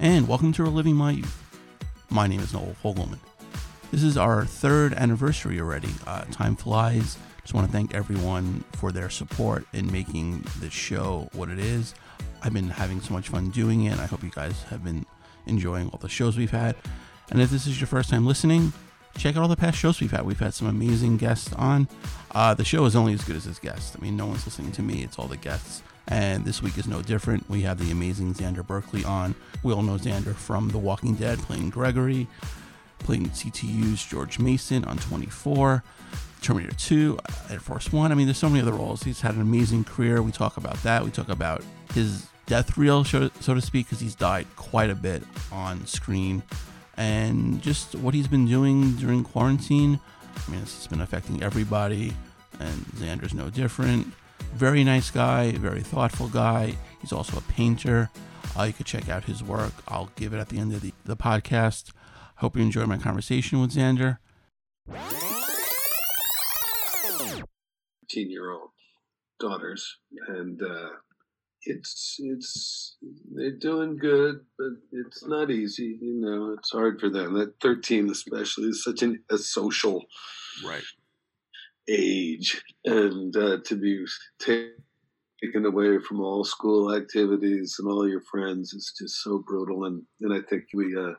and 0.00 0.28
welcome 0.28 0.52
to 0.52 0.62
Reliving 0.62 0.94
My 0.94 1.12
Youth. 1.12 1.42
My 2.10 2.26
name 2.26 2.40
is 2.40 2.52
Noel 2.52 2.76
Fogelman. 2.82 3.18
This 3.90 4.02
is 4.02 4.16
our 4.16 4.44
third 4.44 4.92
anniversary 4.94 5.60
already. 5.60 5.88
Uh, 6.06 6.24
time 6.30 6.56
flies. 6.56 7.16
Just 7.40 7.54
want 7.54 7.66
to 7.66 7.72
thank 7.72 7.94
everyone 7.94 8.64
for 8.72 8.92
their 8.92 9.08
support 9.08 9.66
in 9.72 9.90
making 9.90 10.44
this 10.58 10.72
show 10.72 11.28
what 11.32 11.48
it 11.48 11.58
is. 11.58 11.94
I've 12.42 12.52
been 12.52 12.68
having 12.68 13.00
so 13.00 13.14
much 13.14 13.28
fun 13.28 13.50
doing 13.50 13.84
it. 13.84 13.98
I 13.98 14.06
hope 14.06 14.22
you 14.22 14.30
guys 14.30 14.62
have 14.64 14.84
been 14.84 15.06
enjoying 15.46 15.88
all 15.90 15.98
the 15.98 16.08
shows 16.08 16.36
we've 16.36 16.50
had. 16.50 16.76
And 17.30 17.40
if 17.40 17.50
this 17.50 17.66
is 17.66 17.80
your 17.80 17.86
first 17.86 18.10
time 18.10 18.26
listening, 18.26 18.72
check 19.16 19.36
out 19.36 19.42
all 19.42 19.48
the 19.48 19.56
past 19.56 19.78
shows 19.78 20.00
we've 20.00 20.10
had. 20.10 20.26
We've 20.26 20.38
had 20.38 20.54
some 20.54 20.68
amazing 20.68 21.16
guests 21.16 21.52
on. 21.54 21.88
Uh, 22.32 22.52
the 22.54 22.64
show 22.64 22.84
is 22.84 22.96
only 22.96 23.14
as 23.14 23.24
good 23.24 23.36
as 23.36 23.46
its 23.46 23.58
guests. 23.58 23.96
I 23.96 24.02
mean, 24.02 24.16
no 24.16 24.26
one's 24.26 24.44
listening 24.44 24.72
to 24.72 24.82
me, 24.82 25.02
it's 25.02 25.18
all 25.18 25.28
the 25.28 25.36
guests. 25.36 25.82
And 26.08 26.44
this 26.44 26.62
week 26.62 26.78
is 26.78 26.86
no 26.86 27.02
different. 27.02 27.48
We 27.50 27.62
have 27.62 27.78
the 27.78 27.90
amazing 27.90 28.34
Xander 28.34 28.64
Berkeley 28.64 29.04
on. 29.04 29.34
We 29.62 29.72
all 29.72 29.82
know 29.82 29.96
Xander 29.96 30.34
from 30.34 30.68
The 30.68 30.78
Walking 30.78 31.14
Dead, 31.14 31.38
playing 31.40 31.70
Gregory, 31.70 32.28
playing 33.00 33.30
CTU's 33.30 34.04
George 34.04 34.38
Mason 34.38 34.84
on 34.84 34.98
24, 34.98 35.82
Terminator 36.42 36.76
2, 36.76 37.18
uh, 37.18 37.32
Air 37.50 37.60
Force 37.60 37.92
One. 37.92 38.12
I 38.12 38.14
mean, 38.14 38.26
there's 38.26 38.38
so 38.38 38.48
many 38.48 38.62
other 38.62 38.72
roles. 38.72 39.02
He's 39.02 39.20
had 39.20 39.34
an 39.34 39.40
amazing 39.40 39.84
career. 39.84 40.22
We 40.22 40.30
talk 40.30 40.56
about 40.56 40.80
that. 40.84 41.04
We 41.04 41.10
talk 41.10 41.28
about 41.28 41.62
his 41.92 42.28
death 42.46 42.76
reel, 42.78 43.02
so 43.04 43.28
to 43.28 43.60
speak, 43.60 43.86
because 43.86 43.98
he's 44.00 44.14
died 44.14 44.46
quite 44.54 44.90
a 44.90 44.94
bit 44.94 45.24
on 45.50 45.84
screen, 45.86 46.44
and 46.96 47.60
just 47.60 47.96
what 47.96 48.14
he's 48.14 48.28
been 48.28 48.46
doing 48.46 48.92
during 48.92 49.24
quarantine. 49.24 49.98
I 50.36 50.50
mean, 50.50 50.60
it's 50.60 50.86
been 50.86 51.00
affecting 51.00 51.42
everybody, 51.42 52.12
and 52.60 52.86
Xander's 52.94 53.34
no 53.34 53.50
different. 53.50 54.06
Very 54.56 54.84
nice 54.84 55.10
guy, 55.10 55.52
very 55.52 55.82
thoughtful 55.82 56.28
guy. 56.28 56.76
He's 57.02 57.12
also 57.12 57.36
a 57.36 57.42
painter. 57.42 58.08
Uh, 58.58 58.62
you 58.62 58.72
could 58.72 58.86
check 58.86 59.06
out 59.06 59.24
his 59.24 59.44
work. 59.44 59.74
I'll 59.86 60.08
give 60.16 60.32
it 60.32 60.38
at 60.38 60.48
the 60.48 60.58
end 60.58 60.72
of 60.72 60.80
the, 60.80 60.94
the 61.04 61.14
podcast. 61.14 61.92
Hope 62.36 62.56
you 62.56 62.62
enjoyed 62.62 62.88
my 62.88 62.96
conversation 62.96 63.60
with 63.60 63.72
Xander. 63.72 64.16
15 64.88 65.04
year 68.30 68.50
old 68.50 68.70
daughters, 69.38 69.98
and 70.28 70.62
uh, 70.62 70.88
it's 71.64 72.16
it's 72.18 72.96
they're 73.34 73.58
doing 73.58 73.98
good, 73.98 74.36
but 74.56 74.70
it's 74.90 75.22
not 75.26 75.50
easy. 75.50 75.98
You 76.00 76.14
know, 76.14 76.54
it's 76.56 76.70
hard 76.70 76.98
for 76.98 77.10
them. 77.10 77.34
That 77.34 77.60
13, 77.60 78.08
especially, 78.08 78.68
is 78.68 78.82
such 78.82 79.02
an, 79.02 79.22
a 79.30 79.36
social 79.36 80.06
right 80.66 80.82
age, 81.88 82.62
and 82.84 83.36
uh, 83.36 83.58
to 83.64 83.76
be 83.76 84.04
taken 84.40 85.64
away 85.64 85.98
from 85.98 86.20
all 86.20 86.44
school 86.44 86.94
activities 86.94 87.76
and 87.78 87.88
all 87.88 88.08
your 88.08 88.22
friends 88.22 88.72
is 88.72 88.92
just 88.98 89.22
so 89.22 89.42
brutal. 89.46 89.84
And 89.84 90.02
and 90.20 90.32
I 90.32 90.40
think 90.48 90.64
we. 90.74 90.96
Uh, 90.96 91.14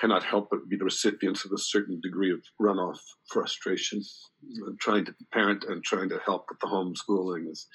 cannot 0.00 0.22
help 0.22 0.48
but 0.50 0.68
be 0.68 0.76
the 0.76 0.84
recipients 0.84 1.44
of 1.44 1.52
a 1.52 1.58
certain 1.58 2.00
degree 2.02 2.30
of 2.30 2.40
runoff 2.60 2.98
frustration. 3.30 4.02
And 4.66 4.78
Trying 4.78 5.06
to 5.06 5.14
parent 5.32 5.64
and 5.64 5.82
trying 5.82 6.08
to 6.10 6.20
help 6.24 6.46
with 6.48 6.60
the 6.60 6.66
homeschooling 6.66 7.50
is 7.50 7.66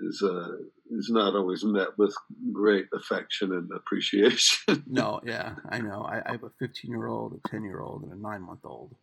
is 0.00 0.22
uh, 0.22 0.56
is 0.90 1.10
not 1.10 1.34
always 1.34 1.64
met 1.64 1.96
with 1.96 2.14
great 2.52 2.86
affection 2.94 3.52
and 3.52 3.70
appreciation. 3.74 4.84
no, 4.86 5.20
yeah, 5.24 5.54
I 5.70 5.80
know. 5.80 6.02
I, 6.02 6.22
I 6.26 6.32
have 6.32 6.44
a 6.44 6.50
15 6.58 6.90
year 6.90 7.06
old, 7.06 7.40
a 7.44 7.48
10 7.48 7.64
year 7.64 7.80
old, 7.80 8.02
and 8.02 8.12
a 8.12 8.16
nine 8.16 8.42
month 8.42 8.64
old. 8.64 8.94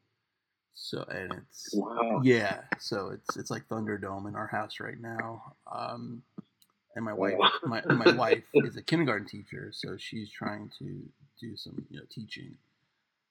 So 0.81 1.05
and 1.09 1.33
it's 1.33 1.73
wow. 1.73 2.21
yeah. 2.23 2.61
So 2.79 3.09
it's 3.09 3.35
it's 3.35 3.51
like 3.51 3.67
Thunderdome 3.67 4.27
in 4.29 4.35
our 4.35 4.47
house 4.47 4.79
right 4.79 4.99
now. 4.99 5.53
Um, 5.71 6.23
and 6.95 7.03
my 7.03 7.13
wife, 7.13 7.35
wow. 7.37 7.51
my 7.65 7.81
my 7.85 8.11
wife 8.15 8.43
is 8.53 8.77
a 8.77 8.81
kindergarten 8.81 9.27
teacher, 9.27 9.71
so 9.73 9.97
she's 9.97 10.31
trying 10.31 10.71
to 10.79 11.03
do 11.39 11.57
some 11.57 11.85
you 11.89 11.97
know 11.97 12.05
teaching 12.09 12.55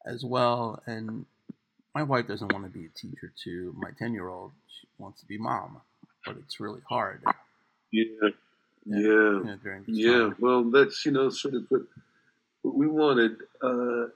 as 0.06 0.24
well. 0.24 0.82
And 0.86 1.24
my 1.94 2.02
wife 2.02 2.28
doesn't 2.28 2.52
want 2.52 2.64
to 2.64 2.70
be 2.70 2.84
a 2.84 2.91
teacher 2.91 3.32
too. 3.42 3.75
My 3.76 3.91
10 3.98 4.12
year 4.12 4.28
old 4.28 4.53
she 4.69 4.87
wants 4.98 5.20
to 5.20 5.26
be 5.26 5.38
mom, 5.38 5.81
but 6.25 6.37
it's 6.37 6.60
really 6.60 6.82
hard. 6.88 7.22
Yeah. 7.91 8.28
Yeah. 8.84 9.41
Yeah. 9.87 10.31
Well, 10.38 10.64
that's, 10.64 11.04
you 11.04 11.12
know, 11.12 11.31
sort 11.31 11.54
of 11.54 11.64
what, 11.70 11.82
what 12.62 12.75
we 12.75 12.87
wanted, 12.87 13.37
uh, 13.62 14.06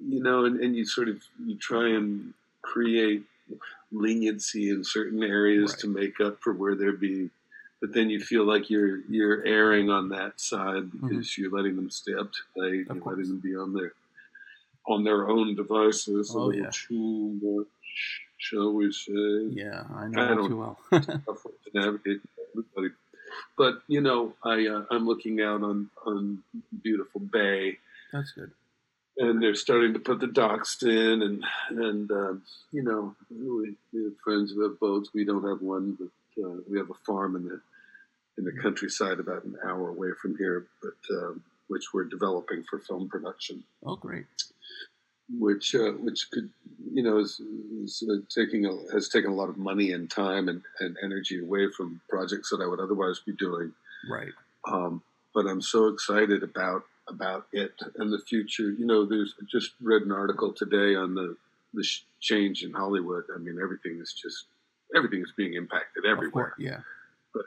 you 0.00 0.22
know, 0.22 0.44
and, 0.44 0.60
and 0.60 0.74
you 0.74 0.84
sort 0.84 1.08
of, 1.08 1.22
you 1.44 1.56
try 1.56 1.88
and 1.88 2.32
create 2.72 3.24
leniency 3.92 4.70
in 4.70 4.82
certain 4.82 5.22
areas 5.22 5.72
right. 5.72 5.80
to 5.80 5.86
make 5.88 6.20
up 6.20 6.38
for 6.40 6.52
where 6.52 6.74
there 6.74 6.92
be 6.92 7.30
but 7.80 7.92
then 7.92 8.10
you 8.10 8.20
feel 8.20 8.44
like 8.44 8.70
you're 8.70 9.00
you're 9.08 9.44
erring 9.46 9.90
on 9.90 10.08
that 10.08 10.40
side 10.40 10.84
mm-hmm. 10.84 11.08
because 11.08 11.26
mm-hmm. 11.26 11.42
you're 11.42 11.52
letting 11.52 11.76
them 11.76 11.90
stay 11.90 12.14
up 12.14 12.30
to 12.32 12.40
you're 12.56 12.84
letting 12.96 13.28
them 13.28 13.40
be 13.40 13.54
on 13.54 13.72
their 13.72 13.92
on 14.86 15.04
their 15.04 15.28
own 15.28 15.54
devices 15.54 16.32
oh, 16.34 16.38
a 16.38 16.44
little 16.44 16.62
yeah. 16.62 16.70
too 16.72 17.40
much, 17.42 17.66
shall 18.38 18.72
we 18.72 18.92
say? 18.92 19.50
Yeah, 19.50 19.84
I 19.94 20.08
know 20.08 20.44
I 20.44 20.48
too 20.48 20.56
well. 20.56 20.78
to 21.02 21.20
navigate 21.74 22.20
everybody. 22.52 22.94
But 23.58 23.82
you 23.88 24.00
know, 24.00 24.34
I 24.44 24.66
uh, 24.66 24.84
I'm 24.90 25.06
looking 25.06 25.40
out 25.40 25.62
on 25.62 25.90
on 26.04 26.42
beautiful 26.82 27.20
bay. 27.20 27.78
That's 28.12 28.32
good. 28.32 28.52
And 29.18 29.42
they're 29.42 29.54
starting 29.54 29.94
to 29.94 29.98
put 29.98 30.20
the 30.20 30.26
docks 30.26 30.82
in, 30.82 31.22
and 31.22 31.44
and 31.70 32.10
um, 32.10 32.42
you 32.70 32.82
know, 32.82 33.14
we, 33.30 33.74
we 33.92 34.04
have 34.04 34.18
friends 34.22 34.52
who 34.52 34.62
have 34.62 34.78
boats. 34.78 35.10
We 35.14 35.24
don't 35.24 35.48
have 35.48 35.62
one, 35.62 35.96
but 35.98 36.44
uh, 36.44 36.56
we 36.70 36.78
have 36.78 36.90
a 36.90 37.04
farm 37.06 37.34
in 37.36 37.44
the 37.44 37.60
in 38.38 38.44
the 38.44 38.52
countryside 38.62 39.18
about 39.18 39.44
an 39.44 39.56
hour 39.64 39.88
away 39.88 40.08
from 40.20 40.36
here, 40.36 40.66
but 40.82 41.16
um, 41.16 41.42
which 41.68 41.94
we're 41.94 42.04
developing 42.04 42.62
for 42.68 42.78
film 42.78 43.08
production. 43.08 43.64
Oh, 43.84 43.96
great! 43.96 44.26
Which 45.38 45.74
uh, 45.74 45.92
which 45.92 46.30
could 46.30 46.50
you 46.92 47.02
know 47.02 47.18
is, 47.18 47.40
is 47.82 48.04
uh, 48.08 48.16
taking 48.28 48.66
a, 48.66 48.92
has 48.92 49.08
taken 49.08 49.30
a 49.30 49.34
lot 49.34 49.48
of 49.48 49.56
money 49.56 49.92
and 49.92 50.10
time 50.10 50.48
and, 50.48 50.62
and 50.80 50.96
energy 51.02 51.40
away 51.40 51.70
from 51.74 52.00
projects 52.08 52.50
that 52.50 52.60
I 52.62 52.66
would 52.66 52.80
otherwise 52.80 53.20
be 53.24 53.32
doing. 53.32 53.72
Right. 54.10 54.32
Um, 54.70 55.02
but 55.34 55.46
I'm 55.46 55.62
so 55.62 55.88
excited 55.88 56.42
about 56.42 56.84
about 57.08 57.46
it 57.52 57.72
and 57.96 58.12
the 58.12 58.18
future. 58.18 58.70
You 58.70 58.86
know, 58.86 59.04
there's 59.04 59.34
I 59.40 59.44
just 59.50 59.72
read 59.80 60.02
an 60.02 60.12
article 60.12 60.52
today 60.52 60.94
on 60.94 61.14
the 61.14 61.36
the 61.74 61.86
change 62.20 62.62
in 62.62 62.72
Hollywood. 62.72 63.24
I 63.34 63.38
mean, 63.38 63.58
everything 63.62 63.98
is 64.00 64.12
just 64.12 64.46
everything 64.94 65.20
is 65.20 65.32
being 65.36 65.54
impacted 65.54 66.04
everywhere. 66.06 66.54
yeah. 66.58 66.80
But 67.34 67.46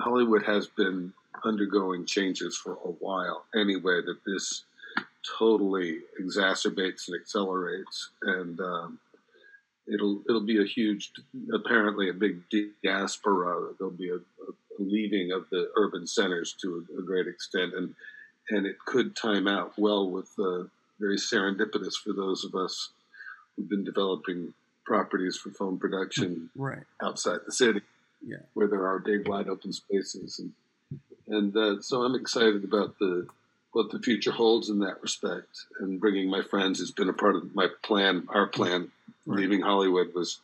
Hollywood 0.00 0.44
has 0.44 0.66
been 0.66 1.12
undergoing 1.44 2.06
changes 2.06 2.56
for 2.56 2.74
a 2.84 2.90
while 3.00 3.44
anyway 3.54 4.00
that 4.04 4.18
this 4.26 4.64
totally 5.38 5.98
exacerbates 6.20 7.08
and 7.08 7.20
accelerates 7.20 8.10
and 8.22 8.60
um, 8.60 8.98
it'll 9.92 10.22
it'll 10.28 10.44
be 10.44 10.60
a 10.60 10.66
huge 10.66 11.12
apparently 11.52 12.08
a 12.08 12.12
big 12.12 12.42
diaspora 12.82 13.72
there'll 13.78 13.92
be 13.92 14.10
a, 14.10 14.16
a 14.16 14.52
leaving 14.78 15.32
of 15.32 15.44
the 15.50 15.70
urban 15.76 16.06
centers 16.06 16.54
to 16.60 16.84
a, 16.96 17.00
a, 17.00 17.02
great 17.02 17.26
extent 17.26 17.74
and 17.74 17.94
and 18.50 18.66
it 18.66 18.78
could 18.84 19.14
time 19.16 19.46
out 19.46 19.72
well 19.76 20.08
with 20.08 20.30
uh, 20.38 20.64
very 20.98 21.16
serendipitous 21.16 21.94
for 21.94 22.12
those 22.12 22.44
of 22.44 22.54
us 22.54 22.90
who've 23.56 23.68
been 23.68 23.84
developing 23.84 24.52
properties 24.84 25.36
for 25.36 25.50
film 25.50 25.78
production 25.78 26.50
right. 26.56 26.82
outside 27.02 27.40
the 27.44 27.52
city, 27.52 27.82
yeah. 28.26 28.38
where 28.54 28.66
there 28.66 28.86
are 28.86 28.98
big 28.98 29.28
wide 29.28 29.48
open 29.48 29.72
spaces, 29.72 30.38
and 30.38 30.52
and 31.28 31.56
uh, 31.56 31.80
so 31.82 32.02
I'm 32.02 32.14
excited 32.14 32.64
about 32.64 32.98
the 32.98 33.26
what 33.72 33.90
the 33.90 33.98
future 33.98 34.32
holds 34.32 34.70
in 34.70 34.78
that 34.80 35.02
respect. 35.02 35.66
And 35.80 36.00
bringing 36.00 36.30
my 36.30 36.42
friends 36.42 36.78
has 36.80 36.90
been 36.90 37.10
a 37.10 37.12
part 37.12 37.36
of 37.36 37.54
my 37.54 37.68
plan. 37.82 38.26
Our 38.30 38.46
plan, 38.46 38.90
right. 39.26 39.40
leaving 39.40 39.60
Hollywood, 39.60 40.14
was 40.14 40.40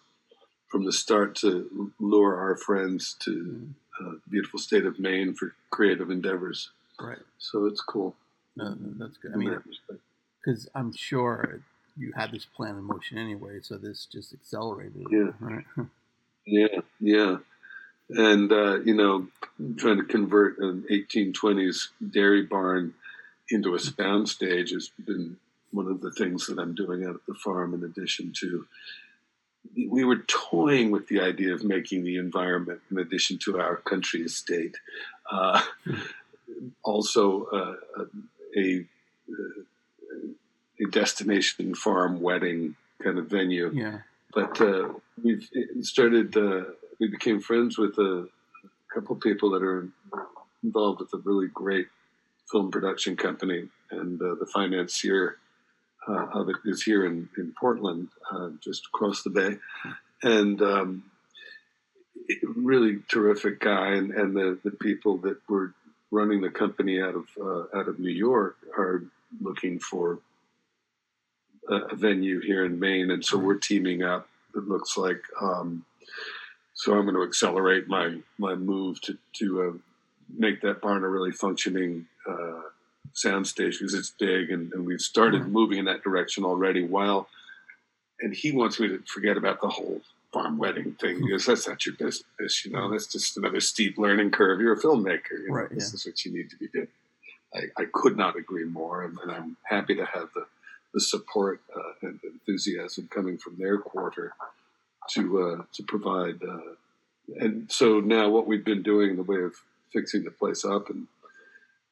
from 0.69 0.85
the 0.85 0.93
start 0.93 1.35
to 1.37 1.93
lure 1.99 2.37
our 2.37 2.57
friends 2.57 3.17
to 3.21 3.31
mm-hmm. 3.31 4.07
uh, 4.07 4.13
the 4.13 4.31
beautiful 4.31 4.59
state 4.59 4.85
of 4.85 4.99
Maine 4.99 5.35
for 5.35 5.55
creative 5.71 6.11
endeavors. 6.11 6.71
Right. 7.01 7.19
So 7.39 7.67
it's 7.67 7.81
cool. 7.81 8.15
No, 8.57 8.77
that's 8.99 9.17
good. 9.19 9.33
I 9.33 9.37
mean, 9.37 9.59
because 10.45 10.69
I'm 10.75 10.93
sure 10.93 11.61
you 11.97 12.13
had 12.17 12.33
this 12.33 12.45
plan 12.45 12.77
in 12.77 12.85
motion 12.85 13.19
anyway, 13.19 13.61
so 13.63 13.77
this 13.77 14.07
just 14.07 14.33
accelerated. 14.33 15.07
Yeah. 15.11 15.31
Right. 15.41 15.65
yeah. 16.47 16.81
Yeah. 17.01 17.37
And 18.11 18.53
uh, 18.53 18.81
you 18.81 18.95
know, 18.95 19.29
trying 19.77 19.99
to 19.99 20.05
convert 20.05 20.59
an 20.59 20.85
1820s 20.91 21.89
dairy 22.11 22.43
barn 22.43 22.95
into 23.51 23.75
a 23.75 23.79
sound 23.79 24.29
stage 24.29 24.71
has 24.71 24.91
been 25.05 25.37
one 25.71 25.89
of 25.89 26.01
the 26.01 26.13
things 26.13 26.47
that 26.47 26.59
I'm 26.59 26.75
doing 26.75 27.05
out 27.05 27.15
at 27.15 27.27
the 27.27 27.35
farm. 27.35 27.75
In 27.75 27.83
addition 27.83 28.33
to, 28.41 28.67
we 29.91 30.05
were 30.05 30.19
toying 30.27 30.91
with 30.91 31.09
the 31.09 31.21
idea 31.21 31.55
of 31.55 31.65
making 31.65 32.05
the 32.05 32.17
environment, 32.17 32.81
in 32.91 32.99
addition 32.99 33.39
to 33.45 33.61
our 33.61 33.77
country 33.77 34.23
estate, 34.23 34.77
uh, 35.31 35.61
hmm. 35.85 35.95
Also 36.83 37.45
uh, 37.47 38.03
a, 38.57 38.61
a 38.61 38.85
a 40.81 40.91
destination 40.91 41.75
farm 41.75 42.21
wedding 42.21 42.77
kind 43.03 43.19
of 43.19 43.29
venue. 43.29 43.71
Yeah. 43.73 43.99
But 44.33 44.61
uh, 44.61 44.89
we've 45.23 45.49
started. 45.83 46.37
Uh, 46.37 46.65
we 47.01 47.09
became 47.09 47.41
friends 47.41 47.79
with 47.79 47.99
a 47.99 48.29
couple 48.93 49.17
people 49.17 49.51
that 49.51 49.63
are 49.63 49.89
involved 50.63 51.01
with 51.01 51.13
a 51.15 51.19
really 51.19 51.49
great 51.53 51.89
film 52.51 52.71
production 52.71 53.17
company, 53.17 53.69
and 53.91 54.21
uh, 54.21 54.35
the 54.39 54.47
financier 54.47 55.39
uh, 56.09 56.27
of 56.33 56.49
it 56.49 56.57
is 56.65 56.83
here 56.83 57.07
in 57.07 57.29
in 57.39 57.55
Portland, 57.59 58.09
uh, 58.31 58.51
just 58.63 58.87
across 58.87 59.23
the 59.23 59.31
bay, 59.31 59.59
and. 60.23 60.61
Um, 60.63 61.05
really 62.57 63.01
terrific 63.09 63.61
guy, 63.61 63.89
and, 63.89 64.11
and 64.11 64.35
the, 64.35 64.59
the 64.65 64.71
people 64.71 65.19
that 65.19 65.37
were 65.47 65.75
running 66.15 66.41
the 66.41 66.51
company 66.51 67.03
out 67.03 67.15
of 67.15 67.27
uh, 67.41 67.79
out 67.79 67.89
of 67.89 67.99
New 67.99 68.13
York 68.13 68.57
are 68.79 69.03
looking 69.41 69.81
for 69.81 70.21
a, 71.69 71.75
a, 71.75 71.97
venue 71.97 72.41
here 72.41 72.65
in 72.65 72.79
Maine, 72.79 73.11
and 73.11 73.25
so 73.25 73.37
we're 73.37 73.59
teaming 73.59 74.03
up. 74.03 74.29
It 74.55 74.69
looks 74.69 74.97
like 74.97 75.23
um, 75.41 75.85
so. 76.75 76.95
I'm 76.95 77.05
going 77.05 77.17
to 77.17 77.25
accelerate 77.25 77.89
my 77.89 78.19
my 78.39 78.55
move 78.55 79.01
to 79.03 79.19
to 79.41 79.63
uh, 79.63 79.79
make 80.37 80.63
that 80.63 80.81
barn 80.81 81.03
a 81.03 81.09
really 81.09 81.33
functioning 81.33 82.07
uh, 82.29 82.63
soundstage 83.15 83.79
because 83.79 83.95
it's 83.95 84.11
big, 84.11 84.51
and, 84.51 84.73
and 84.73 84.87
we've 84.87 85.01
started 85.01 85.43
mm-hmm. 85.43 85.53
moving 85.53 85.79
in 85.79 85.85
that 85.87 86.05
direction 86.05 86.45
already. 86.45 86.85
While 86.85 87.29
and 88.21 88.35
he 88.35 88.53
wants 88.53 88.79
me 88.79 88.89
to 88.89 89.03
forget 89.07 89.37
about 89.37 89.61
the 89.61 89.69
whole 89.69 90.01
farm 90.35 90.59
wedding 90.59 90.97
thing 91.01 91.19
hmm. 91.19 91.27
because 91.27 91.47
that's 91.47 91.69
not 91.69 91.87
your 91.87 91.95
business. 91.95 92.65
You 92.65 92.73
know, 92.73 92.91
that's 92.91 93.07
just 93.07 93.37
another 93.37 93.61
steep 93.61 93.97
learning 93.97 94.33
curve. 94.33 94.61
You're 94.61 94.75
a 94.75 94.81
filmmaker. 94.81 95.39
You 95.43 95.49
know, 95.49 95.55
right, 95.55 95.71
this 95.71 95.91
yeah. 95.91 95.95
is 95.95 96.07
what 96.07 96.25
you 96.25 96.33
need 96.33 96.51
to 96.51 96.57
be 96.57 96.69
doing. 96.69 96.89
I, 97.55 97.83
I 97.83 97.85
could 97.93 98.17
not 98.17 98.37
agree 98.37 98.65
more, 98.65 99.05
and, 99.05 99.17
and, 99.23 99.31
I'm 99.31 99.57
happy 99.63 99.95
to 99.95 100.05
have 100.05 100.29
the 100.35 100.47
the 100.93 101.01
support 101.01 101.61
uh, 101.75 102.07
and 102.07 102.21
enthusiasm 102.25 103.09
coming 103.13 103.39
from 103.39 103.57
their 103.59 103.79
quarter 103.79 104.35
to 105.11 105.43
uh, 105.43 105.63
to 105.73 105.83
provide. 105.85 106.43
Uh, 106.43 106.75
and 107.37 107.71
so 107.71 108.01
now, 108.01 108.29
what 108.29 108.47
we've 108.47 108.65
been 108.65 108.83
doing 108.83 109.11
in 109.11 109.17
the 109.17 109.23
way 109.23 109.43
of 109.43 109.55
fixing 109.93 110.25
the 110.25 110.33
place 110.33 110.65
up 110.65 110.91
and 110.91 111.07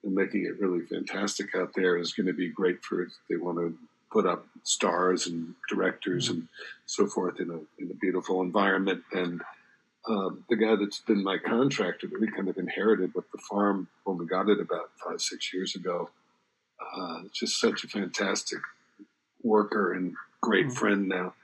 and 0.05 0.15
making 0.15 0.45
it 0.45 0.61
really 0.61 0.85
fantastic 0.85 1.55
out 1.55 1.73
there 1.75 1.97
is 1.97 2.13
going 2.13 2.27
to 2.27 2.33
be 2.33 2.49
great 2.49 2.83
for 2.83 3.03
if 3.03 3.13
they 3.31 3.37
want 3.37 3.59
to 3.59 3.79
put 4.13 4.27
up 4.27 4.47
stars 4.63 5.27
and 5.27 5.55
directors 5.69 6.29
and 6.29 6.47
so 6.87 7.07
forth 7.07 7.41
in 7.41 7.51
a 7.51 7.83
in 7.83 7.91
a 7.91 7.95
beautiful 7.95 8.43
environment. 8.43 9.03
And 9.13 9.41
uh, 10.09 10.31
the 10.49 10.57
guy 10.57 10.77
that's 10.77 11.01
been 11.01 11.23
my 11.23 11.39
contractor 11.39 12.07
that 12.09 12.21
we 12.21 12.31
kind 12.31 12.49
of 12.49 12.59
inherited 12.59 13.15
with 13.15 13.31
the 13.33 13.39
farm 13.39 13.89
when 14.05 14.19
we 14.19 14.27
got 14.27 14.49
it 14.49 14.61
about 14.61 14.91
five 15.05 15.21
six 15.21 15.53
years 15.53 15.75
ago. 15.75 16.11
Uh, 16.97 17.23
just 17.33 17.61
such 17.61 17.85
a 17.85 17.89
fantastic 17.89 18.59
worker 19.43 19.93
and 19.93 20.15
great 20.41 20.67
mm-hmm. 20.67 20.75
friend 20.75 21.09
now. 21.09 21.35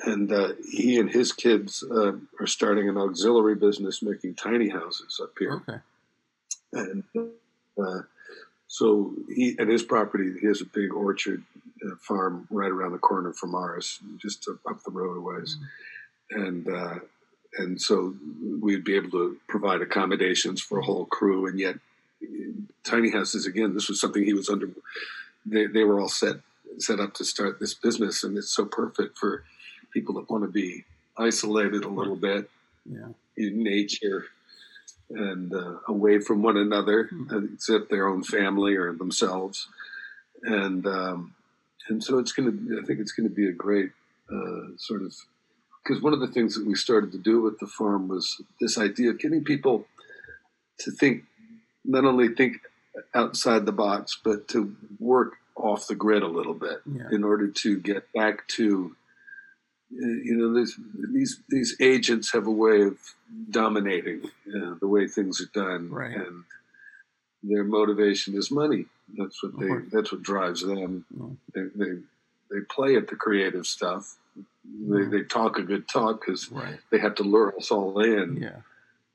And 0.00 0.30
uh, 0.30 0.52
he 0.70 0.98
and 0.98 1.10
his 1.10 1.32
kids 1.32 1.82
uh, 1.82 2.12
are 2.38 2.46
starting 2.46 2.88
an 2.88 2.96
auxiliary 2.96 3.56
business 3.56 4.02
making 4.02 4.34
tiny 4.34 4.68
houses 4.68 5.18
up 5.20 5.32
here. 5.38 5.54
Okay. 5.54 5.78
And 6.72 7.04
uh, 7.76 8.02
so 8.68 9.14
he 9.34 9.56
at 9.58 9.66
his 9.66 9.82
property, 9.82 10.34
he 10.40 10.46
has 10.46 10.60
a 10.60 10.66
big 10.66 10.92
orchard 10.92 11.42
uh, 11.84 11.96
farm 12.00 12.46
right 12.50 12.70
around 12.70 12.92
the 12.92 12.98
corner 12.98 13.32
from 13.32 13.54
ours, 13.54 13.98
just 14.18 14.46
up 14.48 14.82
the 14.84 14.90
road 14.90 15.16
a 15.16 15.20
ways, 15.20 15.56
mm-hmm. 16.30 16.42
and 16.42 16.68
uh, 16.68 16.98
and 17.58 17.80
so 17.80 18.14
we'd 18.60 18.84
be 18.84 18.94
able 18.94 19.10
to 19.10 19.38
provide 19.48 19.80
accommodations 19.80 20.60
for 20.60 20.78
a 20.78 20.84
whole 20.84 21.06
crew, 21.06 21.46
and 21.46 21.58
yet 21.58 21.76
tiny 22.84 23.10
houses 23.10 23.46
again. 23.46 23.72
This 23.72 23.88
was 23.88 24.00
something 24.00 24.22
he 24.22 24.34
was 24.34 24.50
under. 24.50 24.68
They 25.46 25.66
they 25.66 25.84
were 25.84 25.98
all 25.98 26.10
set 26.10 26.36
set 26.76 27.00
up 27.00 27.14
to 27.14 27.24
start 27.24 27.58
this 27.58 27.72
business, 27.72 28.22
and 28.22 28.36
it's 28.36 28.54
so 28.54 28.66
perfect 28.66 29.16
for 29.16 29.44
people 29.94 30.14
that 30.16 30.30
want 30.30 30.44
to 30.44 30.50
be 30.50 30.84
isolated 31.16 31.84
a 31.84 31.88
little 31.88 32.16
bit 32.16 32.50
yeah. 32.84 33.08
in 33.34 33.62
nature 33.62 34.26
and 35.10 35.54
uh, 35.54 35.76
away 35.88 36.20
from 36.20 36.42
one 36.42 36.56
another, 36.56 37.08
mm-hmm. 37.12 37.54
except 37.54 37.90
their 37.90 38.08
own 38.08 38.22
family 38.22 38.74
or 38.76 38.92
themselves. 38.92 39.68
And 40.42 40.86
um, 40.86 41.34
and 41.88 42.02
so 42.02 42.18
it's 42.18 42.32
going 42.32 42.50
to. 42.50 42.80
I 42.80 42.86
think 42.86 43.00
it's 43.00 43.12
going 43.12 43.28
to 43.28 43.34
be 43.34 43.48
a 43.48 43.52
great 43.52 43.90
uh, 44.30 44.76
sort 44.76 45.02
of 45.02 45.14
because 45.82 46.02
one 46.02 46.12
of 46.12 46.20
the 46.20 46.28
things 46.28 46.54
that 46.54 46.66
we 46.66 46.74
started 46.74 47.12
to 47.12 47.18
do 47.18 47.40
with 47.40 47.58
the 47.58 47.66
farm 47.66 48.08
was 48.08 48.40
this 48.60 48.76
idea 48.76 49.10
of 49.10 49.18
getting 49.18 49.42
people 49.42 49.86
to 50.80 50.90
think, 50.90 51.24
not 51.84 52.04
only 52.04 52.28
think 52.28 52.58
outside 53.14 53.64
the 53.64 53.72
box, 53.72 54.18
but 54.22 54.48
to 54.48 54.76
work 54.98 55.34
off 55.56 55.86
the 55.86 55.94
grid 55.94 56.22
a 56.22 56.28
little 56.28 56.54
bit 56.54 56.80
yeah. 56.86 57.08
in 57.10 57.24
order 57.24 57.48
to 57.48 57.78
get 57.78 58.12
back 58.12 58.46
to 58.48 58.94
you 59.90 60.36
know, 60.36 60.54
these 60.54 61.40
these 61.48 61.76
agents 61.80 62.32
have 62.32 62.46
a 62.46 62.52
way 62.52 62.82
of 62.82 62.98
dominating 63.50 64.22
uh, 64.48 64.74
the 64.80 64.86
way 64.86 65.06
things 65.06 65.40
are 65.40 65.50
done, 65.54 65.90
right. 65.90 66.14
and 66.14 66.44
their 67.42 67.64
motivation 67.64 68.36
is 68.36 68.50
money. 68.50 68.86
That's 69.16 69.42
what 69.42 69.58
they. 69.58 69.68
That's 69.90 70.12
what 70.12 70.22
drives 70.22 70.62
them. 70.62 71.04
Mm. 71.16 71.36
They, 71.54 71.62
they 71.74 71.92
they 72.50 72.60
play 72.68 72.96
at 72.96 73.08
the 73.08 73.16
creative 73.16 73.66
stuff. 73.66 74.16
Mm. 74.38 75.10
They 75.10 75.18
they 75.18 75.24
talk 75.24 75.58
a 75.58 75.62
good 75.62 75.88
talk 75.88 76.20
because 76.20 76.50
right. 76.52 76.78
they 76.90 76.98
have 76.98 77.14
to 77.16 77.22
lure 77.22 77.54
us 77.56 77.70
all 77.70 78.00
in. 78.00 78.36
Yeah. 78.36 78.60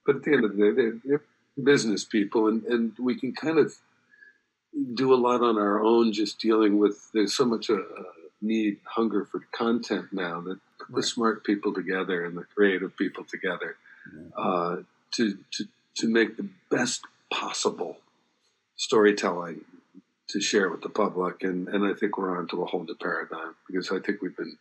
But 0.06 0.18
at 0.18 0.24
the 0.24 0.34
end 0.34 0.46
of 0.46 0.58
the 0.58 0.64
day, 0.64 0.72
they're, 0.72 1.00
they're 1.06 1.24
business 1.64 2.04
people, 2.04 2.48
and 2.48 2.64
and 2.64 2.94
we 2.98 3.19
can 3.19 3.34
kind 3.34 3.60
of 3.60 3.76
do 4.96 5.14
a 5.14 5.16
lot 5.16 5.42
on 5.42 5.60
our 5.60 5.84
own, 5.84 6.14
just 6.14 6.40
dealing 6.40 6.80
with. 6.80 7.10
There's 7.14 7.36
so 7.36 7.46
much. 7.46 7.69
Uh, 7.69 7.78
need 8.44 8.78
hunger 8.86 9.25
for 9.25 9.42
content 9.51 10.07
now 10.12 10.42
that 10.42 10.60
right. 10.80 10.95
the 10.95 11.04
smart 11.04 11.44
people 11.44 11.74
together 11.74 12.25
and 12.25 12.38
the 12.38 12.44
creative 12.44 12.95
people 12.98 13.24
together 13.24 13.78
uh, 14.38 14.78
to, 15.12 15.38
to 15.51 15.66
to 15.95 16.07
make 16.07 16.38
the 16.38 16.48
best 16.69 17.01
possible 17.31 17.98
storytelling 18.75 19.62
to 20.28 20.42
share 20.42 20.69
with 20.69 20.81
the 20.81 20.90
public 20.90 21.44
and 21.44 21.68
and 21.69 21.86
I 21.86 21.94
think 21.94 22.18
we're 22.18 22.38
on 22.38 22.48
to 22.50 22.62
a 22.62 22.66
whole 22.66 22.84
new 22.84 22.95
paradigm 22.95 23.56
because 23.68 23.92
I 23.92 24.00
think 24.00 24.22
we've 24.22 24.36
been 24.36 24.57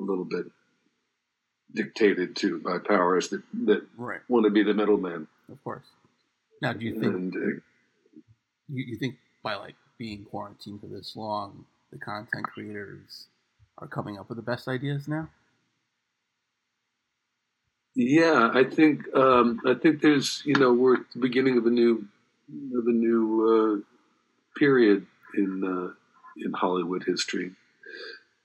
a 0.00 0.02
little 0.02 0.24
bit 0.24 0.46
dictated 1.72 2.36
to 2.36 2.58
by 2.58 2.78
powers 2.78 3.28
that 3.28 3.42
that 3.64 3.82
right. 3.96 4.20
want 4.28 4.44
to 4.44 4.50
be 4.50 4.62
the 4.62 4.74
middleman. 4.74 5.26
Of 5.50 5.62
course. 5.62 5.84
Now, 6.62 6.72
do 6.72 6.84
you 6.84 6.92
think 6.92 7.14
and, 7.14 7.34
uh, 7.34 7.60
you, 8.68 8.84
you 8.86 8.96
think 8.96 9.16
by 9.42 9.54
like 9.56 9.74
being 9.98 10.24
quarantined 10.24 10.80
for 10.80 10.86
this 10.86 11.14
long, 11.14 11.66
the 11.94 12.04
content 12.04 12.44
creators 12.44 13.28
are 13.78 13.86
coming 13.86 14.18
up 14.18 14.28
with 14.28 14.36
the 14.36 14.42
best 14.42 14.68
ideas 14.68 15.08
now? 15.08 15.28
Yeah, 17.94 18.50
I 18.52 18.64
think 18.64 19.02
um, 19.14 19.60
I 19.64 19.74
think 19.74 20.02
there's 20.02 20.42
you 20.44 20.54
know 20.54 20.72
we're 20.72 20.96
at 20.96 21.12
the 21.14 21.20
beginning 21.20 21.56
of 21.56 21.66
a 21.66 21.70
new 21.70 22.06
of 22.76 22.86
a 22.86 22.90
new 22.90 23.84
uh, 23.86 24.58
period 24.58 25.06
in 25.36 25.62
uh, 25.64 25.94
in 26.44 26.52
Hollywood 26.52 27.04
history, 27.04 27.52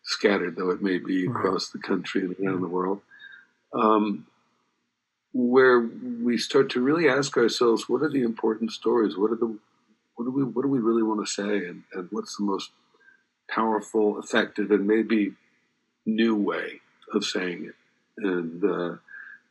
scattered 0.04 0.56
though 0.56 0.70
it 0.70 0.84
may 0.84 1.00
be 1.00 1.26
across 1.26 1.70
the 1.70 1.80
country 1.80 2.22
and 2.22 2.36
around 2.40 2.62
the 2.62 2.68
world, 2.68 3.02
um, 3.74 4.28
where 5.34 5.80
we 5.80 6.38
start 6.38 6.70
to 6.70 6.82
really 6.82 7.10
ask 7.10 7.36
ourselves, 7.36 7.90
what 7.90 8.04
are 8.04 8.10
the 8.10 8.22
important 8.22 8.72
stories? 8.72 9.18
What 9.18 9.32
are 9.32 9.36
the 9.36 9.58
what 10.14 10.26
do 10.26 10.32
we 10.32 10.44
what 10.44 10.62
do 10.62 10.68
we 10.68 10.80
really 10.80 11.02
want 11.02 11.26
to 11.26 11.32
say, 11.32 11.66
and, 11.66 11.82
and 11.94 12.08
what's 12.12 12.38
the 12.38 12.44
most 12.44 12.70
powerful, 13.54 14.20
effective, 14.20 14.72
and 14.72 14.88
maybe 14.88 15.34
new 16.06 16.36
way 16.36 16.82
of 17.14 17.26
saying 17.26 17.66
it, 17.66 17.76
and 18.24 18.64
uh, 18.64 18.96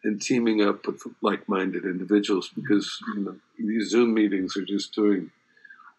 and 0.04 0.20
teaming 0.20 0.62
up 0.62 0.86
with 0.86 1.02
like-minded 1.22 1.84
individuals 1.84 2.50
because 2.54 2.98
you 3.14 3.24
know, 3.24 3.36
these 3.58 3.90
Zoom 3.90 4.14
meetings 4.14 4.56
are 4.56 4.64
just 4.64 4.94
doing 4.94 5.30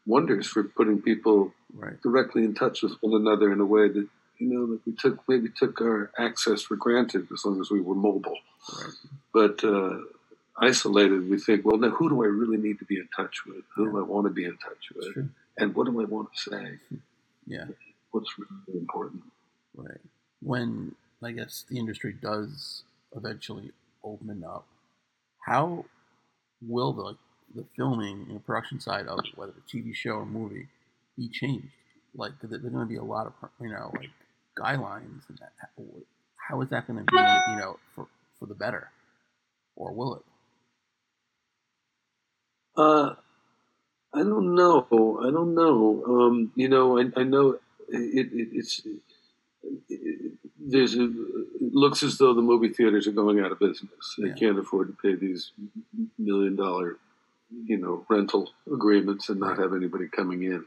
wonders 0.06 0.48
for 0.48 0.64
putting 0.64 1.02
people 1.02 1.54
right. 1.74 2.02
directly 2.02 2.44
in 2.44 2.54
touch 2.54 2.82
with 2.82 2.94
one 3.02 3.20
another 3.20 3.52
in 3.52 3.60
a 3.60 3.66
way 3.66 3.88
that 3.88 4.08
you 4.38 4.48
know 4.48 4.66
that 4.68 4.80
we 4.86 4.94
took 4.94 5.20
maybe 5.28 5.50
took 5.50 5.82
our 5.82 6.12
access 6.18 6.62
for 6.62 6.76
granted 6.76 7.28
as 7.34 7.44
long 7.46 7.60
as 7.60 7.70
we 7.70 7.82
were 7.82 7.96
mobile, 7.96 8.38
right. 8.78 8.94
but. 9.34 9.64
Uh, 9.64 10.00
isolated, 10.62 11.30
we 11.30 11.40
think, 11.40 11.64
well, 11.64 11.78
now 11.78 11.90
who 11.90 12.10
do 12.10 12.22
I 12.22 12.28
really 12.28 12.58
need 12.58 12.80
to 12.80 12.86
be 12.86 12.98
in 12.98 13.08
touch 13.16 13.46
with? 13.48 13.64
Who 13.78 13.86
yeah. 13.86 13.92
do 13.92 14.00
I 14.00 14.02
want 14.02 14.26
to 14.28 14.30
be 14.30 14.44
in 14.44 14.58
touch 14.58 14.90
with? 14.94 15.30
And 15.58 15.74
what 15.74 15.86
do 15.86 16.02
I 16.02 16.04
want 16.04 16.28
to 16.34 16.50
say? 16.52 16.80
Yeah 17.48 17.64
what's 18.12 18.34
really 18.38 18.80
important. 18.80 19.24
Right. 19.76 20.00
When 20.42 20.96
I 21.24 21.32
guess 21.32 21.66
the 21.70 21.78
industry 21.78 22.16
does 22.22 22.84
eventually 23.16 23.72
open 24.04 24.44
up, 24.44 24.66
how 25.46 25.86
will 26.62 26.94
the 26.94 27.18
the 27.56 27.66
filming 27.76 28.28
and 28.30 28.46
production 28.46 28.80
side 28.80 29.08
of 29.08 29.20
whether 29.36 29.54
a 29.54 29.76
TV 29.76 29.96
show 29.96 30.12
or 30.12 30.26
movie 30.26 30.68
be 31.18 31.30
changed? 31.30 31.68
Like, 32.16 32.34
there's 32.42 32.62
going 32.62 32.74
to 32.74 32.86
be 32.86 32.96
a 32.96 33.04
lot 33.04 33.28
of 33.28 33.34
you 33.62 33.70
know 33.70 33.92
like 33.96 34.10
guidelines, 34.58 35.22
and 35.30 35.40
that, 35.40 35.54
how 36.36 36.62
is 36.62 36.70
that 36.70 36.88
going 36.88 37.00
to 37.00 37.06
be 37.06 37.18
you 37.18 37.58
know 37.58 37.80
for 37.96 38.08
for 38.40 38.46
the 38.46 38.56
better, 38.56 38.90
or 39.76 39.94
will 39.94 40.16
it? 40.16 40.24
Uh, 42.76 43.16
I 44.14 44.20
don't 44.20 44.56
know. 44.56 44.88
I 45.22 45.32
don't 45.32 45.54
know. 45.54 46.04
Um, 46.08 46.52
you 46.56 46.70
know, 46.70 46.98
I, 46.98 47.06
I 47.16 47.24
know 47.24 47.60
it, 47.92 48.30
it, 48.34 48.50
it's 48.54 48.82
it, 49.90 50.32
there's 50.60 50.96
a, 50.96 51.04
it 51.04 51.74
looks 51.74 52.04
as 52.04 52.18
though 52.18 52.34
the 52.34 52.42
movie 52.42 52.70
theaters 52.70 53.08
are 53.08 53.12
going 53.12 53.40
out 53.40 53.52
of 53.52 53.60
business. 53.60 54.16
They 54.18 54.30
yeah. 54.30 54.34
can't 54.36 54.60
afford 54.60 54.88
to 54.88 54.98
pay 55.02 55.16
these 55.16 55.52
million 56.18 56.56
dollar 56.56 56.98
you 57.66 57.78
know, 57.78 58.06
rental 58.10 58.52
agreements 58.72 59.30
and 59.30 59.40
not 59.40 59.58
have 59.58 59.74
anybody 59.74 60.08
coming 60.08 60.44
in. 60.44 60.66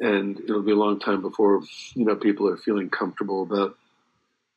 And 0.00 0.40
it'll 0.40 0.62
be 0.62 0.72
a 0.72 0.76
long 0.76 0.98
time 0.98 1.22
before, 1.22 1.62
you 1.94 2.04
know, 2.04 2.16
people 2.16 2.48
are 2.48 2.56
feeling 2.56 2.90
comfortable 2.90 3.42
about 3.42 3.76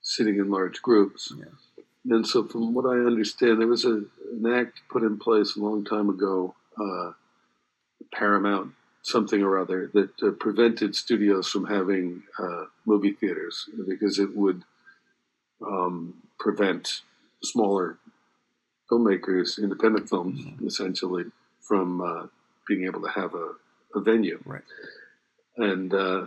sitting 0.01 0.37
in 0.37 0.49
large 0.49 0.81
groups. 0.81 1.31
Yeah. 1.37 2.15
And 2.15 2.25
so, 2.25 2.45
from 2.45 2.73
what 2.73 2.85
I 2.85 2.95
understand, 3.05 3.59
there 3.59 3.67
was 3.67 3.85
a, 3.85 4.03
an 4.31 4.51
act 4.51 4.79
put 4.89 5.03
in 5.03 5.19
place 5.19 5.55
a 5.55 5.59
long 5.59 5.83
time 5.83 6.09
ago, 6.09 6.55
uh, 6.79 7.11
Paramount 8.13 8.71
something 9.07 9.41
or 9.41 9.57
other, 9.57 9.89
that 9.93 10.09
uh, 10.21 10.31
prevented 10.31 10.93
studios 10.95 11.47
from 11.49 11.65
having 11.65 12.23
uh, 12.37 12.65
movie 12.85 13.13
theaters 13.13 13.69
because 13.87 14.19
it 14.19 14.35
would 14.35 14.63
um, 15.65 16.13
prevent 16.37 17.01
smaller 17.41 17.97
filmmakers, 18.91 19.57
independent 19.61 20.09
film, 20.09 20.33
Mm-hmm. 20.33 20.67
essentially, 20.67 21.23
from 21.61 22.01
uh, 22.01 22.27
being 22.67 22.83
able 22.85 23.01
to 23.01 23.07
have 23.09 23.33
a, 23.33 23.53
a 23.95 24.01
venue. 24.01 24.39
Right. 24.45 24.63
And 25.55 25.93
uh, 25.93 26.25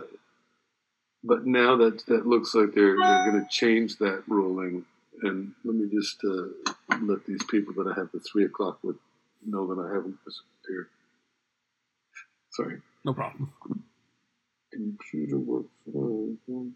but 1.23 1.45
now 1.45 1.75
that 1.77 2.05
that 2.07 2.25
looks 2.25 2.53
like 2.55 2.73
they're 2.73 2.97
they're 2.97 3.31
going 3.31 3.43
to 3.43 3.47
change 3.49 3.97
that 3.97 4.23
ruling. 4.27 4.85
And 5.21 5.53
let 5.63 5.75
me 5.75 5.87
just 5.87 6.17
uh, 6.23 6.47
let 7.01 7.25
these 7.27 7.43
people 7.43 7.73
that 7.75 7.91
I 7.91 7.99
have 7.99 8.09
at 8.15 8.21
three 8.25 8.45
o'clock 8.45 8.79
with 8.81 8.97
know 9.45 9.67
that 9.67 9.79
I 9.79 9.87
haven't 9.93 10.17
disappeared. 10.25 10.87
Sorry. 12.51 12.81
No 13.05 13.13
problem. 13.13 13.51
Computer 14.71 15.37
works. 15.37 15.69
fine. 15.93 16.75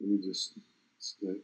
Let 0.00 0.08
me 0.10 0.18
just 0.22 0.54
stay. 0.98 1.40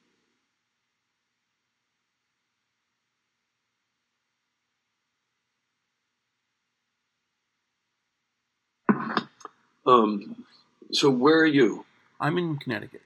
Um, 9.87 10.45
so 10.93 11.11
where 11.11 11.39
are 11.41 11.47
you? 11.47 11.85
I'm 12.21 12.37
in 12.39 12.59
Connecticut. 12.59 13.03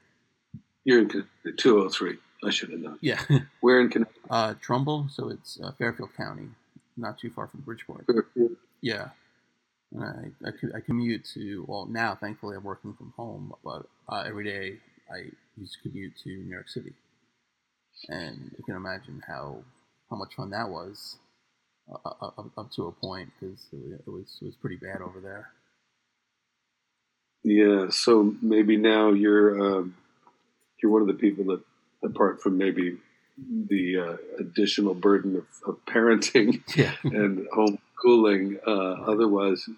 You're 0.84 1.00
in 1.00 1.08
Con- 1.08 1.28
203. 1.56 2.18
I 2.44 2.50
should 2.50 2.70
have 2.70 2.80
known. 2.80 2.98
Yeah. 3.00 3.22
Where 3.60 3.80
in 3.80 3.88
Connecticut? 3.88 4.20
uh, 4.28 4.54
Trumbull, 4.60 5.06
so 5.10 5.30
it's 5.30 5.58
uh, 5.62 5.72
Fairfield 5.78 6.10
County, 6.14 6.48
not 6.96 7.18
too 7.18 7.30
far 7.30 7.46
from 7.48 7.60
Bridgeport. 7.60 8.06
Yeah. 8.80 9.08
And 9.92 10.04
I, 10.04 10.48
I, 10.48 10.78
I 10.78 10.80
commute 10.80 11.24
to, 11.34 11.64
well, 11.68 11.86
now 11.86 12.14
thankfully 12.14 12.56
I'm 12.56 12.64
working 12.64 12.94
from 12.94 13.12
home, 13.16 13.52
but 13.64 13.86
uh, 14.08 14.24
every 14.26 14.44
day 14.44 14.78
I 15.12 15.30
used 15.56 15.74
to 15.74 15.88
commute 15.88 16.12
to 16.24 16.30
New 16.30 16.50
York 16.50 16.68
City. 16.68 16.92
And 18.08 18.50
you 18.58 18.64
can 18.64 18.76
imagine 18.76 19.22
how 19.26 19.62
how 20.10 20.16
much 20.16 20.34
fun 20.34 20.50
that 20.50 20.68
was 20.68 21.16
uh, 21.88 22.10
uh, 22.22 22.26
up, 22.26 22.50
up 22.58 22.70
to 22.72 22.86
a 22.86 22.92
point 22.92 23.30
because 23.38 23.66
it, 23.72 24.02
it 24.06 24.10
was 24.10 24.38
it 24.42 24.46
was 24.46 24.56
pretty 24.56 24.76
bad 24.76 25.00
over 25.00 25.20
there. 25.20 25.50
Yeah. 27.44 27.90
So 27.90 28.34
maybe 28.42 28.76
now 28.76 29.12
you're 29.12 29.78
um, 29.78 29.96
you're 30.82 30.90
one 30.90 31.02
of 31.02 31.08
the 31.08 31.14
people 31.14 31.44
that, 31.44 31.62
apart 32.02 32.42
from 32.42 32.58
maybe 32.58 32.98
the 33.36 33.98
uh, 33.98 34.16
additional 34.38 34.94
burden 34.94 35.36
of, 35.36 35.46
of 35.66 35.84
parenting 35.86 36.62
Yeah. 36.76 36.94
and 37.04 37.46
homeschooling, 37.50 38.58
uh, 38.66 39.10
otherwise 39.10 39.68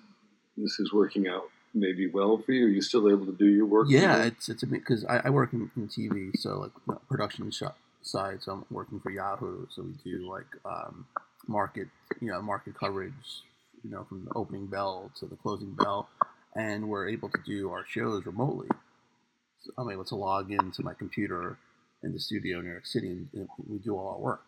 this 0.56 0.78
is 0.78 0.92
working 0.92 1.28
out 1.28 1.44
maybe 1.74 2.08
well 2.08 2.38
for 2.38 2.52
you. 2.52 2.66
Are 2.66 2.70
you 2.70 2.82
still 2.82 3.10
able 3.10 3.26
to 3.26 3.32
do 3.32 3.46
your 3.46 3.66
work? 3.66 3.86
Yeah, 3.90 4.24
it's 4.24 4.48
it's 4.48 4.62
a 4.62 4.66
because 4.66 5.04
I, 5.04 5.22
I 5.24 5.30
work 5.30 5.52
in, 5.52 5.70
in 5.76 5.88
TV, 5.88 6.36
so 6.36 6.58
like 6.58 6.70
you 6.86 6.94
know, 6.94 7.00
production 7.08 7.50
shop 7.50 7.76
side. 8.02 8.42
So 8.42 8.52
I'm 8.52 8.64
working 8.70 9.00
for 9.00 9.10
Yahoo, 9.10 9.66
so 9.70 9.82
we 9.82 9.92
do 10.04 10.30
like 10.30 10.46
um, 10.64 11.06
market, 11.46 11.88
you 12.20 12.30
know, 12.30 12.40
market 12.42 12.78
coverage, 12.78 13.12
you 13.84 13.90
know, 13.90 14.04
from 14.04 14.24
the 14.24 14.32
opening 14.34 14.66
bell 14.66 15.10
to 15.20 15.26
the 15.26 15.36
closing 15.36 15.74
bell, 15.74 16.08
and 16.54 16.88
we're 16.88 17.08
able 17.08 17.28
to 17.30 17.38
do 17.44 17.70
our 17.70 17.84
shows 17.86 18.24
remotely. 18.26 18.68
So 19.62 19.72
I'm 19.78 19.90
able 19.90 20.04
to 20.06 20.14
log 20.16 20.50
into 20.50 20.82
my 20.82 20.94
computer 20.94 21.58
in 22.02 22.12
the 22.12 22.20
studio 22.20 22.58
in 22.58 22.64
New 22.66 22.70
York 22.70 22.86
City, 22.86 23.08
and, 23.08 23.28
and 23.34 23.48
we 23.68 23.78
do 23.78 23.96
all 23.96 24.08
our 24.08 24.18
work. 24.18 24.42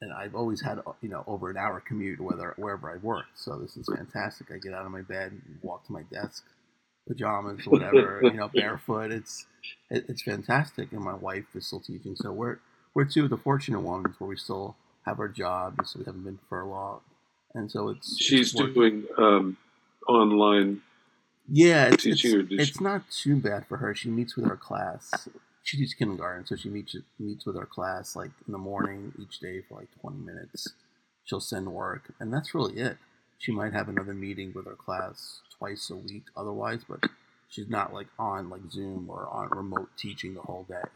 And 0.00 0.12
I've 0.12 0.34
always 0.34 0.60
had, 0.60 0.80
you 1.00 1.08
know, 1.08 1.24
over 1.26 1.50
an 1.50 1.56
hour 1.56 1.80
commute 1.80 2.20
whether 2.20 2.54
wherever 2.56 2.90
I 2.92 2.98
work. 2.98 3.26
So 3.34 3.56
this 3.56 3.76
is 3.76 3.88
fantastic. 3.92 4.46
I 4.52 4.58
get 4.58 4.72
out 4.72 4.86
of 4.86 4.92
my 4.92 5.02
bed, 5.02 5.32
walk 5.60 5.86
to 5.86 5.92
my 5.92 6.02
desk, 6.12 6.44
pajamas, 7.08 7.60
whatever, 7.66 8.20
you 8.22 8.34
know, 8.34 8.48
barefoot. 8.48 9.10
It's 9.10 9.46
it, 9.90 10.04
it's 10.08 10.22
fantastic. 10.22 10.92
And 10.92 11.00
my 11.00 11.14
wife 11.14 11.46
is 11.54 11.66
still 11.66 11.80
teaching, 11.80 12.14
so 12.14 12.30
we're 12.30 12.58
we're 12.94 13.06
two 13.06 13.24
of 13.24 13.30
the 13.30 13.36
fortunate 13.36 13.80
ones 13.80 14.14
where 14.18 14.28
we 14.28 14.36
still 14.36 14.76
have 15.04 15.18
our 15.18 15.28
jobs, 15.28 15.90
so 15.90 15.98
we 15.98 16.04
haven't 16.04 16.24
been 16.24 16.38
for 16.48 16.64
long. 16.64 17.00
And 17.54 17.68
so 17.70 17.88
it's 17.88 18.12
it's 18.12 18.22
She's 18.22 18.54
work- 18.54 18.74
doing 18.74 19.04
um, 19.16 19.56
online 20.06 20.82
yeah, 21.50 21.86
it's, 21.86 22.04
it's, 22.04 22.22
it's 22.24 22.80
not 22.80 23.10
too 23.10 23.36
bad 23.36 23.66
for 23.66 23.78
her. 23.78 23.94
She 23.94 24.10
meets 24.10 24.36
with 24.36 24.44
her 24.46 24.56
class. 24.56 25.28
She 25.68 25.76
teaches 25.78 25.94
kindergarten, 25.94 26.46
so 26.46 26.56
she 26.56 26.70
meets 26.70 26.96
meets 27.18 27.46
with 27.46 27.56
her 27.56 27.66
class 27.66 28.16
like 28.16 28.30
in 28.46 28.52
the 28.52 28.58
morning 28.58 29.12
each 29.20 29.40
day 29.40 29.62
for 29.62 29.80
like 29.80 29.88
twenty 30.00 30.18
minutes. 30.20 30.68
She'll 31.24 31.40
send 31.40 31.68
work, 31.72 32.12
and 32.20 32.32
that's 32.32 32.54
really 32.54 32.80
it. 32.80 32.96
She 33.38 33.52
might 33.52 33.74
have 33.74 33.90
another 33.90 34.14
meeting 34.14 34.52
with 34.54 34.66
her 34.66 34.76
class 34.76 35.42
twice 35.58 35.90
a 35.90 35.96
week, 35.96 36.24
otherwise, 36.36 36.82
but 36.88 37.04
she's 37.50 37.68
not 37.68 37.92
like 37.94 38.08
on 38.18 38.50
like 38.50 38.62
Zoom 38.72 39.10
or 39.10 39.28
on 39.28 39.50
remote 39.50 39.90
teaching 39.98 40.34
the 40.34 40.42
whole 40.42 40.64
day. 40.64 40.88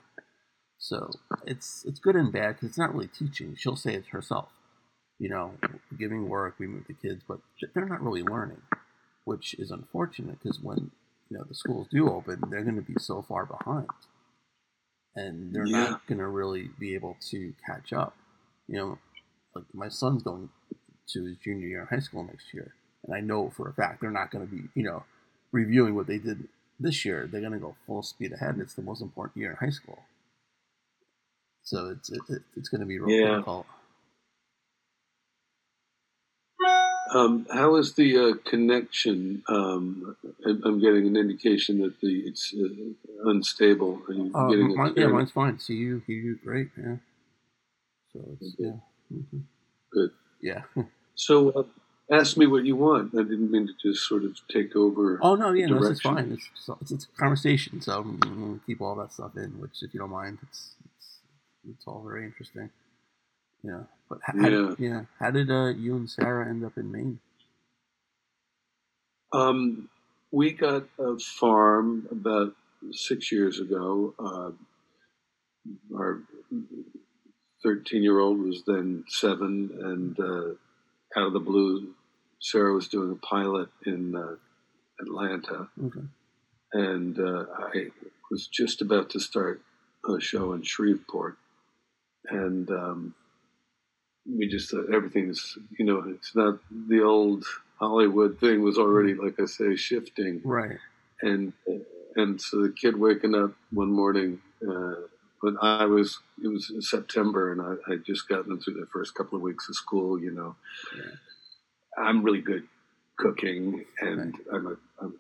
So 0.79 1.11
it's 1.47 1.85
it's 1.87 2.01
good 2.01 2.17
and 2.17 2.33
bad 2.33 2.55
because 2.57 2.71
it's 2.71 2.79
not 2.79 2.95
really 2.95 3.09
teaching. 3.09 3.57
She'll 3.57 3.77
say 3.77 3.95
it 3.95 4.07
herself, 4.09 4.51
you 5.19 5.29
know, 5.31 5.55
giving 5.99 6.29
work, 6.29 6.57
we 6.59 6.69
move 6.69 6.87
the 6.89 6.95
kids, 6.95 7.23
but 7.29 7.41
they're 7.75 7.87
not 7.87 8.03
really 8.03 8.25
learning 8.25 8.63
which 9.25 9.55
is 9.55 9.73
unfortunate 9.73 10.39
because 10.43 10.61
when 10.61 10.93
you 11.31 11.39
know 11.39 11.45
the 11.49 11.55
schools 11.57 11.89
do 11.93 12.11
open, 12.11 12.43
they're 12.51 12.65
going 12.65 12.77
to 12.77 12.83
be 12.83 12.95
so 12.99 13.23
far 13.23 13.47
behind, 13.47 13.89
and 15.15 15.53
they're 15.55 15.67
Yeah. 15.67 15.91
not 15.91 16.07
going 16.07 16.19
to 16.19 16.27
really 16.29 16.71
be 16.79 16.95
able 16.95 17.17
to 17.31 17.55
catch 17.67 17.93
up. 17.93 18.17
You 18.69 18.77
know, 18.77 18.99
like 19.55 19.65
my 19.75 19.89
son's 19.89 20.23
going 20.23 20.49
to 21.09 21.25
his 21.25 21.37
junior 21.39 21.67
year 21.67 21.81
in 21.83 21.87
high 21.89 22.01
school 22.01 22.25
next 22.25 22.53
year, 22.55 22.75
and 23.05 23.15
I 23.15 23.21
know 23.21 23.51
for 23.51 23.69
a 23.69 23.73
fact 23.75 24.01
they're 24.01 24.11
not 24.11 24.31
going 24.31 24.47
to 24.47 24.53
be 24.55 24.69
you 24.75 24.85
know 24.85 25.05
reviewing 25.53 25.95
what 25.95 26.07
they 26.07 26.19
did 26.19 26.49
this 26.81 27.05
year. 27.05 27.27
They're 27.27 27.41
going 27.41 27.53
to 27.53 27.59
go 27.59 27.77
full 27.87 28.03
speed 28.03 28.33
ahead. 28.33 28.59
It's 28.61 28.75
the 28.75 28.83
most 28.83 29.03
important 29.03 29.37
year 29.37 29.51
in 29.51 29.57
high 29.57 29.71
school, 29.71 30.03
so 31.63 31.91
it's 31.91 32.11
it, 32.11 32.23
it- 32.29 32.43
it's 32.57 32.69
going 32.69 32.81
to 32.81 32.87
be 32.87 32.99
real 32.99 33.15
Yeah. 33.17 33.29
difficult. 33.33 33.67
Um, 37.11 37.47
how 37.53 37.77
is 37.77 37.95
the 37.95 38.17
uh, 38.19 38.35
connection? 38.49 39.43
Um, 39.49 40.17
I'm 40.47 40.81
getting 40.81 41.07
an 41.07 41.17
indication 41.17 41.81
that 41.81 42.01
the 42.01 42.21
it's 42.21 42.55
uh, 42.55 43.29
unstable. 43.31 44.01
Are 44.09 44.15
you 44.15 44.31
Uh, 44.35 44.49
getting 44.49 44.77
mine, 44.77 44.95
yeah, 44.97 45.09
mine's 45.09 45.33
fine. 45.33 45.59
See 45.59 45.75
you, 45.75 46.03
you, 46.07 46.37
great. 46.43 46.69
Yeah. 46.79 46.97
So 48.13 48.21
it's 48.41 48.55
Okay. 48.55 48.79
yeah. 49.11 49.17
hmm 49.19 49.39
Good. 49.93 50.11
Yeah. 50.41 50.63
So, 51.15 51.51
uh, 51.51 51.65
ask 52.11 52.37
me 52.39 52.47
what 52.47 52.65
you 52.65 52.77
want. 52.77 53.15
I 53.15 53.23
didn't 53.23 53.51
mean 53.51 53.67
to 53.67 53.75
just 53.83 54.07
sort 54.09 54.25
of 54.25 54.37
take 54.49 54.75
over. 54.75 55.19
Oh 55.23 55.35
no, 55.35 55.53
yeah, 55.53 55.67
no, 55.67 55.81
this 55.81 55.91
is 55.91 56.01
fine. 56.01 56.33
It's, 56.33 56.49
just- 56.55 56.81
it's 56.81 56.93
it's 56.93 57.05
a 57.05 57.21
conversation, 57.21 57.81
so 57.83 58.01
I'm 58.01 58.17
gonna 58.19 58.61
keep 58.67 58.81
all 58.81 58.95
that 58.97 59.13
stuff 59.13 59.37
in. 59.37 59.59
Which, 59.61 59.83
if 59.83 59.93
you 59.93 60.01
don't 60.01 60.11
mind, 60.11 60.39
it's 60.43 60.75
it's 60.97 61.19
it's 61.69 61.87
all 61.87 62.03
very 62.03 62.25
interesting. 62.25 62.71
Yeah. 63.63 63.83
But 64.09 64.19
how, 64.23 64.35
how 64.41 64.49
did, 64.49 64.79
yeah, 64.79 65.03
how 65.19 65.31
did 65.31 65.51
uh, 65.51 65.69
you 65.69 65.97
and 65.97 66.11
Sarah 66.11 66.49
end 66.49 66.65
up 66.65 66.77
in 66.77 66.93
Maine? 66.93 67.19
Um, 69.33 69.89
we 70.31 70.53
got 70.53 70.85
a 70.99 71.19
farm 71.19 72.07
about 72.11 72.55
six 72.91 73.33
years 73.33 73.59
ago. 73.61 74.15
Uh, 74.19 74.51
our 75.97 76.21
13 77.63 78.03
year 78.03 78.19
old 78.19 78.39
was 78.39 78.65
then 78.67 79.05
seven, 79.09 79.71
and 79.81 80.19
uh, 80.21 81.19
out 81.19 81.29
of 81.29 81.33
the 81.33 81.41
blue, 81.41 81.95
Sarah 82.41 82.75
was 82.75 82.89
doing 82.89 83.13
a 83.13 83.27
pilot 83.27 83.69
in 83.87 84.15
uh, 84.17 84.37
Atlanta. 85.01 85.69
Okay. 85.83 86.07
and 86.73 87.19
uh, 87.19 87.45
I 87.59 87.87
was 88.31 88.47
just 88.47 88.83
about 88.83 89.11
to 89.11 89.21
start 89.21 89.63
a 90.09 90.21
show 90.21 90.53
in 90.53 90.63
Shreveport, 90.63 91.37
and 92.29 92.69
um, 92.71 93.15
we 94.27 94.47
just 94.49 94.73
uh, 94.73 94.79
thought 94.79 94.95
everything's 94.95 95.59
you 95.79 95.85
know 95.85 96.05
it's 96.09 96.35
not 96.35 96.59
the 96.89 97.03
old 97.03 97.45
Hollywood 97.79 98.39
thing 98.39 98.63
was 98.63 98.79
already 98.79 99.13
mm-hmm. 99.15 99.25
like 99.25 99.41
I 99.41 99.47
say 99.47 99.77
shifting, 99.77 100.41
Right. 100.45 100.79
and 101.23 101.53
uh, 101.69 101.79
and 102.17 102.41
so 102.41 102.63
the 102.63 102.71
kid 102.73 102.97
waking 102.97 103.35
up 103.35 103.53
one 103.73 103.91
morning. 103.93 104.41
Uh, 104.67 104.95
when 105.41 105.59
I 105.61 105.87
was, 105.87 106.21
it 106.41 106.47
was 106.47 106.71
September, 106.89 107.51
and 107.51 107.61
I 107.61 107.93
I 107.93 107.97
just 107.97 108.29
gotten 108.29 108.61
through 108.61 108.75
the 108.75 108.87
first 108.93 109.15
couple 109.17 109.37
of 109.37 109.43
weeks 109.43 109.69
of 109.69 109.75
school. 109.75 110.21
You 110.21 110.31
know, 110.31 110.57
Yeah. 110.97 111.13
I'm 111.99 112.23
really 112.23 112.41
good 112.41 112.69
cooking, 113.19 113.85
and 114.01 114.37
I'm 114.53 114.67
a 114.69 114.77
I'm, 115.01 115.15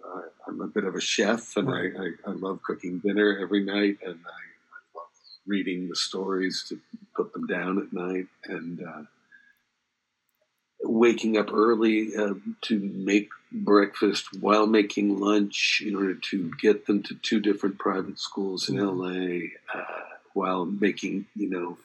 I'm 0.47 0.61
a 0.61 0.69
bit 0.69 0.85
of 0.85 0.95
a 0.95 1.01
chef, 1.01 1.57
and 1.57 1.67
Right. 1.67 1.93
I, 1.99 2.03
I, 2.05 2.31
I 2.31 2.33
love 2.35 2.61
cooking 2.63 3.01
dinner 3.01 3.39
every 3.43 3.65
night, 3.65 3.99
and 4.07 4.15
I, 4.25 4.29
I 4.31 4.81
love 4.95 5.09
reading 5.47 5.89
the 5.89 5.97
stories 5.97 6.65
to 6.69 6.79
put 7.15 7.33
them 7.33 7.47
down 7.47 7.79
at 7.79 7.93
night 7.93 8.27
and 8.47 8.83
uh, 8.83 9.03
waking 10.83 11.37
up 11.37 11.53
early 11.53 12.15
uh, 12.17 12.35
to 12.63 12.79
make 12.79 13.29
breakfast 13.51 14.27
while 14.41 14.67
making 14.67 15.19
lunch 15.19 15.83
in 15.85 15.95
order 15.95 16.15
to 16.15 16.51
get 16.61 16.87
them 16.87 17.03
to 17.03 17.15
two 17.17 17.41
different 17.41 17.79
private 17.79 18.19
schools 18.19 18.69
in 18.69 18.77
LA 18.77 19.47
uh, 19.75 19.85
while 20.35 20.65
making, 20.65 21.27
you 21.37 21.49
know, 21.49 21.79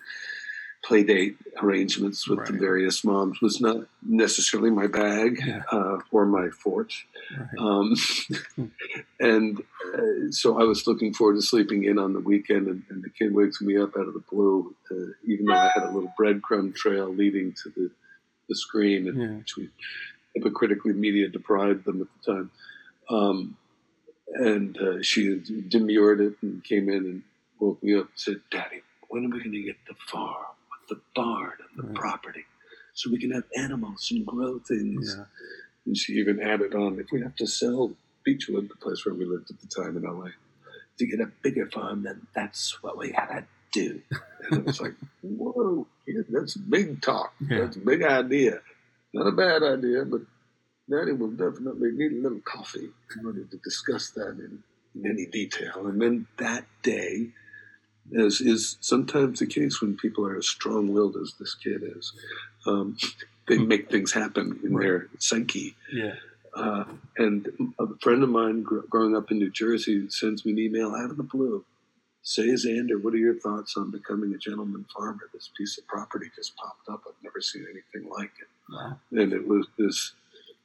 play 0.83 1.03
date 1.03 1.37
arrangements 1.61 2.27
with 2.27 2.39
right. 2.39 2.47
the 2.47 2.57
various 2.57 3.03
moms 3.03 3.41
was 3.41 3.59
not 3.59 3.77
necessarily 4.01 4.69
my 4.69 4.87
bag 4.87 5.39
yeah. 5.45 5.63
uh, 5.71 5.97
or 6.11 6.25
my 6.25 6.49
forte. 6.49 6.93
Right. 7.37 7.47
Um, 7.59 7.95
and 9.19 9.59
uh, 9.93 10.31
so 10.31 10.59
I 10.59 10.63
was 10.63 10.87
looking 10.87 11.13
forward 11.13 11.35
to 11.35 11.41
sleeping 11.41 11.83
in 11.83 11.99
on 11.99 12.13
the 12.13 12.19
weekend, 12.19 12.67
and, 12.67 12.83
and 12.89 13.03
the 13.03 13.09
kid 13.09 13.33
wakes 13.33 13.61
me 13.61 13.77
up 13.77 13.97
out 13.97 14.07
of 14.07 14.13
the 14.13 14.23
blue, 14.31 14.75
uh, 14.91 15.13
even 15.25 15.45
though 15.47 15.53
I 15.53 15.71
had 15.73 15.83
a 15.83 15.91
little 15.91 16.13
breadcrumb 16.19 16.73
trail 16.75 17.13
leading 17.13 17.53
to 17.63 17.69
the, 17.75 17.91
the 18.47 18.55
screen, 18.55 19.05
yeah. 19.05 19.37
which 19.37 19.57
we 19.57 19.69
hypocritically 20.35 20.93
media 20.93 21.27
deprived 21.27 21.85
them 21.85 22.01
at 22.01 22.07
the 22.25 22.33
time. 22.33 22.51
Um, 23.09 23.57
and 24.35 24.77
uh, 24.77 25.01
she 25.01 25.41
demurred 25.67 26.21
it 26.21 26.33
and 26.41 26.63
came 26.63 26.89
in 26.89 26.97
and 26.97 27.23
woke 27.59 27.81
me 27.81 27.95
up 27.95 28.07
and 28.07 28.09
said, 28.15 28.41
Daddy, 28.51 28.81
when 29.09 29.25
are 29.25 29.29
we 29.29 29.39
going 29.39 29.51
to 29.51 29.63
get 29.63 29.77
the 29.87 29.95
farm? 30.07 30.45
The 30.87 30.99
barn 31.15 31.53
and 31.69 31.83
the 31.83 31.87
right. 31.87 31.95
property 31.95 32.45
so 32.97 33.11
we 33.11 33.19
can 33.19 33.31
have 33.31 33.43
animals 33.55 34.07
and 34.11 34.25
grow 34.25 34.59
things. 34.59 35.15
Yeah. 35.15 35.25
And 35.85 35.95
she 35.95 36.13
even 36.13 36.41
added 36.41 36.73
on 36.73 36.99
if 36.99 37.07
we 37.11 37.21
have 37.21 37.35
to 37.35 37.45
sell 37.47 37.91
Beechwood, 38.23 38.69
the 38.69 38.75
place 38.75 39.05
where 39.05 39.15
we 39.15 39.23
lived 39.23 39.51
at 39.51 39.61
the 39.61 39.67
time 39.67 39.95
in 39.95 40.03
LA, 40.03 40.29
to 40.97 41.05
get 41.05 41.19
a 41.19 41.31
bigger 41.43 41.67
farm, 41.67 42.03
then 42.03 42.25
that's 42.33 42.81
what 42.81 42.97
we 42.97 43.11
gotta 43.11 43.45
do. 43.71 44.01
And 44.49 44.59
it 44.59 44.65
was 44.65 44.81
like, 44.81 44.95
whoa, 45.21 45.85
that's 46.29 46.55
big 46.55 47.01
talk. 47.01 47.33
Yeah. 47.39 47.59
That's 47.61 47.77
a 47.77 47.81
big 47.81 48.03
idea. 48.03 48.61
Not 49.13 49.27
a 49.27 49.31
bad 49.31 49.63
idea, 49.63 50.03
but 50.03 50.21
Daddy 50.89 51.11
will 51.11 51.31
definitely 51.31 51.91
need 51.91 52.13
a 52.13 52.21
little 52.21 52.41
coffee 52.43 52.89
in 53.17 53.25
order 53.25 53.43
to 53.43 53.57
discuss 53.57 54.09
that 54.11 54.39
in, 54.39 54.63
in 54.95 55.09
any 55.09 55.25
detail. 55.27 55.85
And 55.87 56.01
then 56.01 56.27
that 56.37 56.65
day, 56.81 57.29
as 58.15 58.41
is 58.41 58.77
sometimes 58.79 59.39
the 59.39 59.45
case 59.45 59.81
when 59.81 59.97
people 59.97 60.25
are 60.25 60.37
as 60.37 60.47
strong 60.47 60.93
willed 60.93 61.17
as 61.17 61.33
this 61.39 61.55
kid 61.55 61.83
is. 61.83 62.13
Um, 62.65 62.97
they 63.47 63.57
hmm. 63.57 63.67
make 63.67 63.89
things 63.89 64.13
happen 64.13 64.59
in 64.63 64.75
right. 64.75 64.83
their 64.83 65.07
psyche. 65.19 65.75
Yeah. 65.91 66.15
Uh, 66.55 66.85
and 67.17 67.47
a 67.79 67.85
friend 68.01 68.23
of 68.23 68.29
mine 68.29 68.63
gr- 68.63 68.79
growing 68.89 69.15
up 69.15 69.31
in 69.31 69.37
New 69.37 69.51
Jersey 69.51 70.09
sends 70.09 70.45
me 70.45 70.53
an 70.53 70.59
email 70.59 70.95
out 70.95 71.11
of 71.11 71.17
the 71.17 71.23
blue. 71.23 71.63
Say, 72.23 72.47
Xander, 72.47 73.01
what 73.01 73.13
are 73.13 73.17
your 73.17 73.39
thoughts 73.39 73.77
on 73.77 73.91
becoming 73.91 74.33
a 74.33 74.37
gentleman 74.37 74.85
farmer? 74.93 75.29
This 75.33 75.49
piece 75.55 75.77
of 75.77 75.87
property 75.87 76.29
just 76.35 76.57
popped 76.57 76.89
up. 76.89 77.03
I've 77.07 77.23
never 77.23 77.39
seen 77.39 77.65
anything 77.69 78.09
like 78.09 78.31
it. 78.41 78.47
Wow. 78.69 78.99
And 79.11 79.31
it 79.31 79.47
was 79.47 79.67
this 79.77 80.13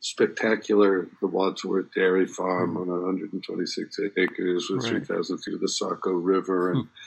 spectacular, 0.01 1.09
the 1.21 1.29
Wadsworth 1.29 1.95
Dairy 1.95 2.27
Farm 2.27 2.75
mm. 2.75 2.81
on 2.81 2.89
126 2.89 4.01
acres 4.17 4.69
with 4.71 4.83
right. 4.85 5.07
3,000 5.07 5.39
feet 5.39 5.55
of 5.55 5.61
the 5.61 5.69
Saco 5.69 6.13
River 6.13 6.73
and 6.73 6.85
mm 6.85 6.89
uh, 6.89 7.01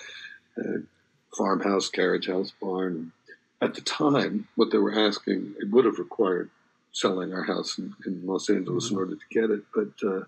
farmhouse, 1.38 1.90
carriage 1.90 2.28
house, 2.28 2.54
barn. 2.62 3.12
At 3.62 3.74
the 3.74 3.82
time, 3.82 4.48
what 4.56 4.72
they 4.72 4.78
were 4.78 4.98
asking, 4.98 5.56
it 5.60 5.70
would 5.72 5.86
have 5.86 6.00
required 6.00 6.50
selling 6.92 7.34
our 7.34 7.44
house 7.44 7.78
in, 7.78 7.94
in 8.06 8.26
Los 8.26 8.50
Angeles 8.50 8.86
mm-hmm. 8.86 8.96
in 8.96 9.00
order 9.00 9.16
to 9.16 9.22
get 9.32 9.50
it, 9.50 9.64
but 9.74 10.08
uh, 10.08 10.26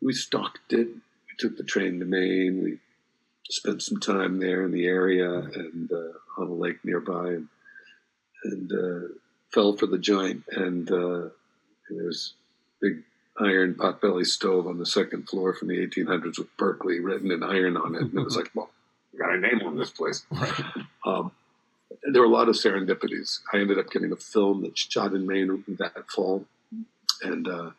we 0.00 0.12
stocked 0.12 0.72
it. 0.72 0.88
We 0.88 1.34
took 1.38 1.56
the 1.56 1.64
train 1.64 1.98
to 2.00 2.06
Maine. 2.06 2.62
We 2.62 2.78
spent 3.48 3.82
some 3.82 4.00
time 4.00 4.38
there 4.38 4.64
in 4.64 4.72
the 4.72 4.86
area 4.86 5.30
and 5.30 5.90
uh, 5.92 6.40
on 6.40 6.48
a 6.48 6.54
lake 6.54 6.84
nearby, 6.84 7.28
and, 7.28 7.48
and 8.44 8.72
uh, 8.72 9.08
fell 9.52 9.76
for 9.76 9.86
the 9.86 9.98
joint. 9.98 10.44
And, 10.50 10.90
uh, 10.90 11.28
and 11.88 12.00
there's 12.00 12.34
big 12.80 13.02
iron 13.38 13.74
potbelly 13.74 14.24
stove 14.24 14.66
on 14.66 14.78
the 14.78 14.86
second 14.86 15.28
floor 15.28 15.52
from 15.54 15.68
the 15.68 15.86
1800s 15.86 16.38
with 16.38 16.56
Berkeley 16.56 17.00
written 17.00 17.30
in 17.30 17.42
iron 17.42 17.76
on 17.76 17.94
it, 17.94 18.02
and 18.02 18.14
it 18.14 18.24
was 18.24 18.36
like, 18.36 18.50
well 18.54 18.70
got 19.18 19.34
a 19.34 19.38
name 19.38 19.62
on 19.64 19.76
this 19.76 19.90
place. 19.90 20.26
Um, 21.04 21.32
there 22.02 22.20
were 22.20 22.28
a 22.28 22.30
lot 22.30 22.48
of 22.48 22.56
serendipities. 22.56 23.40
I 23.52 23.58
ended 23.58 23.78
up 23.78 23.90
getting 23.90 24.12
a 24.12 24.16
film 24.16 24.62
that 24.62 24.76
shot 24.76 25.12
in 25.14 25.26
Maine 25.26 25.64
that 25.78 26.10
fall, 26.10 26.44
and 27.22 27.48
uh, 27.48 27.70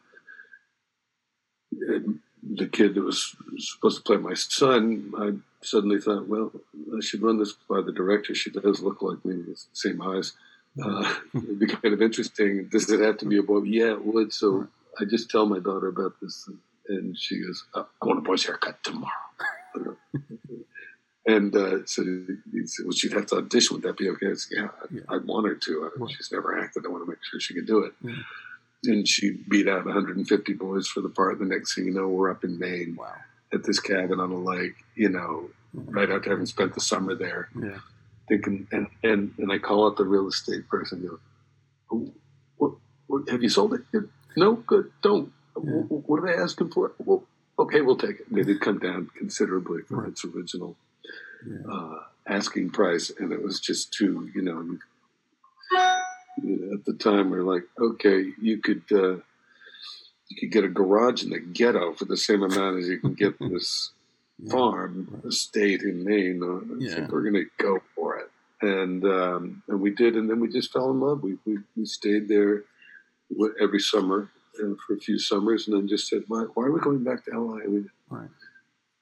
the 1.71 2.67
kid 2.67 2.95
that 2.95 3.04
was 3.04 3.36
supposed 3.58 3.97
to 3.97 4.04
play 4.04 4.17
my 4.17 4.34
son, 4.34 5.12
I 5.17 5.34
suddenly 5.65 6.00
thought, 6.00 6.28
well, 6.28 6.52
I 6.95 7.02
should 7.02 7.21
run 7.21 7.39
this 7.39 7.54
by 7.69 7.82
the 7.82 7.91
director. 7.91 8.34
She 8.34 8.50
does 8.50 8.82
look 8.82 9.02
like 9.02 9.23
me, 9.26 9.38
with 9.38 9.47
the 9.47 9.56
same 9.73 10.02
eyes. 10.02 10.34
Uh, 10.82 11.15
it'd 11.36 11.60
be 11.60 11.67
kind 11.67 11.93
of 11.93 12.02
interesting. 12.02 12.67
Does 12.71 12.89
it 12.91 13.00
have 13.00 13.17
to 13.19 13.26
be 13.26 13.38
a 13.38 13.43
boy? 13.43 13.63
Yeah, 13.63 13.93
it 13.93 14.06
would. 14.06 14.32
So 14.32 14.67
I 15.00 15.06
just 15.06 15.30
tell 15.30 15.45
my 15.45 15.60
daughter 15.60 15.88
about 15.88 16.13
this, 16.21 16.50
and 16.88 17.17
she 17.17 17.41
goes, 17.41 17.65
"I 17.73 17.84
want 18.02 18.19
a 18.19 18.21
boy's 18.21 18.45
haircut 18.45 18.84
tomorrow." 18.84 19.12
And 21.28 21.54
uh, 21.54 21.86
so 21.86 22.04
he 22.04 22.66
said, 22.66 22.86
well, 22.86 22.94
she'd 22.94 23.12
have 23.12 23.26
to 23.28 23.36
audition. 23.36 23.76
Would 23.76 23.84
that 23.84 23.98
be 23.98 24.10
okay? 24.12 24.32
I 24.32 24.34
said, 24.36 24.58
yeah, 24.58 24.68
yeah. 24.90 25.02
I'd 25.10 25.26
want 25.26 25.46
her 25.46 25.56
to. 25.56 25.92
Uh, 26.02 26.08
she's 26.08 26.32
never 26.32 26.58
acted. 26.58 26.86
I 26.86 26.90
want 26.90 27.04
to 27.04 27.10
make 27.10 27.20
sure 27.30 27.40
she 27.42 27.54
can 27.54 27.66
do 27.66 27.80
it. 27.80 27.94
Yeah. 28.02 28.13
And 28.86 29.06
she 29.06 29.32
beat 29.50 29.68
out 29.68 29.86
150 29.86 30.54
boys 30.54 30.88
for 30.88 31.02
the 31.02 31.10
part. 31.10 31.40
The 31.40 31.46
next 31.46 31.76
thing 31.76 31.86
you 31.86 31.94
know, 31.94 32.08
we're 32.08 32.32
up 32.32 32.46
in 32.46 32.58
Maine 32.58 32.96
wow. 32.98 33.13
at 33.54 33.66
this 33.66 33.82
cabin 33.82 34.22
on 34.22 34.32
a 34.32 34.40
lake, 34.40 34.76
you 34.96 35.10
know, 35.10 35.50
mm-hmm. 35.76 35.92
right 35.92 36.10
after 36.10 36.30
having 36.30 36.46
spent 36.46 36.74
the 36.74 36.80
summer 36.80 37.13
there. 37.13 37.50
Yeah. 37.62 37.80
Thinking, 38.30 38.68
and, 38.72 38.88
and, 39.04 39.34
and 39.38 39.52
I 39.52 39.58
call 39.58 39.86
out 39.86 39.98
the 39.98 40.06
real 40.06 40.28
estate 40.28 40.70
person, 40.70 41.06
go, 41.06 41.20
oh, 41.92 42.12
what, 42.58 42.72
what, 43.08 43.30
have 43.30 43.44
you 43.44 43.50
sold 43.50 43.74
it? 43.74 43.82
No, 44.38 44.56
good, 44.56 44.92
don't. 45.02 45.34
Yeah. 45.62 45.72
What, 45.72 46.24
are 46.24 46.28
they 46.28 46.42
asking 46.42 46.70
for? 46.70 46.94
Well, 47.00 47.24
okay, 47.60 47.82
we'll 47.82 47.98
take 47.98 48.22
it. 48.22 48.34
They 48.34 48.44
did 48.44 48.62
come 48.62 48.80
down 48.80 49.10
considerably 49.18 49.82
from 49.82 50.00
right. 50.00 50.10
its 50.10 50.24
original. 50.24 50.78
Uh, 51.70 52.00
asking 52.28 52.70
price, 52.72 53.12
and 53.20 53.32
it 53.32 53.42
was 53.42 53.60
just 53.60 53.94
too, 53.94 54.30
you 54.36 54.42
know, 54.42 54.62
you 54.62 54.80
at 56.74 56.86
the 56.86 56.94
time 56.94 57.30
we 57.30 57.38
are 57.38 57.44
like, 57.44 57.64
okay, 57.80 58.26
you 58.42 58.60
could 58.60 58.84
uh, 58.92 59.16
you 60.30 60.38
could 60.40 60.52
get 60.52 60.64
a 60.64 60.70
garage 60.70 61.24
in 61.24 61.30
the 61.30 61.40
ghetto 61.40 61.94
for 61.94 62.06
the 62.06 62.18
same 62.18 62.44
amount 62.44 62.80
as 62.80 62.88
you 62.88 63.00
can 63.00 63.14
get 63.14 63.36
this 63.40 63.92
yeah. 64.40 64.52
farm 64.52 65.22
estate 65.26 65.82
in 65.82 66.04
Maine. 66.04 66.42
Uh, 66.44 66.76
I 66.76 66.78
yeah. 66.80 66.96
think 66.96 67.12
we're 67.12 67.24
going 67.24 67.34
to 67.34 67.64
go 67.64 67.80
for 67.96 68.18
it, 68.18 68.30
and 68.62 69.04
um, 69.06 69.64
and 69.68 69.82
we 69.82 69.92
did, 69.92 70.16
and 70.16 70.30
then 70.30 70.40
we 70.40 70.50
just 70.50 70.72
fell 70.72 70.92
in 70.92 71.00
love. 71.00 71.24
We 71.24 71.38
we, 71.46 71.60
we 71.76 71.86
stayed 71.86 72.28
there 72.28 72.64
every 73.62 73.80
summer 73.80 74.30
uh, 74.60 74.74
for 74.86 74.96
a 74.96 75.00
few 75.00 75.20
summers, 75.20 75.68
and 75.68 75.76
then 75.76 75.88
just 75.88 76.08
said, 76.08 76.24
why, 76.28 76.46
why 76.54 76.64
are 76.64 76.72
we 76.72 76.80
going 76.80 77.04
back 77.04 77.26
to 77.26 77.32
LA? 77.32 77.60
We, 77.68 77.86
right 78.10 78.30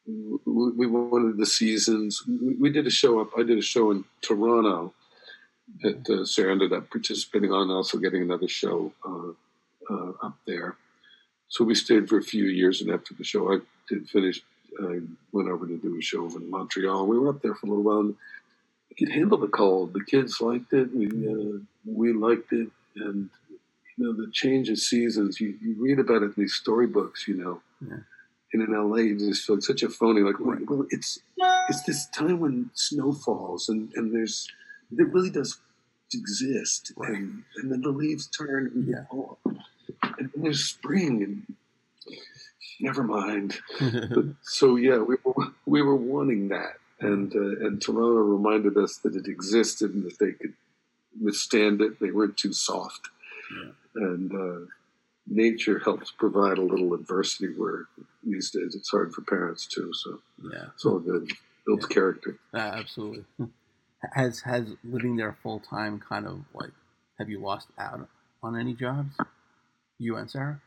we 0.07 0.85
wanted 0.85 1.37
the 1.37 1.45
seasons. 1.45 2.23
We 2.27 2.69
did 2.69 2.85
a 2.85 2.91
show 2.91 3.19
up. 3.19 3.31
I 3.37 3.43
did 3.43 3.57
a 3.57 3.63
show 3.63 3.91
in 3.91 4.05
Toronto 4.21 4.93
that 5.81 6.09
uh, 6.09 6.25
Sarah 6.25 6.51
ended 6.51 6.73
up 6.73 6.89
participating 6.91 7.51
on, 7.51 7.71
also 7.71 7.97
getting 7.97 8.21
another 8.21 8.47
show 8.47 8.93
uh, 9.03 9.31
uh, 9.91 10.11
up 10.21 10.37
there. 10.45 10.75
So 11.47 11.63
we 11.63 11.75
stayed 11.75 12.07
for 12.07 12.17
a 12.17 12.23
few 12.23 12.45
years, 12.45 12.81
and 12.81 12.91
after 12.91 13.13
the 13.13 13.23
show, 13.23 13.51
I 13.51 13.59
did 13.89 14.09
finish. 14.09 14.41
I 14.79 14.99
went 15.31 15.49
over 15.49 15.65
to 15.65 15.77
do 15.77 15.97
a 15.97 16.01
show 16.01 16.25
in 16.35 16.49
Montreal. 16.49 17.07
We 17.07 17.17
were 17.17 17.29
up 17.29 17.41
there 17.41 17.55
for 17.55 17.67
a 17.67 17.69
little 17.69 17.83
while. 17.83 17.99
And 17.99 18.15
we 18.89 18.95
could 18.95 19.13
handle 19.13 19.37
the 19.37 19.47
cold. 19.47 19.93
The 19.93 20.03
kids 20.03 20.41
liked 20.41 20.73
it. 20.73 20.93
We 20.93 21.07
uh, 21.07 21.59
we 21.85 22.13
liked 22.13 22.51
it, 22.51 22.69
and 22.95 23.29
you 23.97 24.03
know 24.03 24.13
the 24.13 24.31
change 24.31 24.69
of 24.69 24.77
seasons. 24.77 25.39
You, 25.39 25.55
you 25.61 25.75
read 25.77 25.99
about 25.99 26.23
it 26.23 26.25
in 26.25 26.33
these 26.37 26.53
storybooks. 26.53 27.27
You 27.27 27.35
know. 27.35 27.61
Yeah 27.81 27.97
in 28.53 28.65
LA, 28.71 28.97
you 28.97 29.17
just 29.17 29.45
feel 29.45 29.57
like 29.57 29.63
such 29.63 29.83
a 29.83 29.89
phony. 29.89 30.21
Like, 30.21 30.39
well, 30.39 30.85
it's 30.89 31.19
it's 31.69 31.83
this 31.83 32.07
time 32.07 32.39
when 32.39 32.69
snow 32.73 33.11
falls 33.11 33.69
and, 33.69 33.91
and 33.95 34.13
there's 34.13 34.47
it 34.91 35.11
really 35.11 35.29
does 35.29 35.59
exist, 36.13 36.93
right. 36.95 37.11
and 37.11 37.43
and 37.57 37.71
then 37.71 37.81
the 37.81 37.89
leaves 37.89 38.27
turn 38.27 38.71
and 38.73 38.87
yeah. 38.87 39.05
fall, 39.09 39.39
and 40.17 40.29
there's 40.35 40.63
spring 40.63 41.23
and 41.23 41.55
never 42.79 43.03
mind. 43.03 43.59
but, 43.79 44.25
so 44.41 44.75
yeah, 44.75 44.97
we 44.97 45.15
were, 45.23 45.47
we 45.65 45.81
were 45.81 45.95
wanting 45.95 46.49
that, 46.49 46.77
and 46.99 47.35
uh, 47.35 47.65
and 47.65 47.81
Toronto 47.81 48.21
reminded 48.21 48.77
us 48.77 48.97
that 48.97 49.15
it 49.15 49.27
existed 49.27 49.93
and 49.93 50.05
that 50.05 50.19
they 50.19 50.31
could 50.31 50.53
withstand 51.21 51.81
it. 51.81 51.99
They 51.99 52.11
weren't 52.11 52.37
too 52.37 52.53
soft, 52.53 53.09
yeah. 53.51 53.71
and. 53.95 54.31
Uh, 54.33 54.65
nature 55.27 55.79
helps 55.79 56.11
provide 56.11 56.57
a 56.57 56.61
little 56.61 56.93
adversity 56.93 57.47
where 57.47 57.85
these 58.23 58.51
days 58.51 58.75
it's 58.75 58.89
hard 58.89 59.13
for 59.13 59.21
parents 59.21 59.65
too. 59.65 59.91
So 59.93 60.19
yeah, 60.43 60.65
it's 60.73 60.85
all 60.85 60.99
good. 60.99 61.31
Builds 61.65 61.87
yeah. 61.89 61.93
character. 61.93 62.37
Uh, 62.53 62.57
absolutely. 62.57 63.25
Has 64.13 64.41
has 64.41 64.67
living 64.83 65.15
there 65.15 65.35
full 65.41 65.59
time 65.59 65.99
kind 65.99 66.27
of 66.27 66.41
like 66.53 66.69
have 67.17 67.27
you 67.27 67.39
lost 67.39 67.69
out 67.79 68.07
on 68.43 68.59
any 68.59 68.75
jobs? 68.75 69.15
You 69.97 70.17
and 70.17 70.29
Sarah? 70.29 70.61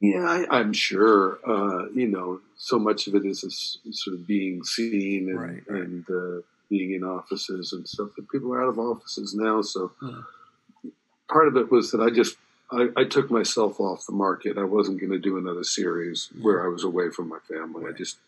Yeah, 0.00 0.44
I, 0.50 0.60
am 0.60 0.72
sure. 0.72 1.38
Uh, 1.46 1.90
you 1.94 2.08
know, 2.08 2.40
so 2.56 2.78
much 2.78 3.06
of 3.06 3.14
it 3.14 3.24
is 3.24 3.44
a, 3.44 3.92
sort 3.92 4.16
of 4.16 4.26
being 4.26 4.64
seen 4.64 5.28
and, 5.28 5.40
right, 5.40 5.62
right. 5.68 5.82
and 5.82 6.10
uh, 6.10 6.40
being 6.70 6.94
in 6.94 7.04
offices 7.04 7.72
and 7.72 7.86
stuff. 7.86 8.08
But 8.16 8.28
people 8.30 8.52
are 8.52 8.62
out 8.62 8.70
of 8.70 8.78
offices 8.78 9.34
now, 9.34 9.60
so 9.60 9.92
yeah. 10.02 10.90
part 11.30 11.48
of 11.48 11.56
it 11.56 11.70
was 11.70 11.90
that 11.90 12.00
I 12.00 12.08
just 12.08 12.36
I, 12.72 12.88
I, 12.96 13.04
took 13.04 13.30
myself 13.30 13.80
off 13.80 14.06
the 14.06 14.12
market. 14.12 14.58
I 14.58 14.64
wasn't 14.64 15.00
going 15.00 15.12
to 15.12 15.18
do 15.18 15.38
another 15.38 15.64
series 15.64 16.28
where 16.40 16.64
I 16.64 16.68
was 16.68 16.84
away 16.84 17.10
from 17.10 17.28
my 17.28 17.38
family. 17.48 17.84
Right. 17.84 17.94
I 17.94 17.98
just 17.98 18.18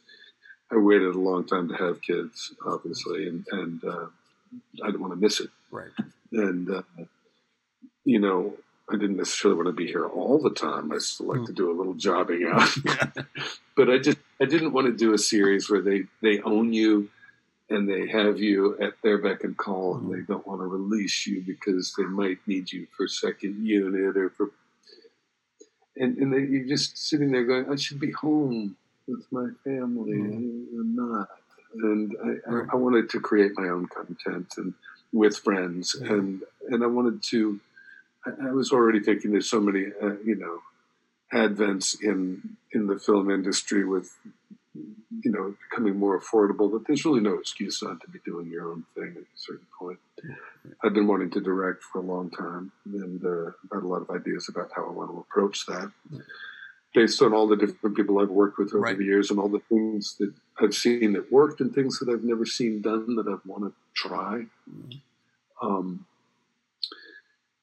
I 0.72 0.76
waited 0.76 1.14
a 1.14 1.18
long 1.18 1.46
time 1.46 1.68
to 1.68 1.74
have 1.76 2.02
kids, 2.02 2.54
obviously, 2.66 3.28
and 3.28 3.46
and 3.52 3.84
uh, 3.84 4.06
I 4.82 4.86
didn't 4.86 5.00
want 5.00 5.12
to 5.12 5.20
miss 5.20 5.40
it. 5.40 5.50
Right. 5.70 5.90
And 6.32 6.70
uh, 6.70 6.82
you 8.04 8.18
know, 8.18 8.56
I 8.90 8.96
didn't 8.96 9.16
necessarily 9.16 9.56
want 9.56 9.68
to 9.68 9.84
be 9.84 9.86
here 9.86 10.06
all 10.06 10.38
the 10.38 10.50
time. 10.50 10.92
I 10.92 10.98
still 10.98 11.26
like 11.26 11.40
mm. 11.40 11.46
to 11.46 11.52
do 11.52 11.70
a 11.70 11.76
little 11.76 11.94
jobbing 11.94 12.44
out, 12.50 12.68
but 13.76 13.90
I 13.90 13.98
just 13.98 14.18
I 14.40 14.46
didn't 14.46 14.72
want 14.72 14.86
to 14.86 14.92
do 14.92 15.14
a 15.14 15.18
series 15.18 15.70
where 15.70 15.82
they 15.82 16.04
they 16.20 16.40
own 16.42 16.72
you 16.72 17.10
and 17.72 17.88
they 17.88 18.08
have 18.08 18.38
you 18.38 18.78
at 18.80 18.94
their 19.02 19.18
beck 19.18 19.44
and 19.44 19.56
call, 19.56 19.96
and 19.96 20.12
they 20.12 20.18
mm. 20.18 20.26
don't 20.26 20.46
want 20.46 20.60
to 20.60 20.66
release 20.66 21.26
you 21.26 21.42
because 21.46 21.94
they 21.96 22.04
might 22.04 22.38
need 22.46 22.72
you 22.72 22.86
for 22.96 23.08
second 23.08 23.66
unit 23.66 24.16
or 24.16 24.30
for. 24.30 24.50
And 25.96 26.16
and 26.18 26.32
they, 26.32 26.40
you're 26.40 26.68
just 26.68 26.96
sitting 26.96 27.32
there 27.32 27.44
going, 27.44 27.70
I 27.70 27.76
should 27.76 28.00
be 28.00 28.12
home 28.12 28.76
with 29.06 29.24
my 29.30 29.48
family. 29.64 30.12
Mm. 30.12 30.66
I'm 30.72 30.96
not, 30.96 31.28
and 31.74 32.16
I, 32.24 32.50
I, 32.50 32.60
I, 32.72 32.76
wanted 32.76 33.10
to 33.10 33.20
create 33.20 33.52
my 33.56 33.68
own 33.68 33.86
content 33.86 34.54
and 34.56 34.74
with 35.12 35.36
friends, 35.36 35.94
and 35.94 36.42
and 36.68 36.82
I 36.82 36.86
wanted 36.86 37.22
to 37.24 37.60
I, 38.24 38.52
was 38.52 38.72
already 38.72 39.00
thinking 39.00 39.32
there's 39.32 39.50
so 39.50 39.60
many, 39.60 39.86
uh, 40.00 40.14
you 40.24 40.36
know, 40.36 40.60
advents 41.32 42.00
in 42.00 42.56
in 42.72 42.86
the 42.86 42.98
film 42.98 43.30
industry 43.30 43.84
with, 43.84 44.16
you 44.74 45.30
know, 45.30 45.54
becoming 45.70 45.98
more 45.98 46.18
affordable 46.18 46.72
that 46.72 46.86
there's 46.86 47.04
really 47.04 47.20
no 47.20 47.34
excuse 47.34 47.82
not 47.82 48.00
to 48.00 48.08
be 48.08 48.18
doing 48.24 48.46
your 48.46 48.70
own 48.70 48.84
thing 48.94 49.14
at 49.16 49.22
a 49.22 49.36
certain 49.36 49.66
point. 49.78 49.98
I've 50.82 50.94
been 50.94 51.06
wanting 51.06 51.30
to 51.30 51.40
direct 51.40 51.82
for 51.82 51.98
a 51.98 52.02
long 52.02 52.30
time, 52.30 52.72
and 52.86 53.24
uh, 53.24 53.50
I've 53.64 53.80
had 53.80 53.82
a 53.82 53.88
lot 53.88 54.02
of 54.02 54.10
ideas 54.10 54.48
about 54.48 54.70
how 54.74 54.86
I 54.86 54.92
want 54.92 55.10
to 55.10 55.18
approach 55.18 55.66
that. 55.66 55.92
Based 56.94 57.22
on 57.22 57.32
all 57.32 57.48
the 57.48 57.56
different 57.56 57.96
people 57.96 58.18
I've 58.18 58.28
worked 58.28 58.58
with 58.58 58.68
over 58.68 58.80
right. 58.80 58.98
the 58.98 59.04
years 59.04 59.30
and 59.30 59.38
all 59.38 59.48
the 59.48 59.62
things 59.70 60.16
that 60.20 60.32
I've 60.60 60.74
seen 60.74 61.14
that 61.14 61.32
worked 61.32 61.60
and 61.60 61.74
things 61.74 61.98
that 61.98 62.10
I've 62.10 62.24
never 62.24 62.44
seen 62.44 62.82
done 62.82 63.16
that 63.16 63.26
I 63.26 63.36
want 63.46 63.64
to 63.64 63.72
try. 63.94 64.46
Mm-hmm. 64.70 65.66
Um, 65.66 66.06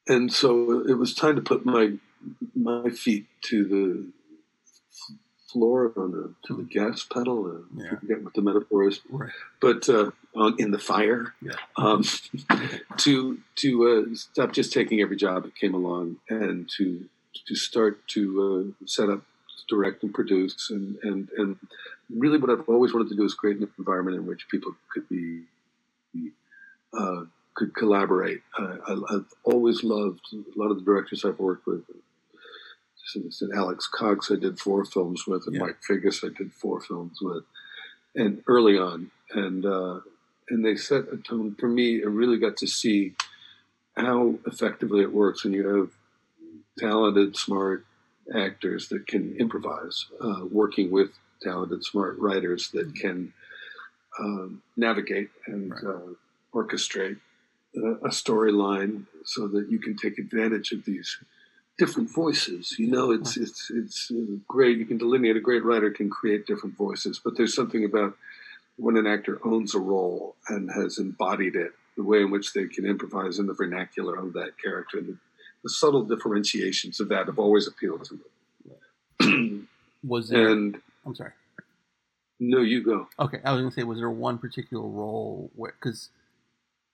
and 0.08 0.34
so 0.34 0.84
it 0.88 0.96
was 0.96 1.14
time 1.14 1.36
to 1.36 1.42
put 1.42 1.66
my 1.66 1.94
my 2.56 2.90
feet 2.90 3.28
to 3.44 3.66
the 3.66 4.12
floor 5.52 5.92
on 5.98 6.12
the 6.12 6.34
to 6.48 6.56
the 6.56 6.64
gas 6.64 7.04
pedal. 7.04 7.46
Uh, 7.46 7.82
yeah. 7.82 7.92
I 7.92 7.96
forget 7.96 8.24
what 8.24 8.34
the 8.34 8.42
metaphor 8.42 8.88
is, 8.88 9.00
right. 9.10 9.32
but 9.60 9.90
uh, 9.90 10.12
on 10.36 10.56
in 10.60 10.72
the 10.72 10.80
fire. 10.80 11.34
Yeah. 11.42 11.54
Um, 11.78 12.04
to 12.98 13.40
to 13.58 13.88
uh, 14.12 14.16
stop 14.16 14.54
just 14.54 14.74
taking 14.74 15.02
every 15.02 15.18
job 15.18 15.44
that 15.44 15.56
came 15.56 15.74
along 15.74 16.18
and 16.30 16.70
to 16.78 17.06
to 17.48 17.56
start 17.56 18.08
to 18.10 18.76
uh, 18.82 18.86
set 18.86 19.10
up, 19.10 19.24
direct, 19.68 20.04
and 20.04 20.14
produce, 20.14 20.70
and 20.70 20.98
and 21.04 21.30
and 21.38 21.58
really 22.10 22.38
what 22.38 22.50
I've 22.50 22.68
always 22.68 22.94
wanted 22.94 23.10
to 23.10 23.16
do 23.16 23.24
is 23.24 23.34
create 23.34 23.58
an 23.58 23.70
environment 23.78 24.18
in 24.18 24.26
which 24.26 24.48
people 24.50 24.76
could 24.94 25.08
be. 25.10 25.44
be 26.14 26.32
uh, 26.98 27.26
could 27.56 27.76
collaborate. 27.76 28.42
I, 28.58 28.96
have 29.10 29.26
always 29.44 29.84
loved 29.84 30.22
a 30.32 30.58
lot 30.58 30.72
of 30.72 30.78
the 30.78 30.86
directors 30.86 31.26
I've 31.26 31.40
worked 31.40 31.68
with. 31.68 31.82
So 33.30 33.50
Alex 33.56 33.88
Cox, 33.88 34.32
I 34.32 34.36
did 34.36 34.60
four 34.60 34.86
films 34.86 35.26
with, 35.28 35.46
and 35.48 35.56
yeah. 35.56 35.62
Mike 35.62 35.78
Figgis, 35.88 36.24
I 36.24 36.36
did 36.36 36.54
four 36.54 36.82
films 36.82 37.20
with, 37.22 37.44
and 38.16 38.44
early 38.48 38.78
on, 38.78 39.12
and 39.32 39.66
uh, 39.66 40.00
and 40.50 40.66
they 40.66 40.76
set 40.76 41.12
a 41.12 41.18
tone 41.18 41.56
for 41.60 41.68
me. 41.68 42.02
I 42.02 42.08
really 42.08 42.38
got 42.38 42.58
to 42.58 42.68
see 42.68 43.14
how 43.96 44.36
effectively 44.46 45.02
it 45.02 45.14
works 45.14 45.44
when 45.44 45.54
you 45.54 45.68
have 45.68 45.92
talented, 46.78 47.36
smart 47.36 47.86
actors 48.34 48.88
that 48.90 49.08
can 49.08 49.36
improvise, 49.38 50.06
uh, 50.22 50.46
working 50.50 50.92
with 50.92 51.10
talented, 51.42 51.84
smart 51.84 52.18
writers 52.20 52.70
that 52.72 52.88
mm-hmm. 52.88 53.08
can 53.08 53.34
um, 54.20 54.62
navigate 54.78 55.30
and 55.48 55.72
right. 55.72 55.84
uh, 55.84 56.14
orchestrate 56.54 57.20
a 57.76 58.10
storyline 58.10 59.06
so 59.26 59.48
that 59.48 59.70
you 59.70 59.80
can 59.80 59.96
take 59.96 60.18
advantage 60.18 60.72
of 60.72 60.84
these 60.86 61.18
different 61.80 62.12
voices. 62.12 62.76
You 62.78 62.88
know, 62.88 63.12
it's 63.12 63.38
it's 63.38 63.72
it's 63.74 64.12
uh, 64.12 64.36
great. 64.48 64.78
You 64.78 64.86
can 64.86 65.00
delineate. 65.00 65.38
A 65.38 65.42
great 65.42 65.64
writer 65.64 65.90
can 65.90 66.10
create 66.10 66.46
different 66.46 66.78
voices, 66.78 67.20
but 67.24 67.36
there's 67.38 67.56
something 67.56 67.84
about 67.84 68.16
when 68.76 68.98
an 68.98 69.08
actor 69.08 69.40
owns 69.44 69.74
a 69.74 69.80
role 69.80 70.36
and 70.48 70.70
has 70.72 71.00
embodied 71.00 71.56
it, 71.56 71.72
the 71.98 72.04
way 72.04 72.22
in 72.22 72.30
which 72.30 72.54
they 72.54 72.68
can 72.68 72.86
improvise 72.86 73.40
in 73.40 73.48
the 73.48 73.54
vernacular 73.54 74.16
of 74.16 74.34
that 74.34 74.52
character, 74.62 75.02
the, 75.02 75.18
the 75.64 75.70
subtle 75.70 76.04
differentiations 76.04 77.00
of 77.00 77.10
that 77.10 77.26
have 77.26 77.40
always 77.40 77.68
appealed 77.68 78.06
to 78.06 78.20
me. 79.22 79.66
was 80.08 80.30
there? 80.30 80.50
And 80.50 80.80
I'm 81.06 81.16
sorry. 81.16 81.32
No, 82.40 82.60
you 82.62 82.84
go. 82.84 83.10
Okay, 83.20 83.40
I 83.44 83.52
was 83.52 83.62
going 83.62 83.72
to 83.72 83.76
say, 83.76 83.84
was 83.84 83.98
there 83.98 84.10
one 84.10 84.38
particular 84.38 84.86
role 84.86 85.52
where 85.56 85.74
because 85.74 86.10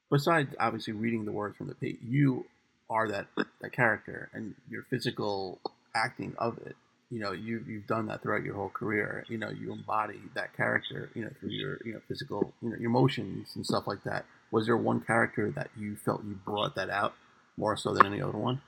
besides 0.10 0.56
obviously 0.60 0.93
reading 0.93 1.26
the 1.26 1.32
words 1.32 1.56
from 1.56 1.67
the 1.67 1.76
page, 1.76 1.98
you 2.04 2.45
are 2.89 3.10
that 3.10 3.28
that 3.62 3.71
character 3.74 4.30
and 4.34 4.56
your 4.69 4.84
physical 4.89 5.60
acting 5.95 6.36
of 6.38 6.58
it. 6.65 6.76
You 7.12 7.19
know, 7.19 7.34
you 7.34 7.63
you've 7.67 7.88
done 7.88 8.08
that 8.08 8.24
throughout 8.24 8.43
your 8.43 8.56
whole 8.56 8.69
career. 8.69 9.26
You 9.30 9.38
know, 9.38 9.50
you 9.52 9.74
embody 9.74 10.19
that 10.36 10.56
character. 10.58 11.10
You 11.15 11.26
know, 11.26 11.32
through 11.39 11.52
your 11.52 11.80
you 11.86 11.93
know 11.93 12.02
physical 12.08 12.54
you 12.62 12.69
know 12.71 12.78
your 12.78 12.89
emotions 12.89 13.54
and 13.56 13.65
stuff 13.65 13.88
like 13.88 14.04
that. 14.06 14.26
Was 14.52 14.67
there 14.67 14.78
one 14.78 15.02
character 15.02 15.52
that 15.52 15.69
you 15.78 15.95
felt 15.98 16.24
you 16.26 16.39
brought 16.45 16.76
that 16.76 16.89
out 16.89 17.15
more 17.58 17.78
so 17.78 17.93
than 17.93 18.06
any 18.06 18.21
other 18.21 18.38
one? 18.38 18.62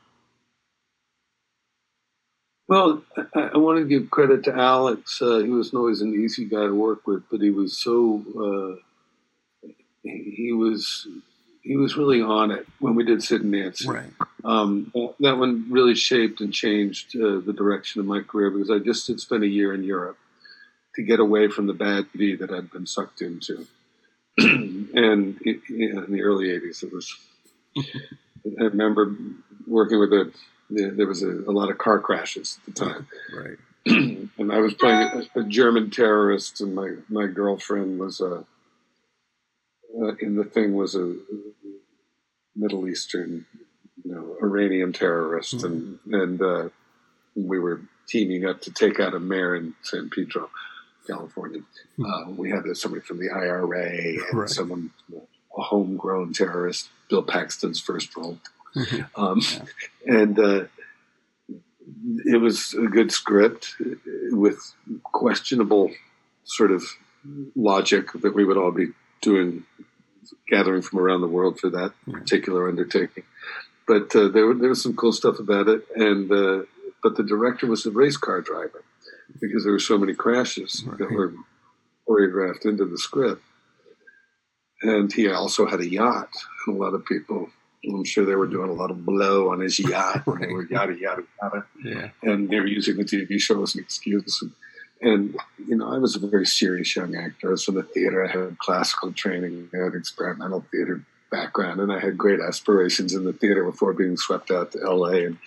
Well, 2.67 3.03
I, 3.35 3.51
I 3.53 3.57
want 3.59 3.79
to 3.79 3.85
give 3.85 4.09
credit 4.11 4.43
to 4.45 4.55
Alex. 4.55 5.21
Uh, 5.21 5.39
he 5.39 5.49
wasn't 5.49 5.75
always 5.79 6.01
an 6.01 6.13
easy 6.15 6.45
guy 6.45 6.65
to 6.67 6.75
work 6.75 7.07
with, 7.07 7.23
but 7.31 7.41
he 7.41 7.51
was 7.51 7.77
so 7.77 8.23
uh, 8.37 8.81
he 10.03 10.51
was 10.53 11.07
he 11.67 11.75
was 11.75 11.97
really 11.97 12.21
on 12.21 12.51
it 12.51 12.65
when 12.79 12.95
we 12.95 13.03
did 13.03 13.21
Sid 13.21 13.41
and 13.41 13.51
Nancy. 13.51 13.87
Right. 13.87 14.09
Um, 14.43 14.91
that 15.19 15.37
one 15.37 15.67
really 15.69 15.95
shaped 15.95 16.39
and 16.41 16.53
changed 16.53 17.15
uh, 17.15 17.39
the 17.45 17.53
direction 17.53 17.99
of 17.99 18.07
my 18.07 18.21
career 18.21 18.49
because 18.49 18.71
I 18.71 18.79
just 18.79 19.07
had 19.07 19.19
spent 19.19 19.43
a 19.43 19.47
year 19.47 19.73
in 19.73 19.83
Europe 19.83 20.17
to 20.95 21.03
get 21.03 21.19
away 21.19 21.47
from 21.47 21.67
the 21.67 21.73
bad 21.73 22.07
V 22.15 22.35
that 22.35 22.51
I'd 22.51 22.71
been 22.71 22.85
sucked 22.85 23.21
into. 23.21 23.67
and 24.37 25.39
it, 25.41 25.61
in 25.69 26.11
the 26.11 26.21
early 26.21 26.47
'80s, 26.47 26.83
it 26.83 26.93
was. 26.93 27.15
I 27.77 28.63
remember 28.63 29.15
working 29.65 29.99
with 29.99 30.13
a. 30.13 30.31
There 30.69 31.07
was 31.07 31.23
a, 31.23 31.29
a 31.29 31.53
lot 31.53 31.69
of 31.71 31.77
car 31.77 31.99
crashes 31.99 32.59
at 32.67 32.75
the 32.75 32.85
time. 32.85 33.07
Right. 33.33 33.57
and 34.37 34.51
I 34.51 34.57
was 34.59 34.73
playing 34.73 35.27
a, 35.35 35.39
a, 35.39 35.43
German 35.43 35.89
terrorist, 35.91 36.61
and 36.61 36.75
my 36.75 36.95
my 37.09 37.27
girlfriend 37.27 37.99
was 37.99 38.21
a. 38.21 38.45
Uh, 39.99 40.13
in 40.19 40.35
the 40.35 40.43
thing 40.43 40.73
was 40.73 40.95
a 40.95 41.15
Middle 42.57 42.87
Eastern, 42.87 43.45
you 44.03 44.13
know, 44.13 44.35
Iranian 44.41 44.93
terrorists, 44.93 45.53
mm-hmm. 45.53 46.13
and 46.13 46.21
and 46.21 46.41
uh, 46.41 46.69
we 47.35 47.59
were 47.59 47.81
teaming 48.07 48.45
up 48.45 48.61
to 48.61 48.71
take 48.71 48.99
out 48.99 49.13
a 49.13 49.19
mayor 49.19 49.55
in 49.55 49.75
San 49.83 50.09
Pedro, 50.09 50.49
California. 51.05 51.61
Mm-hmm. 51.99 52.05
Uh, 52.05 52.31
we 52.31 52.49
had 52.49 52.63
somebody 52.75 53.01
from 53.01 53.19
the 53.19 53.29
IRA 53.29 53.89
and 53.89 54.33
right. 54.33 54.49
someone, 54.49 54.91
a 55.13 55.61
homegrown 55.61 56.33
terrorist, 56.33 56.89
Bill 57.09 57.23
Paxton's 57.23 57.79
first 57.79 58.15
role, 58.15 58.39
mm-hmm. 58.75 59.21
um, 59.21 59.41
yeah. 59.41 60.21
and. 60.21 60.39
Uh, 60.39 60.63
it 62.25 62.41
was 62.41 62.73
a 62.73 62.87
good 62.87 63.11
script 63.13 63.75
with 64.31 64.73
questionable 65.03 65.89
sort 66.43 66.71
of 66.71 66.83
logic 67.55 68.11
that 68.13 68.33
we 68.33 68.43
would 68.43 68.57
all 68.57 68.71
be 68.71 68.87
doing 69.21 69.63
gathering 70.49 70.81
from 70.81 70.99
around 70.99 71.21
the 71.21 71.27
world 71.27 71.59
for 71.59 71.69
that 71.69 71.93
particular 72.11 72.67
undertaking. 72.67 73.23
But 73.87 74.15
uh, 74.15 74.27
there, 74.27 74.53
there 74.53 74.69
was 74.69 74.83
some 74.83 74.95
cool 74.95 75.13
stuff 75.13 75.39
about 75.39 75.67
it, 75.67 75.85
and 75.95 76.31
uh, 76.31 76.63
but 77.01 77.15
the 77.15 77.23
director 77.23 77.67
was 77.67 77.85
a 77.85 77.91
race 77.91 78.17
car 78.17 78.41
driver 78.41 78.83
because 79.39 79.63
there 79.63 79.71
were 79.71 79.79
so 79.79 79.97
many 79.97 80.13
crashes 80.13 80.83
right. 80.85 80.97
that 80.97 81.11
were 81.11 81.33
choreographed 82.07 82.65
into 82.65 82.85
the 82.85 82.97
script, 82.97 83.41
and 84.81 85.11
he 85.13 85.29
also 85.29 85.65
had 85.65 85.79
a 85.79 85.87
yacht, 85.87 86.29
and 86.65 86.75
a 86.75 86.79
lot 86.79 86.93
of 86.93 87.05
people. 87.05 87.49
I'm 87.85 88.03
sure 88.03 88.25
they 88.25 88.35
were 88.35 88.47
doing 88.47 88.69
a 88.69 88.73
lot 88.73 88.91
of 88.91 89.05
blow 89.05 89.51
on 89.51 89.61
his 89.61 89.79
yacht. 89.79 90.23
right. 90.27 90.41
They 90.41 90.53
were 90.53 90.65
yada 90.65 90.93
yada 90.99 91.23
yada, 91.41 91.65
yeah. 91.81 92.09
and 92.23 92.49
they 92.49 92.59
were 92.59 92.67
using 92.67 92.97
the 92.97 93.05
TV 93.05 93.39
show 93.39 93.61
as 93.63 93.75
an 93.75 93.81
excuse. 93.81 94.41
And, 94.41 94.51
and, 95.01 95.37
you 95.65 95.75
know, 95.75 95.93
I 95.93 95.97
was 95.97 96.15
a 96.15 96.27
very 96.27 96.45
serious 96.45 96.95
young 96.95 97.15
actor. 97.15 97.49
I 97.49 97.51
was 97.51 97.63
from 97.63 97.75
the 97.75 97.83
theater. 97.83 98.25
I 98.25 98.31
had 98.31 98.57
classical 98.57 99.11
training. 99.11 99.69
I 99.73 99.83
had 99.85 99.95
experimental 99.95 100.65
theater 100.71 101.03
background. 101.31 101.79
And 101.79 101.91
I 101.91 101.99
had 101.99 102.17
great 102.17 102.39
aspirations 102.39 103.13
in 103.13 103.25
the 103.25 103.33
theater 103.33 103.63
before 103.63 103.93
being 103.93 104.17
swept 104.17 104.49
out 104.49 104.71
to 104.71 104.79
LA 104.79 105.25
and 105.25 105.37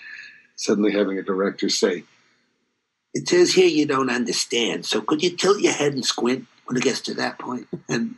suddenly 0.56 0.92
having 0.92 1.18
a 1.18 1.22
director 1.22 1.68
say, 1.68 2.04
it 3.12 3.28
says 3.28 3.54
here 3.54 3.66
you 3.66 3.86
don't 3.86 4.10
understand. 4.10 4.86
So 4.86 5.00
could 5.00 5.22
you 5.22 5.36
tilt 5.36 5.60
your 5.60 5.72
head 5.72 5.94
and 5.94 6.04
squint 6.04 6.46
when 6.66 6.76
it 6.76 6.82
gets 6.84 7.00
to 7.02 7.14
that 7.14 7.38
point? 7.38 7.66
And 7.88 8.14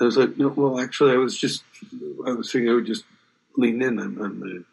I 0.00 0.04
was 0.04 0.16
like, 0.16 0.36
no, 0.36 0.48
well, 0.48 0.78
actually, 0.78 1.12
I 1.12 1.16
was 1.16 1.38
just, 1.38 1.62
I 2.26 2.32
was 2.32 2.52
thinking 2.52 2.70
I 2.70 2.74
would 2.74 2.86
just 2.86 3.04
lean 3.56 3.80
in. 3.80 3.98
I'm, 3.98 4.64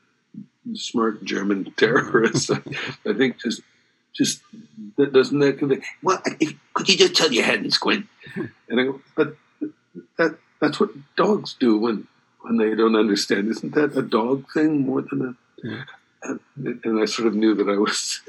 a 0.70 0.76
smart 0.76 1.24
German 1.24 1.72
terrorist. 1.78 2.52
I 2.52 3.14
think 3.14 3.40
just, 3.40 3.62
just 4.14 4.42
that 4.98 5.14
doesn't 5.14 5.40
that 5.40 5.58
convey? 5.60 5.82
Well, 6.04 6.22
if, 6.40 6.54
could 6.74 6.90
you 6.90 6.98
just 6.98 7.16
turn 7.16 7.34
your 7.34 7.44
head 7.46 7.60
and 7.62 7.74
squint? 7.74 8.08
And 8.70 8.80
I 8.80 8.84
go, 8.86 9.02
but 9.16 9.36
that 10.18 10.38
that's 10.62 10.80
what 10.80 10.92
dogs 11.18 11.56
do 11.60 11.78
when 11.78 12.08
when 12.42 12.58
they 12.58 12.74
don't 12.76 12.96
understand. 12.96 13.50
Isn't 13.50 13.74
that 13.76 13.98
a 13.98 14.02
dog 14.02 14.46
thing 14.54 14.86
more 14.86 15.02
than 15.02 15.22
a? 15.22 15.68
Yeah. 15.68 15.84
And, 16.24 16.40
and 16.86 17.02
I 17.02 17.06
sort 17.06 17.28
of 17.28 17.36
knew 17.36 17.54
that 17.56 17.68
I 17.68 17.78
was 17.78 18.22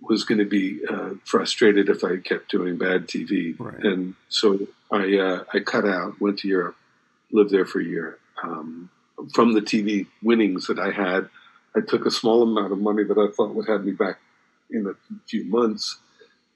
was 0.00 0.24
going 0.24 0.38
to 0.38 0.44
be 0.44 0.80
uh, 0.88 1.10
frustrated 1.24 1.88
if 1.88 2.02
I 2.04 2.16
kept 2.18 2.50
doing 2.50 2.76
bad 2.78 3.06
TV, 3.08 3.54
Right. 3.58 3.82
and 3.84 4.14
so 4.28 4.66
I 4.90 5.16
uh, 5.16 5.44
I 5.54 5.60
cut 5.60 5.86
out, 5.86 6.20
went 6.20 6.38
to 6.40 6.48
Europe, 6.48 6.76
lived 7.30 7.50
there 7.50 7.64
for 7.66 7.80
a 7.80 7.84
year. 7.84 8.18
Um, 8.42 8.90
from 9.34 9.54
the 9.54 9.60
TV 9.62 10.06
winnings 10.22 10.66
that 10.66 10.78
I 10.78 10.90
had, 10.90 11.28
I 11.74 11.80
took 11.80 12.04
a 12.04 12.10
small 12.10 12.42
amount 12.42 12.72
of 12.72 12.78
money 12.78 13.04
that 13.04 13.16
I 13.18 13.28
thought 13.34 13.54
would 13.54 13.68
have 13.68 13.84
me 13.84 13.92
back 13.92 14.18
in 14.70 14.86
a 14.86 14.94
few 15.28 15.44
months, 15.44 15.98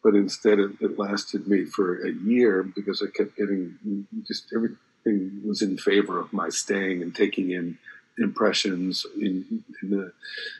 but 0.02 0.14
instead 0.14 0.58
it, 0.58 0.72
it 0.80 0.98
lasted 0.98 1.46
me 1.46 1.64
for 1.64 2.04
a 2.04 2.12
year 2.12 2.62
because 2.62 3.02
I 3.02 3.10
kept 3.10 3.36
getting 3.36 4.06
just 4.26 4.52
everything 4.54 5.42
was 5.44 5.62
in 5.62 5.78
favor 5.78 6.18
of 6.18 6.32
my 6.32 6.48
staying 6.48 7.02
and 7.02 7.14
taking 7.14 7.50
in 7.50 7.78
impressions 8.18 9.06
in, 9.16 9.64
in 9.82 9.90
the, 9.90 10.12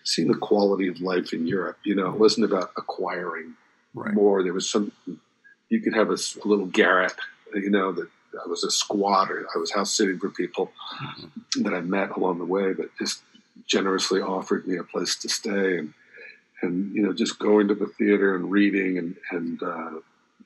seeing 0.05 0.29
the 0.29 0.39
quality 0.39 0.89
of 0.89 1.01
life 1.01 1.33
in 1.33 1.47
Europe. 1.47 1.79
You 1.85 1.95
know, 1.95 2.09
it 2.09 2.19
wasn't 2.19 2.47
about 2.47 2.71
acquiring 2.77 3.55
Right. 3.93 4.15
more. 4.15 4.43
There 4.43 4.53
was 4.53 4.71
some 4.71 4.93
you 5.69 5.81
could 5.81 5.95
have 5.95 6.11
a 6.11 6.17
little 6.45 6.67
garret, 6.67 7.15
you 7.55 7.71
know, 7.71 7.93
that 7.93 8.09
I 8.45 8.49
was 8.49 8.63
a 8.63 8.71
squatter. 8.71 9.47
I 9.55 9.59
was 9.59 9.73
house 9.73 9.93
sitting 9.93 10.19
for 10.19 10.29
people 10.29 10.71
mm-hmm. 11.03 11.63
that 11.63 11.75
I 11.75 11.81
met 11.81 12.11
along 12.11 12.39
the 12.39 12.45
way 12.45 12.73
that 12.73 12.97
just 12.99 13.23
generously 13.67 14.21
offered 14.21 14.67
me 14.67 14.77
a 14.77 14.85
place 14.85 15.17
to 15.17 15.29
stay 15.29 15.79
and 15.79 15.93
and 16.63 16.95
you 16.95 17.03
know 17.03 17.13
just 17.13 17.39
going 17.39 17.69
to 17.69 17.75
the 17.75 17.87
theater 17.87 18.35
and 18.35 18.51
reading 18.51 18.99
and 18.99 19.17
and, 19.31 19.63
uh, 19.63 19.91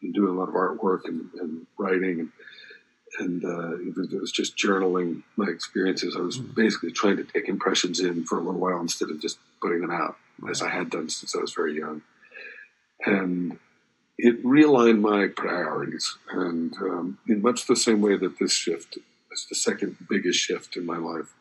and 0.03 0.15
doing 0.15 0.31
a 0.31 0.39
lot 0.39 0.49
of 0.49 0.55
artwork 0.55 1.05
and, 1.07 1.31
and 1.41 1.67
writing 1.79 2.21
and 2.21 2.31
and 3.19 3.45
uh, 3.45 3.77
it 3.77 4.21
was 4.21 4.33
just 4.33 4.57
journaling 4.57 5.23
my 5.37 5.47
experiences, 5.47 6.17
I 6.17 6.21
was 6.21 6.39
basically 6.39 6.93
trying 6.93 7.17
to 7.19 7.25
take 7.25 7.49
impressions 7.49 8.01
in 8.01 8.25
for 8.25 8.39
a 8.39 8.43
little 8.43 8.61
while 8.61 8.81
instead 8.81 9.11
of 9.11 9.21
just 9.21 9.39
putting 9.61 9.81
them 9.81 9.91
out 9.91 10.17
as 10.49 10.63
I 10.63 10.71
had 10.71 10.91
done 10.91 11.09
since 11.09 11.35
I 11.35 11.41
was 11.41 11.53
very 11.53 11.77
young. 11.77 12.03
And 13.07 13.59
it 14.19 14.45
realigned 14.45 15.01
my 15.01 15.29
priorities, 15.29 16.17
and 16.31 16.75
um, 16.79 17.19
in 17.29 17.43
much 17.43 17.67
the 17.67 17.77
same 17.77 18.01
way 18.01 18.17
that 18.17 18.39
this 18.39 18.53
shift 18.53 18.99
is 19.33 19.47
the 19.49 19.57
second 19.57 19.97
biggest 20.09 20.39
shift 20.39 20.77
in 20.77 20.87
my 20.87 20.97
life. 20.97 21.33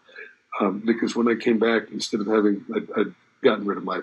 Um, 0.59 0.83
because 0.86 1.15
when 1.15 1.27
I 1.27 1.36
came 1.36 1.59
back, 1.59 1.83
instead 1.91 2.21
of 2.21 2.27
having, 2.27 2.65
I'd, 2.75 2.88
I'd 2.95 3.13
gotten 3.43 3.65
rid 3.65 3.77
of 3.77 3.83
my 3.83 4.01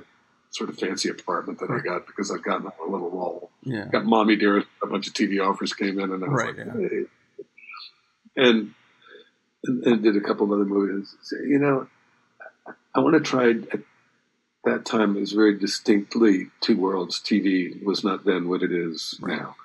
sort 0.50 0.68
of 0.70 0.78
fancy 0.78 1.08
apartment 1.08 1.58
that 1.60 1.70
I 1.70 1.78
got 1.78 2.06
because 2.06 2.30
I'd 2.30 2.42
gotten 2.42 2.66
a 2.66 2.90
little 2.90 3.10
role. 3.10 3.50
Yeah. 3.62 3.86
Got 3.86 4.04
mommy 4.04 4.36
dear, 4.36 4.64
a 4.82 4.86
bunch 4.86 5.06
of 5.06 5.14
TV 5.14 5.40
offers 5.40 5.72
came 5.72 5.98
in, 6.00 6.12
and 6.12 6.24
I 6.24 6.28
was 6.28 6.42
Right, 6.44 6.56
like, 6.56 6.66
yeah. 6.66 6.88
hey. 6.88 7.04
and, 8.36 8.74
and 9.64 9.84
and 9.86 10.02
did 10.02 10.16
a 10.16 10.20
couple 10.20 10.46
of 10.46 10.52
other 10.52 10.64
movies. 10.64 11.14
So, 11.22 11.36
you 11.36 11.58
know, 11.58 11.86
I, 12.94 13.00
want 13.00 13.14
to 13.14 13.20
try. 13.20 13.50
At 13.50 13.80
that 14.64 14.84
time, 14.84 15.16
it 15.16 15.20
was 15.20 15.32
very 15.32 15.56
distinctly 15.58 16.48
two 16.60 16.76
worlds. 16.76 17.18
TV 17.20 17.82
was 17.82 18.02
not 18.04 18.24
then 18.24 18.48
what 18.48 18.62
it 18.62 18.72
is 18.72 19.18
Right. 19.20 19.38
now, 19.40 19.56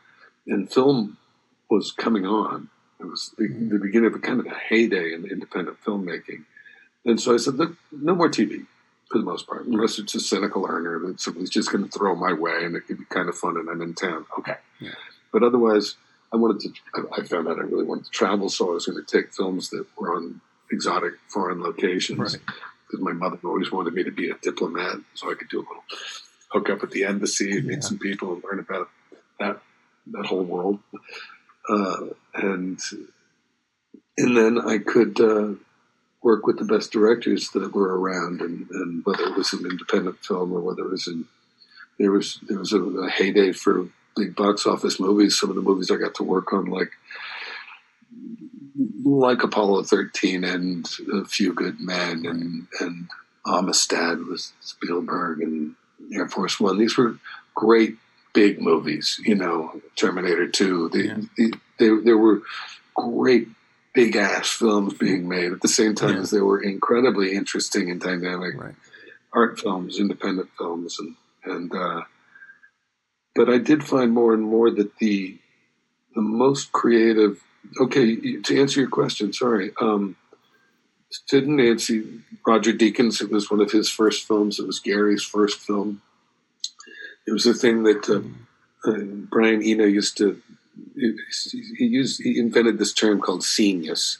and 0.47 0.71
film 0.71 1.17
was 1.69 1.91
coming 1.91 2.25
on. 2.25 2.69
It 2.99 3.05
was 3.05 3.33
the, 3.37 3.47
Mhm. 3.49 3.69
the 3.71 3.79
beginning 3.79 4.07
of 4.07 4.15
a 4.15 4.19
kind 4.19 4.39
of 4.39 4.45
a 4.45 4.53
heyday 4.55 5.13
in 5.13 5.25
independent 5.25 5.81
filmmaking. 5.83 6.45
And 7.03 7.19
so 7.19 7.33
I 7.33 7.37
said, 7.37 7.55
look, 7.55 7.75
no 7.91 8.15
more 8.15 8.29
TV 8.29 8.65
for 9.11 9.19
the 9.19 9.23
most 9.25 9.47
part, 9.47 9.65
unless 9.65 9.99
it's 9.99 10.15
a 10.15 10.19
cynical 10.19 10.65
earner 10.67 10.99
that 10.99 11.19
somebody's 11.21 11.49
just 11.49 11.71
going 11.71 11.83
to 11.83 11.89
throw 11.91 12.15
my 12.15 12.33
way 12.33 12.63
and 12.65 12.75
it 12.75 12.81
could 12.87 12.97
be 12.97 13.05
kind 13.05 13.29
of 13.29 13.37
fun 13.37 13.55
and 13.57 13.69
I'm 13.69 13.81
in 13.81 13.93
town. 13.93 14.25
Okay. 14.39 14.55
Yeah. 14.79 14.91
But 15.31 15.43
otherwise, 15.43 15.95
I 16.33 16.37
wanted 16.37 16.61
to, 16.61 16.73
I- 17.13 17.23
found 17.23 17.47
out 17.47 17.59
I 17.59 17.63
really 17.63 17.83
wanted 17.85 18.05
to 18.05 18.11
travel, 18.11 18.49
so 18.49 18.69
I 18.71 18.73
was 18.73 18.85
going 18.87 19.03
to 19.03 19.17
take 19.17 19.31
films 19.33 19.69
that 19.69 19.85
were 19.97 20.15
on 20.15 20.41
exotic 20.71 21.13
foreign 21.27 21.61
locations. 21.61 22.19
Right. 22.19 22.41
Because 22.87 23.03
my 23.03 23.13
mother 23.13 23.37
always 23.43 23.71
wanted 23.71 23.93
me 23.93 24.03
to 24.03 24.11
be 24.11 24.29
a 24.29 24.35
diplomat, 24.41 24.97
so 25.13 25.31
I 25.31 25.35
could 25.35 25.49
do 25.49 25.59
a 25.59 25.65
little 25.67 25.83
hook 26.49 26.69
up 26.69 26.83
at 26.83 26.91
the 26.91 27.03
embassy 27.05 27.57
and 27.57 27.65
meet 27.65 27.75
Yeah. 27.75 27.79
some 27.81 27.99
people 27.99 28.33
and 28.33 28.43
learn 28.43 28.59
about 28.59 28.89
that 29.39 29.59
that 30.07 30.25
whole 30.27 30.43
world. 30.43 30.79
Uh, 31.67 32.07
and 32.35 32.79
and 34.17 34.37
then 34.37 34.59
I 34.59 34.77
could 34.77 35.19
uh, 35.19 35.53
work 36.25 36.47
with 36.47 36.57
the 36.57 36.65
best 36.65 36.91
directors 36.91 37.51
that 37.51 37.71
were 37.75 37.99
around, 37.99 38.41
and, 38.41 38.67
and 38.71 39.05
whether 39.05 39.23
it 39.25 39.37
was 39.37 39.53
an 39.53 39.63
independent 39.69 40.17
film 40.25 40.51
or 40.51 40.59
whether 40.59 40.83
it 40.85 40.91
was 40.91 41.07
in 41.07 41.25
there 41.99 42.11
was 42.11 42.39
there 42.49 42.57
was 42.59 42.73
a, 42.73 42.81
a 42.81 43.09
heyday 43.09 43.51
for 43.53 43.87
big 44.17 44.35
box 44.35 44.65
office 44.65 44.99
movies. 44.99 45.39
Some 45.39 45.51
of 45.51 45.55
the 45.55 45.61
movies 45.61 45.91
I 45.91 45.97
got 45.97 46.15
to 46.15 46.23
work 46.23 46.51
on, 46.51 46.65
like 46.65 46.91
like 49.03 49.43
Apollo 49.43 49.83
thirteen 49.83 50.43
and 50.43 50.89
A 51.13 51.25
Few 51.25 51.53
Good 51.53 51.79
Men, 51.79 52.25
and 52.25 52.67
and 52.81 53.07
Amistad 53.47 54.25
with 54.25 54.51
Spielberg 54.61 55.41
and 55.41 55.75
Air 56.11 56.27
Force 56.27 56.59
One. 56.59 56.79
These 56.79 56.97
were 56.97 57.17
great 57.53 57.97
big 58.33 58.59
movies, 58.59 59.21
you 59.23 59.35
know, 59.35 59.79
Terminator 59.95 60.47
Two. 60.47 60.89
They, 60.89 61.03
Yeah. 61.05 61.17
they, 61.37 61.51
they, 61.79 61.89
there 62.03 62.17
were 62.17 62.41
great 62.95 63.47
big 63.95 64.15
ass 64.15 64.49
films 64.49 64.93
being 64.93 65.27
made 65.27 65.51
at 65.53 65.61
the 65.61 65.67
same 65.67 65.95
time 65.95 66.15
Yeah. 66.15 66.21
as 66.21 66.29
they 66.29 66.41
were 66.41 66.61
incredibly 66.61 67.33
interesting 67.33 67.89
and 67.89 67.99
dynamic 67.99 68.53
Right. 68.55 68.75
art 69.33 69.59
films, 69.59 69.99
independent 69.99 70.49
films, 70.57 70.99
and 70.99 71.15
and 71.45 71.73
uh, 71.73 72.01
but 73.35 73.49
I 73.49 73.57
did 73.57 73.83
find 73.83 74.11
more 74.11 74.33
and 74.33 74.43
more 74.43 74.69
that 74.71 74.97
the 74.97 75.37
the 76.13 76.21
most 76.21 76.71
creative. 76.71 77.41
Okay, 77.81 78.37
to 78.41 78.59
answer 78.61 78.79
your 78.81 78.89
question, 78.89 79.33
sorry. 79.33 79.71
Um, 79.81 80.15
Sid 81.27 81.45
and 81.47 81.57
Nancy, 81.57 82.21
Roger 82.45 82.73
Deakins. 82.73 83.21
It 83.21 83.31
was 83.31 83.49
one 83.49 83.61
of 83.61 83.71
his 83.71 83.89
first 83.89 84.27
films. 84.27 84.59
It 84.59 84.67
was 84.67 84.79
Gary's 84.79 85.23
first 85.23 85.59
film. 85.59 86.01
It 87.27 87.31
was 87.31 87.45
a 87.45 87.53
thing 87.53 87.83
that 87.83 88.07
uh, 88.09 88.89
uh, 88.89 88.99
Brian 89.31 89.63
Eno 89.63 89.85
used 89.85 90.17
to. 90.17 90.41
He 90.95 91.85
used. 91.85 92.21
He 92.21 92.39
invented 92.39 92.77
this 92.79 92.93
term 92.93 93.19
called 93.21 93.43
scenius, 93.43 94.17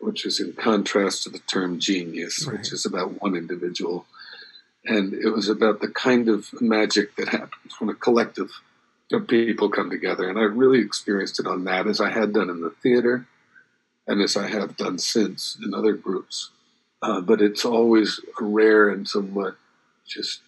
which 0.00 0.24
is 0.26 0.40
in 0.40 0.52
contrast 0.52 1.22
to 1.24 1.30
the 1.30 1.38
term 1.40 1.78
genius, 1.78 2.46
Right. 2.46 2.58
which 2.58 2.72
is 2.72 2.86
about 2.86 3.20
one 3.22 3.34
individual. 3.36 4.06
And 4.84 5.14
it 5.14 5.30
was 5.30 5.48
about 5.48 5.80
the 5.80 5.88
kind 5.88 6.28
of 6.28 6.48
magic 6.60 7.16
that 7.16 7.28
happens 7.28 7.74
when 7.80 7.90
a 7.90 7.94
collective 7.94 8.50
of 9.12 9.26
people 9.26 9.68
come 9.68 9.90
together. 9.90 10.28
And 10.28 10.38
I 10.38 10.42
really 10.42 10.80
experienced 10.80 11.40
it 11.40 11.46
on 11.46 11.64
that, 11.64 11.86
as 11.86 12.00
I 12.00 12.10
had 12.10 12.32
done 12.32 12.50
in 12.50 12.60
the 12.60 12.70
theater, 12.70 13.26
and 14.06 14.20
as 14.22 14.36
I 14.36 14.48
have 14.48 14.76
done 14.76 14.98
since 14.98 15.56
in 15.64 15.74
other 15.74 15.92
groups. 15.92 16.50
Uh, 17.02 17.20
but 17.20 17.40
it's 17.42 17.64
always 17.64 18.20
a 18.40 18.44
rare 18.44 18.88
and 18.88 19.06
somewhat 19.08 19.56
just 20.06 20.40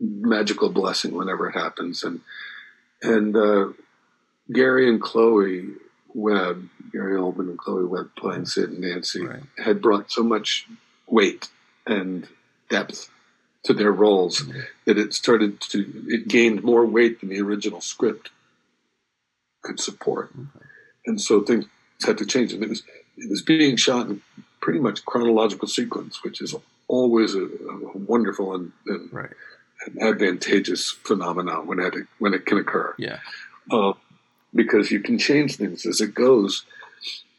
magical 0.00 0.70
blessing 0.70 1.12
whenever 1.14 1.48
it 1.48 1.54
happens. 1.56 2.02
And 2.02 2.20
and 3.02 3.36
uh, 3.36 3.68
Gary 4.52 4.88
and 4.88 5.00
Chloe 5.00 5.68
Webb, 6.14 6.68
Gary 6.92 7.16
Oldman 7.18 7.50
and 7.50 7.58
Chloe 7.58 7.84
Webb 7.84 8.10
playing 8.16 8.46
Sid 8.46 8.70
and 8.70 8.80
Nancy, 8.80 9.24
Right. 9.26 9.42
had 9.58 9.82
brought 9.82 10.10
so 10.10 10.22
much 10.22 10.66
weight 11.06 11.48
and 11.86 12.26
depth 12.70 13.10
to 13.64 13.74
their 13.74 13.92
roles 13.92 14.40
Mhm. 14.42 14.64
that 14.86 14.98
it 14.98 15.12
started 15.12 15.60
to 15.60 16.04
it 16.08 16.28
gained 16.28 16.62
more 16.62 16.86
weight 16.86 17.20
than 17.20 17.28
the 17.28 17.40
original 17.40 17.80
script 17.80 18.30
could 19.62 19.80
support, 19.80 20.30
Okay. 20.34 20.64
and 21.06 21.20
so 21.20 21.42
things 21.42 21.66
had 22.02 22.18
to 22.18 22.26
change. 22.26 22.52
And 22.52 22.62
it 22.62 22.68
was 22.68 22.82
it 23.16 23.28
was 23.28 23.42
being 23.42 23.76
shot 23.76 24.08
in 24.08 24.22
pretty 24.60 24.78
much 24.78 25.04
chronological 25.04 25.66
sequence, 25.66 26.22
which 26.22 26.40
is 26.40 26.54
always 26.86 27.34
a, 27.34 27.42
a 27.44 27.98
wonderful 27.98 28.54
and, 28.54 28.72
and 28.86 29.12
Right. 29.12 29.32
an 29.86 30.00
advantageous 30.00 30.90
phenomenon 30.90 31.66
when 31.66 31.80
it 31.80 31.94
when 32.18 32.32
it 32.32 32.46
can 32.46 32.58
occur 32.58 32.94
Yeah. 32.96 33.18
uh, 33.70 33.92
because 34.54 34.90
you 34.90 35.00
can 35.00 35.18
change 35.18 35.56
things 35.56 35.86
as 35.86 36.00
it 36.00 36.14
goes, 36.14 36.64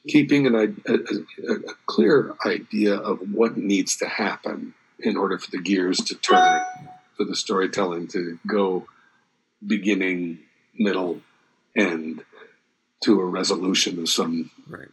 keeping 0.08 0.46
an, 0.48 0.56
a, 0.56 0.92
a, 0.92 1.54
a 1.54 1.74
clear 1.86 2.36
idea 2.46 2.96
of 2.96 3.20
what 3.34 3.58
needs 3.58 3.98
to 3.98 4.08
happen 4.08 4.74
in 5.00 5.18
order 5.18 5.38
for 5.38 5.50
the 5.52 5.62
gears 5.62 5.98
to 5.98 6.16
turn, 6.16 6.62
for 7.16 7.24
the 7.26 7.36
storytelling 7.36 8.08
to 8.08 8.38
go 8.48 8.86
beginning, 9.66 10.40
middle, 10.78 11.22
end 11.76 12.24
to 13.04 13.20
a 13.20 13.26
resolution 13.26 14.00
of 14.00 14.10
some 14.10 14.52
Right. 14.68 14.88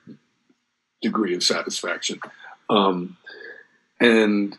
degree 1.02 1.35
of 1.35 1.42
satisfaction. 1.42 2.20
Um, 2.70 3.16
and 4.00 4.57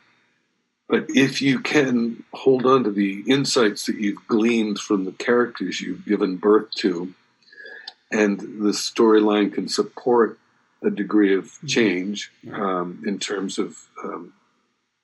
but 0.90 1.08
if 1.10 1.42
you 1.42 1.60
can 1.60 2.24
hold 2.34 2.66
on 2.66 2.86
to 2.86 2.92
the 2.92 3.24
insights 3.28 3.86
that 3.88 3.98
you've 3.98 4.26
gleaned 4.28 4.80
from 4.80 5.04
the 5.04 5.12
characters 5.12 5.82
you've 5.82 6.06
given 6.06 6.38
birth 6.38 6.72
to, 6.76 7.14
and 8.12 8.40
the 8.40 8.72
storyline 8.72 9.54
can 9.54 9.68
support 9.68 10.40
a 10.84 10.90
degree 10.90 11.34
of 11.36 11.46
Mm-hmm. 11.46 11.68
change 11.68 12.32
um, 12.54 13.04
in 13.06 13.18
terms 13.20 13.58
of 13.58 13.76
um, 14.04 14.34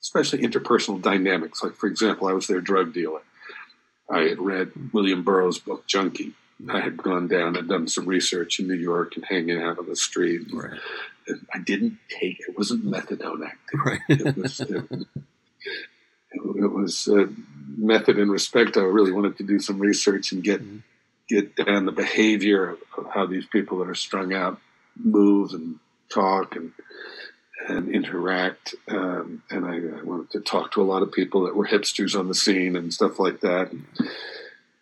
especially 0.01 0.39
interpersonal 0.39 1.01
dynamics. 1.01 1.63
Like, 1.63 1.73
for 1.75 1.87
example, 1.87 2.27
I 2.27 2.33
was 2.33 2.47
their 2.47 2.61
drug 2.61 2.93
dealer. 2.93 3.21
I 4.09 4.23
had 4.23 4.39
read 4.39 4.71
William 4.93 5.23
Burroughs' 5.23 5.59
book 5.59 5.87
Junky. 5.87 6.33
I 6.69 6.79
had 6.81 6.97
gone 6.97 7.27
down 7.27 7.55
and 7.55 7.67
done 7.67 7.87
some 7.87 8.05
research 8.05 8.59
in 8.59 8.67
New 8.67 8.75
York 8.75 9.15
and 9.15 9.25
hanging 9.25 9.61
out 9.61 9.79
on 9.79 9.87
the 9.89 9.95
street. 9.95 10.41
Right. 10.53 10.79
And 11.27 11.45
I 11.53 11.57
didn't 11.59 11.97
take 12.09 12.39
it 12.47 12.55
wasn't 12.57 12.85
methadone 12.85 13.45
acting. 13.45 13.79
Right. 13.79 13.99
It 14.09 14.37
was 14.37 14.59
it, 14.61 14.85
it 16.31 16.71
was 16.71 17.07
uh, 17.07 17.27
method 17.77 18.17
and 18.19 18.31
respect. 18.31 18.77
I 18.77 18.81
really 18.81 19.11
wanted 19.11 19.37
to 19.37 19.43
do 19.43 19.59
some 19.59 19.79
research 19.79 20.31
and 20.31 20.43
get 20.43 20.61
Mhm. 20.61 20.83
Get 21.29 21.55
down 21.55 21.85
the 21.85 21.91
behavior 21.91 22.71
of, 22.71 22.77
how 23.13 23.25
these 23.25 23.45
people 23.45 23.79
that 23.79 23.89
are 23.89 23.95
strung 23.95 24.33
out 24.33 24.59
move 24.95 25.53
and 25.53 25.79
talk 26.09 26.55
and 26.55 26.73
and 27.67 27.89
interact. 27.89 28.75
Um, 28.89 29.41
and 29.49 29.65
I, 29.65 29.99
I 29.99 30.03
wanted 30.03 30.31
to 30.31 30.41
talk 30.41 30.73
to 30.73 30.81
a 30.81 30.83
lot 30.83 31.01
of 31.01 31.11
people 31.11 31.45
that 31.45 31.55
were 31.55 31.67
hipsters 31.67 32.17
on 32.17 32.27
the 32.27 32.33
scene 32.35 32.75
and 32.75 32.93
stuff 32.93 33.19
like 33.19 33.39
that. 33.41 33.71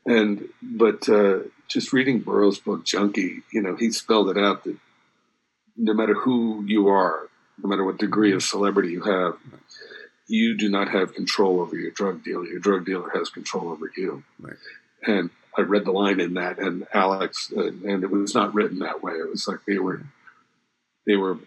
And 0.06 0.50
but 0.62 1.08
uh, 1.08 1.40
just 1.68 1.94
reading 1.94 2.20
Burroughs' 2.20 2.60
book 2.60 2.86
Junky, 2.86 3.44
you 3.54 3.62
know, 3.62 3.76
he 3.76 3.92
spelled 3.92 4.30
it 4.30 4.38
out 4.38 4.64
that 4.64 4.78
no 5.78 5.94
matter 5.94 6.14
who 6.14 6.64
you 6.66 6.88
are, 6.88 7.30
no 7.62 7.70
matter 7.70 7.84
what 7.84 7.98
degree 7.98 8.34
of 8.34 8.44
celebrity 8.44 8.92
you 8.92 9.04
have, 9.04 9.38
you 10.28 10.58
do 10.58 10.70
not 10.70 10.90
have 10.90 11.14
control 11.14 11.60
over 11.60 11.76
your 11.76 11.92
drug 11.92 12.24
dealer. 12.24 12.46
Your 12.46 12.60
drug 12.60 12.86
dealer 12.86 13.10
has 13.14 13.30
control 13.30 13.70
over 13.70 13.92
you. 13.96 14.24
Right. 14.40 14.56
And 15.06 15.30
I 15.58 15.62
read 15.62 15.86
the 15.86 15.92
line 15.92 16.20
in 16.20 16.36
that, 16.36 16.60
and 16.60 16.88
Alex, 16.94 17.52
uh, 17.56 17.68
and 17.68 18.04
it 18.04 18.10
was 18.10 18.34
not 18.34 18.54
written 18.54 18.80
that 18.80 19.04
way. 19.04 19.14
It 19.14 19.30
was 19.30 19.48
like 19.48 19.60
they 19.68 19.78
were, 19.78 20.02
they 21.06 21.16
were, 21.16 21.38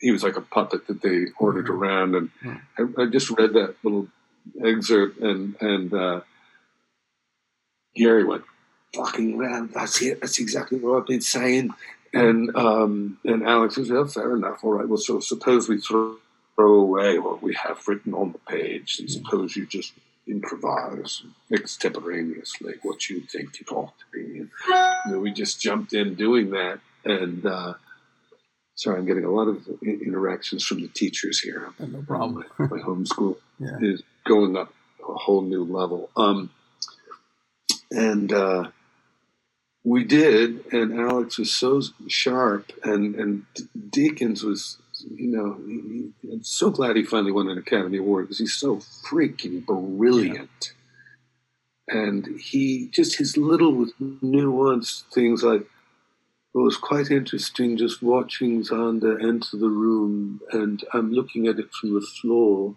he 0.00 0.10
was 0.10 0.22
like 0.22 0.36
a 0.36 0.42
puppet 0.42 0.86
that 0.86 1.00
they 1.00 1.26
ordered 1.38 1.70
around, 1.70 2.14
and 2.14 2.30
I, 2.78 3.02
I 3.02 3.06
just 3.06 3.30
read 3.30 3.54
that 3.54 3.76
little 3.82 4.08
excerpt, 4.64 5.18
and 5.20 5.56
and 5.60 5.94
uh, 5.94 6.20
Gary 7.96 8.24
went, 8.24 8.44
"Fucking 8.94 9.38
man, 9.38 9.70
that's 9.72 10.02
it. 10.02 10.20
That's 10.20 10.38
exactly 10.38 10.78
what 10.78 10.98
I've 10.98 11.06
been 11.06 11.20
saying." 11.22 11.70
And 12.12 12.54
um, 12.54 13.18
and 13.24 13.46
Alex 13.46 13.76
says, 13.76 13.88
"Yeah, 13.88 14.06
fair 14.06 14.36
enough. 14.36 14.62
All 14.62 14.72
right. 14.72 14.88
Well, 14.88 14.98
so 14.98 15.20
suppose 15.20 15.68
we 15.68 15.80
throw, 15.80 16.16
throw 16.54 16.74
away 16.74 17.18
what 17.18 17.42
we 17.42 17.54
have 17.54 17.86
written 17.88 18.12
on 18.12 18.32
the 18.32 18.38
page, 18.40 18.98
and 18.98 19.10
suppose 19.10 19.56
you 19.56 19.64
just 19.66 19.92
improvise 20.28 21.22
extemporaneously 21.52 22.74
what 22.82 23.08
you 23.08 23.20
think 23.20 23.60
it 23.60 23.72
ought 23.72 23.94
to 23.98 24.04
be." 24.12 24.38
And, 24.40 24.50
you 25.06 25.12
know, 25.12 25.18
we 25.20 25.30
just 25.32 25.60
jumped 25.60 25.92
in 25.92 26.14
doing 26.14 26.50
that, 26.50 26.80
and 27.04 27.44
uh, 27.46 27.74
sorry, 28.74 28.98
I'm 28.98 29.06
getting 29.06 29.24
a 29.24 29.30
lot 29.30 29.48
of 29.48 29.66
interactions 29.82 30.64
from 30.64 30.80
the 30.82 30.88
teachers 30.88 31.40
here. 31.40 31.70
No 31.80 32.02
problem. 32.02 32.44
My, 32.58 32.66
my 32.66 32.78
homeschool 32.78 33.36
Yeah. 33.60 33.78
is 33.80 34.02
going 34.24 34.56
up 34.56 34.72
a 35.00 35.14
whole 35.14 35.42
new 35.42 35.64
level. 35.64 36.10
Um, 36.16 36.50
and 37.90 38.32
uh, 38.32 38.68
we 39.82 40.04
did, 40.04 40.64
and 40.72 40.92
Alex 41.00 41.38
was 41.38 41.52
so 41.52 41.82
sharp, 42.06 42.70
and 42.84 43.14
and 43.16 43.46
Deacons 43.90 44.44
was, 44.44 44.78
you 45.14 45.28
know, 45.28 45.58
he, 45.66 46.10
he- 46.22 46.32
I'm 46.32 46.42
so 46.44 46.70
glad 46.70 46.96
he 46.96 47.04
finally 47.04 47.32
won 47.32 47.48
an 47.48 47.58
Academy 47.58 47.98
Award 47.98 48.26
because 48.26 48.38
he's 48.38 48.54
so 48.54 48.76
freaking 48.76 49.64
brilliant. 49.64 50.72
And 51.88 52.26
he 52.38 52.88
just 52.88 53.16
his 53.16 53.36
little 53.36 53.72
with 53.74 53.92
nuanced 53.98 55.04
things 55.12 55.42
like 55.42 55.62
it 55.62 56.58
was 56.58 56.76
quite 56.76 57.10
interesting 57.10 57.76
just 57.76 58.02
watching 58.02 58.62
Xander 58.62 59.22
enter 59.22 59.56
the 59.56 59.68
room, 59.68 60.40
and 60.50 60.82
I'm 60.92 61.12
looking 61.12 61.46
at 61.46 61.58
it 61.58 61.72
from 61.72 61.94
the 61.94 62.00
floor, 62.00 62.74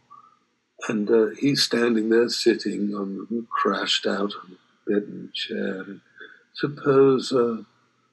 and 0.87 1.09
uh, 1.09 1.27
he's 1.39 1.63
standing 1.63 2.09
there 2.09 2.29
sitting 2.29 2.93
on 2.93 3.47
crashed 3.49 4.05
out 4.05 4.33
on 4.43 4.57
a 4.57 4.89
bed 4.89 5.03
and 5.07 5.33
chair. 5.33 5.81
And 5.81 6.01
suppose, 6.53 7.31
uh, 7.31 7.63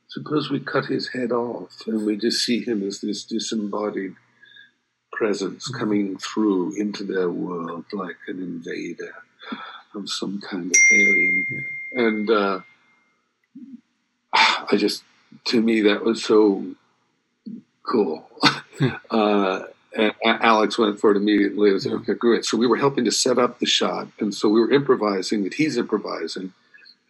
suppose 0.09 0.51
we 0.51 0.61
cut 0.61 0.87
his 0.87 1.09
head 1.09 1.33
off, 1.33 1.83
and 1.87 2.05
we 2.07 2.17
just 2.17 2.45
see 2.45 2.63
him 2.63 2.87
as 2.87 3.01
this 3.01 3.25
disembodied 3.25 4.15
presence 5.13 5.69
coming 5.69 6.17
through 6.19 6.75
into 6.77 7.05
their 7.05 7.31
world 7.31 7.85
like 7.93 8.17
an 8.29 8.39
invader 8.41 9.15
of 9.95 10.09
some 10.09 10.41
kind 10.41 10.67
of 10.67 10.77
alien. 10.93 11.65
And 11.93 12.31
uh, 12.31 12.61
I 14.33 14.77
just, 14.77 15.03
to 15.47 15.61
me, 15.61 15.83
that 15.83 16.05
was 16.05 16.23
so 16.23 16.65
cool. 17.83 18.29
uh, 19.11 19.63
and 19.97 20.13
Alex 20.23 20.79
went 20.79 21.01
for 21.01 21.11
it 21.11 21.17
immediately. 21.17 21.75
I 21.75 21.79
said, 21.79 21.93
okay, 21.93 22.15
great. 22.15 22.45
So 22.45 22.57
we 22.57 22.67
were 22.67 22.77
helping 22.77 23.05
to 23.07 23.11
set 23.11 23.39
up 23.39 23.59
the 23.59 23.67
shot. 23.67 24.09
And 24.21 24.33
so 24.35 24.49
we 24.49 24.61
were 24.61 24.71
improvising 24.71 25.43
that 25.45 25.55
he's 25.55 25.77
improvising. 25.77 26.53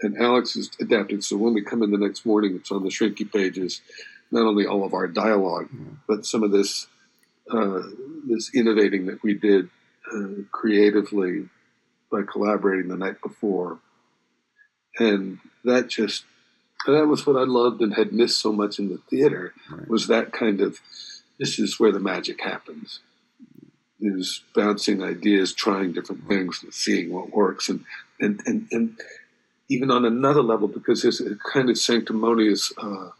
And 0.03 0.17
Alex 0.19 0.55
is 0.57 0.71
adapting. 0.81 1.21
So 1.23 1.37
when 1.37 1.55
we 1.55 1.63
come 1.63 1.83
in 1.83 1.91
the 1.91 1.99
next 1.99 2.25
morning, 2.25 2.55
it's 2.57 2.71
on 2.71 2.85
the 2.85 2.89
shrinky 2.91 3.31
pages, 3.31 3.81
not 4.31 4.47
only 4.47 4.67
all 4.67 4.85
of 4.85 4.95
our 4.95 5.09
dialogue, 5.09 5.69
but 6.07 6.25
some 6.25 6.43
of 6.43 6.53
this 6.53 6.87
uh, 7.51 7.81
this 8.29 8.51
innovating 8.55 9.07
that 9.07 9.23
we 9.23 9.33
did 9.35 9.71
uh, 10.15 10.43
creatively 10.53 11.49
by 12.13 12.21
collaborating 12.31 12.89
the 12.89 12.97
night 12.97 13.21
before. 13.23 13.79
And 14.99 15.39
that 15.65 15.89
just, 15.89 16.25
that 16.87 17.07
was 17.07 17.27
what 17.27 17.37
I 17.37 17.45
loved 17.45 17.81
and 17.81 17.95
had 17.95 18.13
missed 18.13 18.41
so 18.41 18.53
much 18.53 18.79
in 18.79 18.89
the 18.89 18.99
theater 19.11 19.55
Right. 19.71 19.89
was 19.89 20.09
that 20.09 20.33
kind 20.33 20.61
of, 20.61 20.79
this 21.39 21.59
is 21.59 21.81
where 21.81 21.93
the 21.93 22.01
magic 22.01 22.43
happens. 22.43 23.01
Is 24.01 24.43
bouncing 24.55 25.03
ideas, 25.03 25.53
trying 25.53 25.93
different 25.93 26.29
things, 26.29 26.61
and 26.63 26.73
seeing 26.73 27.13
what 27.13 27.31
works, 27.35 27.69
and 27.69 27.85
and 28.21 28.41
and, 28.47 28.69
and 28.71 28.97
even 29.71 29.91
on 29.91 30.05
another 30.05 30.43
level, 30.43 30.69
because 30.69 31.03
there's 31.03 31.21
a 31.21 31.37
kind 31.53 31.69
of 31.71 31.77
sanctimonious 31.79 32.73
uh, 32.79 33.11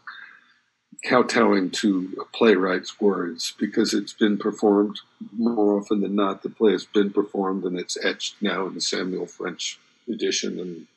kowtowing 1.05 1.69
to 1.71 2.09
a 2.19 2.25
playwright's 2.37 2.99
words, 2.99 3.53
because 3.59 3.93
it's 3.93 4.13
been 4.13 4.37
performed 4.37 4.99
more 5.37 5.79
often 5.79 6.01
than 6.01 6.15
not. 6.15 6.43
The 6.43 6.49
play 6.49 6.71
has 6.73 6.85
been 6.85 7.11
performed, 7.11 7.63
and 7.65 7.79
it's 7.79 7.97
etched 8.03 8.41
now 8.41 8.65
in 8.67 8.73
the 8.73 8.81
Samuel 8.81 9.27
French 9.27 9.79
edition, 10.11 10.59
and 10.59 10.87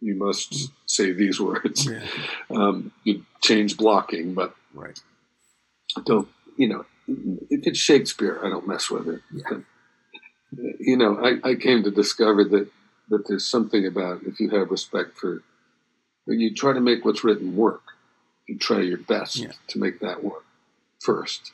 you 0.00 0.14
must 0.14 0.70
say 0.86 1.12
these 1.12 1.40
words. 1.40 1.86
Yeah. 1.86 2.06
Um, 2.50 2.92
you 3.04 3.24
change 3.42 3.76
blocking, 3.76 4.34
but 4.34 4.54
Right. 4.74 5.00
don't 6.04 6.28
you 6.58 6.68
know 6.68 6.84
if 7.08 7.66
it's 7.66 7.78
shakespeare 7.78 8.38
i 8.44 8.48
don't 8.50 8.66
mess 8.68 8.90
with 8.90 9.08
it 9.08 9.20
Yeah. 9.32 9.58
you 10.78 10.96
know 10.98 11.16
I, 11.18 11.50
I 11.50 11.54
came 11.54 11.82
to 11.84 11.90
discover 11.90 12.44
that 12.44 12.68
that 13.08 13.26
there's 13.28 13.46
something 13.46 13.86
about 13.86 14.22
if 14.24 14.40
you 14.40 14.50
have 14.50 14.70
respect 14.70 15.16
for 15.16 15.42
when 16.24 16.40
you 16.40 16.52
try 16.54 16.72
to 16.72 16.80
make 16.80 17.04
what's 17.04 17.24
written 17.24 17.56
work 17.56 17.82
you 18.48 18.56
try 18.58 18.80
your 18.80 18.98
best 18.98 19.36
Yeah. 19.36 19.52
to 19.68 19.78
make 19.78 20.00
that 20.00 20.22
work 20.24 20.44
first 21.00 21.52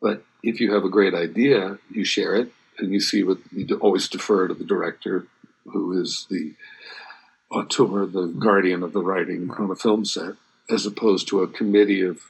but 0.00 0.24
if 0.42 0.60
you 0.60 0.72
have 0.74 0.84
a 0.84 0.88
great 0.88 1.14
idea 1.14 1.78
you 1.90 2.04
share 2.04 2.34
it 2.34 2.52
and 2.78 2.92
you 2.92 3.00
see 3.00 3.22
what 3.24 3.38
you 3.52 3.66
always 3.80 4.08
defer 4.08 4.46
to 4.48 4.54
the 4.54 4.64
director 4.64 5.26
who 5.64 6.00
is 6.00 6.26
the 6.30 6.54
auteur 7.50 8.06
the 8.06 8.26
guardian 8.26 8.82
of 8.82 8.92
the 8.92 9.02
writing 9.02 9.50
on 9.58 9.70
a 9.70 9.76
film 9.76 10.04
set 10.04 10.34
as 10.70 10.84
opposed 10.86 11.26
to 11.28 11.42
a 11.42 11.48
committee 11.48 12.02
of 12.02 12.20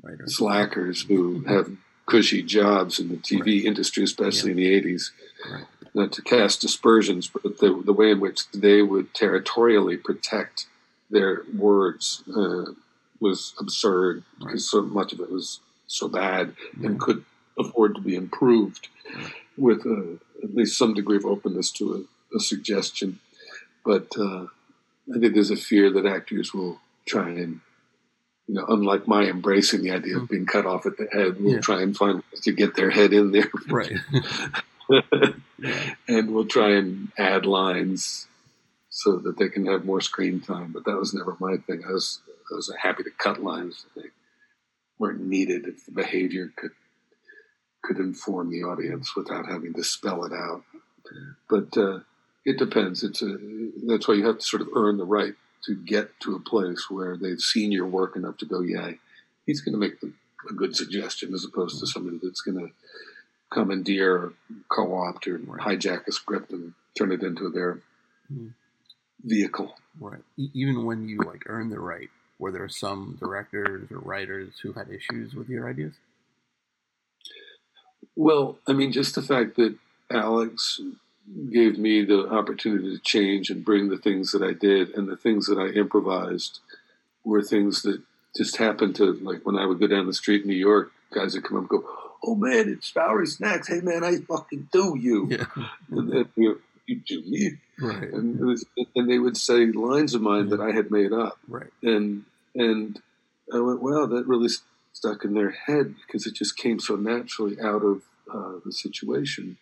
Right. 0.00 0.16
slackers 0.26 1.02
who 1.02 1.40
have 1.48 1.72
cushy 2.06 2.40
jobs 2.42 3.00
in 3.00 3.08
the 3.08 3.16
TV 3.16 3.64
industry, 3.64 4.04
especially 4.04 4.52
in 4.52 4.56
the 4.56 4.66
80s. 4.80 5.10
Right. 5.50 5.64
Not 5.94 6.12
to 6.12 6.22
cast 6.22 6.64
aspersions, 6.64 7.28
but 7.28 7.58
the, 7.58 7.82
the 7.84 7.92
way 7.92 8.10
in 8.10 8.20
which 8.20 8.50
they 8.52 8.82
would 8.82 9.14
territorially 9.14 9.96
protect 9.96 10.66
their 11.10 11.42
words 11.56 12.22
uh, 12.36 12.72
was 13.20 13.54
absurd 13.58 14.22
because 14.38 14.70
so 14.70 14.82
much 14.82 15.12
of 15.12 15.20
it 15.20 15.30
was 15.30 15.60
so 15.86 16.06
bad 16.08 16.54
and 16.82 17.00
could 17.00 17.24
afford 17.58 17.94
to 17.94 18.00
be 18.00 18.14
improved 18.14 18.88
with 19.56 19.84
uh, 19.86 20.14
at 20.44 20.54
least 20.54 20.78
some 20.78 20.94
degree 20.94 21.16
of 21.16 21.24
openness 21.24 21.70
to 21.72 22.06
a, 22.32 22.36
a 22.36 22.40
suggestion. 22.40 23.18
But 23.84 24.08
uh, 24.18 24.44
I 25.14 25.18
think 25.18 25.34
there's 25.34 25.50
a 25.50 25.56
fear 25.56 25.90
that 25.92 26.06
actors 26.06 26.52
will 26.54 26.78
try 27.06 27.30
and 27.30 27.60
you 28.46 28.54
know, 28.54 28.64
unlike 28.68 29.06
my 29.06 29.24
embracing 29.24 29.82
the 29.82 29.90
idea 29.90 30.16
of 30.16 30.28
being 30.28 30.46
cut 30.46 30.64
off 30.64 30.86
at 30.86 30.96
the 30.96 31.06
head, 31.12 31.36
we'll 31.38 31.54
Yeah. 31.54 31.60
try 31.60 31.82
and 31.82 31.94
find 31.96 32.16
ways 32.32 32.40
to 32.44 32.52
get 32.52 32.74
their 32.76 32.90
head 32.90 33.12
in 33.12 33.30
there, 33.32 33.50
Right. 33.68 33.92
and 36.08 36.34
we'll 36.34 36.46
try 36.46 36.70
and 36.70 37.12
add 37.18 37.46
lines 37.46 38.26
so 38.90 39.16
that 39.16 39.38
they 39.38 39.48
can 39.48 39.66
have 39.66 39.84
more 39.84 40.00
screen 40.00 40.40
time. 40.40 40.72
But 40.72 40.84
that 40.84 40.96
was 40.96 41.14
never 41.14 41.36
my 41.38 41.56
thing. 41.56 41.82
I 41.86 41.92
was 41.92 42.20
I 42.50 42.54
was 42.54 42.72
happy 42.80 43.02
to 43.04 43.10
cut 43.10 43.42
lines 43.42 43.84
if 43.86 44.02
they 44.02 44.08
weren't 44.98 45.20
needed 45.20 45.66
if 45.66 45.84
the 45.84 45.92
behavior 45.92 46.52
could 46.56 46.72
could 47.82 47.98
inform 47.98 48.50
the 48.50 48.62
audience 48.62 49.14
without 49.14 49.46
having 49.46 49.72
to 49.74 49.84
spell 49.84 50.24
it 50.24 50.32
out. 50.32 50.62
But 51.48 51.76
uh, 51.76 52.00
it 52.44 52.58
depends. 52.58 53.02
It's 53.02 53.22
a, 53.22 53.38
that's 53.86 54.08
why 54.08 54.14
you 54.14 54.26
have 54.26 54.38
to 54.38 54.44
sort 54.44 54.62
of 54.62 54.68
earn 54.74 54.96
the 54.96 55.04
right 55.04 55.34
to 55.64 55.74
get 55.74 56.18
to 56.20 56.34
a 56.34 56.40
place 56.40 56.90
where 56.90 57.16
they've 57.16 57.40
seen 57.40 57.72
your 57.72 57.86
work 57.86 58.16
enough 58.16 58.38
to 58.38 58.46
go, 58.46 58.60
yeah, 58.60 58.92
he's 59.46 59.60
going 59.60 59.72
to 59.72 59.78
make 59.78 60.00
the, 60.00 60.12
a 60.48 60.52
good 60.52 60.76
suggestion, 60.76 61.34
as 61.34 61.44
opposed 61.44 61.80
to 61.80 61.86
somebody 61.86 62.18
that's 62.22 62.40
going 62.40 62.58
to 62.58 62.70
commandeer, 63.50 64.32
co-opt, 64.68 65.26
or 65.28 65.38
Right. 65.38 65.78
hijack 65.78 66.06
a 66.06 66.12
script 66.12 66.52
and 66.52 66.74
turn 66.96 67.12
it 67.12 67.22
into 67.22 67.48
their 67.50 67.80
Mhm. 68.32 68.54
vehicle. 69.24 69.76
Right. 70.00 70.22
E- 70.36 70.50
even 70.54 70.84
when 70.84 71.08
you 71.08 71.18
like 71.18 71.44
earned 71.48 71.72
the 71.72 71.80
right, 71.80 72.10
were 72.38 72.52
there 72.52 72.68
some 72.68 73.16
directors 73.18 73.90
or 73.90 73.98
writers 73.98 74.58
who 74.60 74.72
had 74.72 74.90
issues 74.90 75.34
with 75.34 75.48
your 75.48 75.68
ideas? 75.68 75.94
Well, 78.16 78.58
I 78.66 78.72
mean, 78.72 78.92
just 78.92 79.14
the 79.14 79.22
fact 79.22 79.56
that 79.56 79.76
Alex 80.10 80.80
gave 81.50 81.78
me 81.78 82.04
the 82.04 82.28
opportunity 82.28 82.96
to 82.96 83.02
change 83.02 83.50
and 83.50 83.64
bring 83.64 83.88
the 83.88 83.98
things 83.98 84.32
that 84.32 84.42
I 84.42 84.52
did 84.52 84.90
and 84.90 85.08
the 85.08 85.16
things 85.16 85.46
that 85.46 85.58
I 85.58 85.68
improvised 85.68 86.60
were 87.24 87.42
things 87.42 87.82
that 87.82 88.02
just 88.36 88.56
happened 88.56 88.96
to, 88.96 89.12
like 89.14 89.44
when 89.44 89.56
I 89.56 89.66
would 89.66 89.78
go 89.80 89.86
down 89.86 90.06
the 90.06 90.14
street 90.14 90.42
in 90.42 90.48
New 90.48 90.56
York, 90.56 90.92
guys 91.12 91.34
would 91.34 91.44
come 91.44 91.56
up 91.58 91.70
and 91.70 91.82
go, 91.82 92.07
Oh 92.24 92.34
man, 92.34 92.68
it's 92.68 92.90
Bowery 92.90 93.26
Snaxx. 93.26 93.68
Hey 93.68 93.80
man, 93.80 94.02
I 94.04 94.16
fucking 94.16 94.68
do 94.72 94.96
you. 94.98 95.28
Yeah. 95.30 95.44
And 95.90 96.12
then, 96.12 96.28
you, 96.36 96.60
you 96.86 96.96
do 97.06 97.22
me. 97.22 97.52
right. 97.80 98.12
And, 98.12 98.38
was, 98.40 98.64
and 98.96 99.08
they 99.10 99.18
would 99.18 99.36
say 99.36 99.66
lines 99.66 100.14
of 100.14 100.22
mine 100.22 100.48
that 100.48 100.60
I 100.60 100.72
had 100.72 100.90
made 100.90 101.12
up 101.12 101.38
Right. 101.48 101.70
and 101.82 102.24
and 102.54 103.00
I 103.52 103.60
went, 103.60 103.80
wow, 103.82 104.04
that 104.06 104.26
really 104.26 104.48
stuck 104.92 105.24
in 105.24 105.32
their 105.34 105.50
head 105.50 105.94
because 106.06 106.26
it 106.26 106.34
just 106.34 106.56
came 106.58 106.80
so 106.80 106.96
naturally 106.96 107.58
out 107.60 107.82
of 107.82 108.02
uh, 108.32 108.58
the 108.64 108.72
situation. 108.72 109.56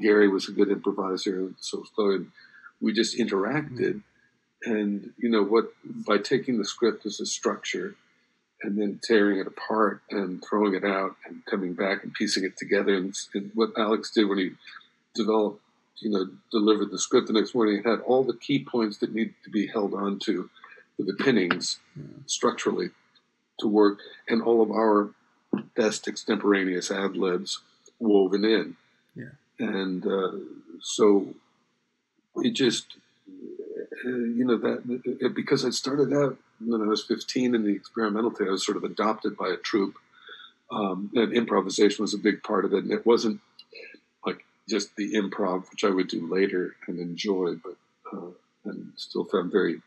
Gary 0.00 0.28
was 0.28 0.48
a 0.48 0.52
good 0.52 0.70
improviser, 0.70 1.36
and 1.40 1.54
so 1.60 1.78
was 1.80 1.90
Chloe. 1.94 2.26
We 2.80 2.92
just 2.94 3.18
interacted, 3.18 4.00
and 4.64 5.12
you 5.18 5.28
know 5.28 5.42
what? 5.42 5.72
By 5.84 6.18
taking 6.18 6.56
the 6.58 6.64
script 6.64 7.04
as 7.04 7.20
a 7.20 7.26
structure, 7.26 7.94
and 8.62 8.78
then 8.78 9.00
tearing 9.02 9.38
it 9.38 9.46
apart 9.46 10.02
and 10.10 10.44
throwing 10.44 10.74
it 10.74 10.84
out 10.84 11.16
and 11.26 11.44
coming 11.46 11.72
back 11.74 12.02
and 12.04 12.12
piecing 12.12 12.44
it 12.44 12.56
together, 12.56 12.94
and, 12.94 13.14
and 13.34 13.50
what 13.54 13.70
Alex 13.76 14.10
did 14.10 14.28
when 14.28 14.38
he 14.38 14.50
developed, 15.14 15.60
you 16.00 16.10
know, 16.10 16.26
delivered 16.50 16.90
the 16.90 16.98
script 16.98 17.26
the 17.26 17.32
next 17.32 17.54
morning, 17.54 17.82
had 17.82 18.00
all 18.00 18.22
the 18.24 18.36
key 18.36 18.62
points 18.64 18.98
that 18.98 19.14
needed 19.14 19.34
to 19.44 19.50
be 19.50 19.66
held 19.66 19.94
on 19.94 20.18
to 20.20 20.50
the 20.98 21.14
pinnings 21.14 21.78
Yeah. 21.96 22.04
structurally 22.26 22.90
to 23.60 23.66
work, 23.66 23.98
and 24.28 24.42
all 24.42 24.60
of 24.62 24.70
our 24.70 25.10
best 25.74 26.06
extemporaneous 26.06 26.90
ad 26.90 27.16
libs 27.16 27.60
woven 27.98 28.44
in. 28.44 28.76
Yeah. 29.14 29.32
And 29.58 30.06
uh, 30.06 30.32
so 30.80 31.34
it 32.36 32.52
just, 32.52 32.96
uh, 33.28 34.08
you 34.08 34.44
know, 34.44 34.58
that 34.58 35.32
because 35.34 35.64
I 35.64 35.70
started 35.70 36.12
out 36.12 36.36
when 36.64 36.82
I 36.82 36.86
was 36.86 37.04
15 37.04 37.54
in 37.54 37.64
the 37.64 37.74
experimental 37.74 38.30
theater, 38.30 38.50
I 38.50 38.52
was 38.52 38.64
sort 38.64 38.76
of 38.76 38.84
adopted 38.84 39.36
by 39.36 39.48
a 39.48 39.56
troupe. 39.56 39.96
Um, 40.70 41.10
and 41.14 41.32
improvisation 41.32 42.02
was 42.02 42.14
a 42.14 42.18
big 42.18 42.42
part 42.42 42.64
of 42.64 42.72
it. 42.72 42.84
And 42.84 42.92
it 42.92 43.04
wasn't 43.04 43.40
like 44.24 44.44
just 44.68 44.94
the 44.96 45.14
improv, 45.14 45.68
which 45.70 45.84
I 45.84 45.90
would 45.90 46.08
do 46.08 46.32
later 46.32 46.76
and 46.86 46.98
enjoy, 47.00 47.56
but 47.56 47.76
uh, 48.12 48.30
and 48.64 48.92
still 48.96 49.24
found 49.24 49.50
very 49.50 49.80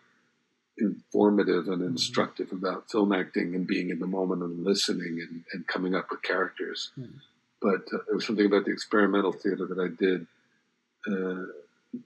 informative 0.78 1.68
and 1.68 1.84
instructive 1.84 2.52
about 2.52 2.90
film 2.90 3.14
acting 3.14 3.54
and 3.54 3.68
being 3.68 3.92
in 3.92 4.00
the 4.00 4.08
moment 4.08 4.42
and 4.42 4.66
listening 4.66 5.20
and, 5.22 5.44
and 5.54 5.68
coming 5.68 5.94
up 5.94 6.08
with 6.10 6.24
characters. 6.24 6.92
Hmm. 6.96 7.06
But 7.62 7.88
uh, 7.94 8.00
there 8.08 8.16
was 8.16 8.26
something 8.26 8.46
about 8.46 8.66
the 8.66 8.72
experimental 8.72 9.32
theater 9.32 9.68
that 9.68 9.80
I 9.80 9.88
did 9.88 10.28
uh, 11.08 11.46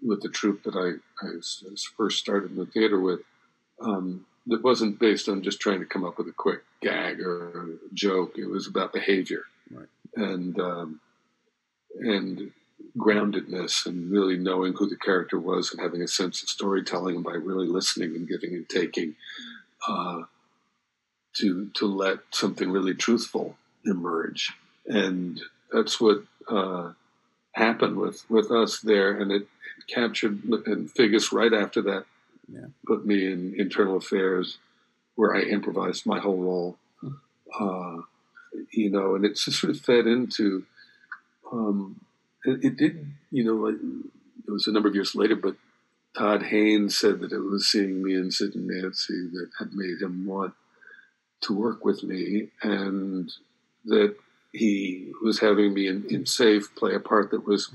with 0.06 0.22
the 0.22 0.30
troupe 0.30 0.64
that 0.64 0.76
I 0.76 1.00
first 1.98 2.20
started 2.20 2.52
in 2.52 2.58
the 2.58 2.66
theater 2.66 3.00
with 3.00 3.22
um, 3.82 4.26
that 4.48 4.64
wasn't 4.64 5.00
based 5.00 5.28
on 5.30 5.44
just 5.44 5.60
trying 5.60 5.80
to 5.80 5.86
come 5.86 6.04
up 6.06 6.18
with 6.18 6.28
a 6.28 6.34
quick 6.34 6.62
gag 6.82 7.20
or 7.22 7.76
joke. 7.94 8.38
It 8.38 8.50
was 8.50 8.68
about 8.68 8.94
behavior 8.94 9.44
Right. 9.70 9.88
and 10.16 10.60
um, 10.60 11.00
and 12.00 12.52
groundedness 12.98 13.86
and 13.86 14.12
really 14.12 14.38
knowing 14.38 14.74
who 14.74 14.88
the 14.90 14.96
character 14.98 15.40
was 15.40 15.72
and 15.72 15.82
having 15.82 16.02
a 16.02 16.08
sense 16.08 16.42
of 16.42 16.50
storytelling 16.50 17.22
by 17.22 17.32
really 17.34 17.68
listening 17.68 18.16
and 18.16 18.28
giving 18.28 18.54
and 18.54 18.70
taking 18.70 19.16
uh, 19.88 20.22
to 21.36 21.70
to 21.76 21.86
let 21.86 22.20
something 22.32 22.72
really 22.72 22.94
truthful 22.94 23.58
emerge 23.86 24.54
and 24.86 25.42
that's 25.72 26.00
what 26.00 26.24
uh, 26.50 26.92
happened 27.54 27.98
with 27.98 28.24
with 28.30 28.52
us 28.52 28.80
there 28.80 29.20
and 29.20 29.32
it 29.32 29.48
captured 29.88 30.44
and 30.66 30.90
Figgis 30.94 31.32
right 31.32 31.54
after 31.54 31.82
that 31.84 32.06
Yeah. 32.52 32.68
put 32.86 33.06
me 33.06 33.30
in 33.32 33.56
internal 33.58 33.98
affairs 33.98 34.58
where 35.16 35.36
I 35.36 35.42
improvised 35.42 36.06
my 36.06 36.20
whole 36.20 36.38
role. 36.38 36.78
Uh, 37.60 37.98
you 38.72 38.90
know 38.90 39.16
and 39.16 39.24
it 39.24 39.36
just 39.36 39.60
sort 39.60 39.74
of 39.74 39.80
fed 39.80 40.08
into 40.08 40.66
um, 41.52 42.00
it, 42.46 42.64
it 42.64 42.78
did, 42.78 43.06
you 43.32 43.44
know, 43.44 43.68
it 43.68 44.52
was 44.52 44.68
a 44.68 44.72
number 44.72 44.90
of 44.90 44.96
years 44.96 45.16
later, 45.16 45.36
but 45.36 45.56
Todd 46.18 46.44
Haynes 46.44 46.98
said 46.98 47.20
that 47.20 47.32
it 47.32 47.40
was 47.40 47.68
seeing 47.68 48.04
me 48.04 48.16
in 48.16 48.32
Sid 48.32 48.56
and 48.56 48.68
Nancy 48.68 49.28
that 49.34 49.50
had 49.60 49.74
made 49.74 50.02
him 50.02 50.26
want 50.26 50.54
to 51.42 51.54
work 51.54 51.86
with 51.86 52.04
me, 52.04 52.50
and 52.64 53.32
that 53.86 54.16
he 54.52 55.12
was 55.24 55.40
having 55.40 55.74
me 55.74 55.88
in, 55.88 56.06
in 56.10 56.26
Safe 56.26 56.74
play 56.76 56.96
a 56.96 57.00
part 57.00 57.30
that 57.32 57.46
was 57.46 57.70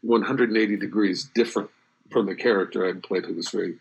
180 0.00 0.76
degrees 0.76 1.28
different 1.34 1.70
from 2.10 2.26
the 2.26 2.34
character 2.34 2.86
I'd 2.86 3.02
played, 3.02 3.26
who 3.26 3.34
was 3.34 3.50
very 3.50 3.76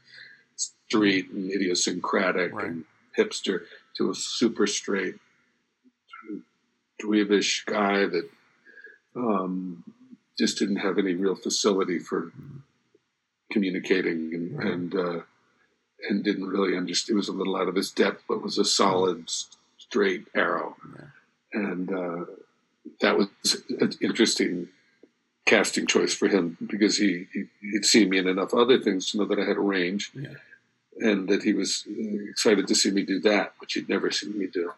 street 0.87 1.29
and 1.31 1.51
idiosyncratic 1.51 2.53
Right. 2.53 2.67
and 2.67 2.85
hipster, 3.17 3.65
to 3.97 4.09
a 4.09 4.15
super 4.15 4.67
straight, 4.67 5.15
dweebish 7.01 7.65
guy 7.65 8.05
that 8.05 8.29
um, 9.15 9.83
just 10.37 10.57
didn't 10.59 10.77
have 10.77 10.97
any 10.97 11.13
real 11.15 11.35
facility 11.35 11.99
for 11.99 12.31
communicating 13.51 14.33
and 14.33 14.57
Right. 14.57 14.67
and, 14.73 14.95
uh, 14.95 15.21
and 16.09 16.23
didn't 16.23 16.47
really 16.47 16.75
understand. 16.77 17.15
It 17.15 17.17
was 17.17 17.27
a 17.27 17.33
little 17.33 17.55
out 17.57 17.67
of 17.67 17.75
his 17.75 17.91
depth, 17.91 18.23
but 18.27 18.41
was 18.41 18.57
a 18.57 18.65
solid, 18.65 19.29
straight 19.77 20.25
arrow, 20.33 20.77
Yeah. 20.95 21.07
and 21.53 21.93
uh, 21.93 22.25
that 23.01 23.17
was 23.17 23.27
an 23.69 23.93
interesting 24.01 24.69
casting 25.45 25.85
choice 25.85 26.13
for 26.13 26.27
him 26.27 26.57
because 26.65 26.97
he, 26.97 27.27
he 27.33 27.45
he'd 27.59 27.85
seen 27.85 28.09
me 28.09 28.17
in 28.19 28.27
enough 28.27 28.53
other 28.53 28.79
things 28.79 29.11
to 29.11 29.17
know 29.17 29.25
that 29.25 29.39
I 29.39 29.43
had 29.45 29.57
a 29.57 29.61
range, 29.61 30.11
Yeah. 30.15 30.35
And 31.01 31.27
that 31.29 31.43
he 31.43 31.53
was 31.53 31.83
uh, 31.89 32.29
excited 32.29 32.67
to 32.67 32.75
see 32.75 32.91
me 32.91 33.03
do 33.03 33.19
that, 33.21 33.53
which 33.59 33.73
he'd 33.73 33.89
never 33.89 34.11
seen 34.11 34.37
me 34.37 34.47
do. 34.47 34.71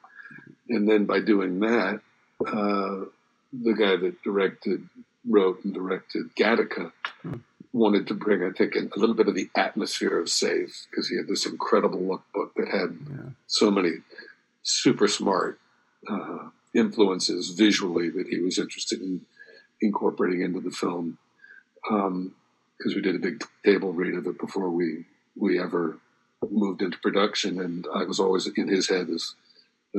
And 0.69 0.88
then 0.88 1.05
by 1.05 1.19
doing 1.19 1.59
that, 1.59 1.99
uh, 2.45 3.05
the 3.51 3.74
guy 3.78 3.95
that 3.97 4.24
directed, 4.24 4.88
wrote, 5.30 5.63
and 5.63 5.74
directed 5.74 6.36
Gattaca 6.36 6.91
Hmm. 7.21 7.36
wanted 7.71 8.07
to 8.07 8.13
bring, 8.13 8.43
I 8.43 8.51
think, 8.51 8.76
a 8.76 8.99
little 8.99 9.15
bit 9.15 9.28
of 9.28 9.36
the 9.36 9.49
atmosphere 9.55 10.19
of 10.19 10.30
Safe 10.30 10.88
because 10.89 11.07
he 11.09 11.15
had 11.17 11.28
this 11.28 11.45
incredible 11.45 11.99
lookbook 12.01 12.51
that 12.55 12.67
had 12.67 12.97
Yeah. 13.09 13.30
so 13.47 13.69
many 13.71 13.91
super 14.63 15.07
smart 15.07 15.59
uh, 16.07 16.49
influences 16.74 17.49
visually 17.51 18.09
that 18.09 18.28
he 18.28 18.39
was 18.39 18.57
interested 18.57 19.01
in 19.01 19.26
incorporating 19.82 20.41
into 20.41 20.59
the 20.61 20.71
film. 20.71 21.17
Because 21.84 22.95
we 22.95 23.01
did 23.01 23.15
a 23.15 23.19
big 23.19 23.43
table 23.65 23.93
read 23.93 24.15
of 24.15 24.26
it 24.28 24.38
before 24.39 24.69
we 24.69 25.05
we 25.36 25.59
ever 25.59 25.97
moved 26.52 26.82
into 26.82 26.98
production, 27.00 27.60
and 27.60 27.86
I 27.94 28.04
was 28.04 28.20
always 28.20 28.48
in 28.48 28.68
his 28.68 28.89
head 28.89 29.10
as 29.10 29.36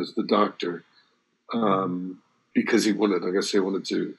as 0.00 0.14
the 0.14 0.24
doctor 0.24 0.82
um, 1.52 2.20
because 2.54 2.84
he 2.84 2.92
wanted, 2.92 3.22
like 3.22 3.34
I 3.42 3.46
he 3.46 3.58
wanted 3.60 3.84
to, 3.86 4.16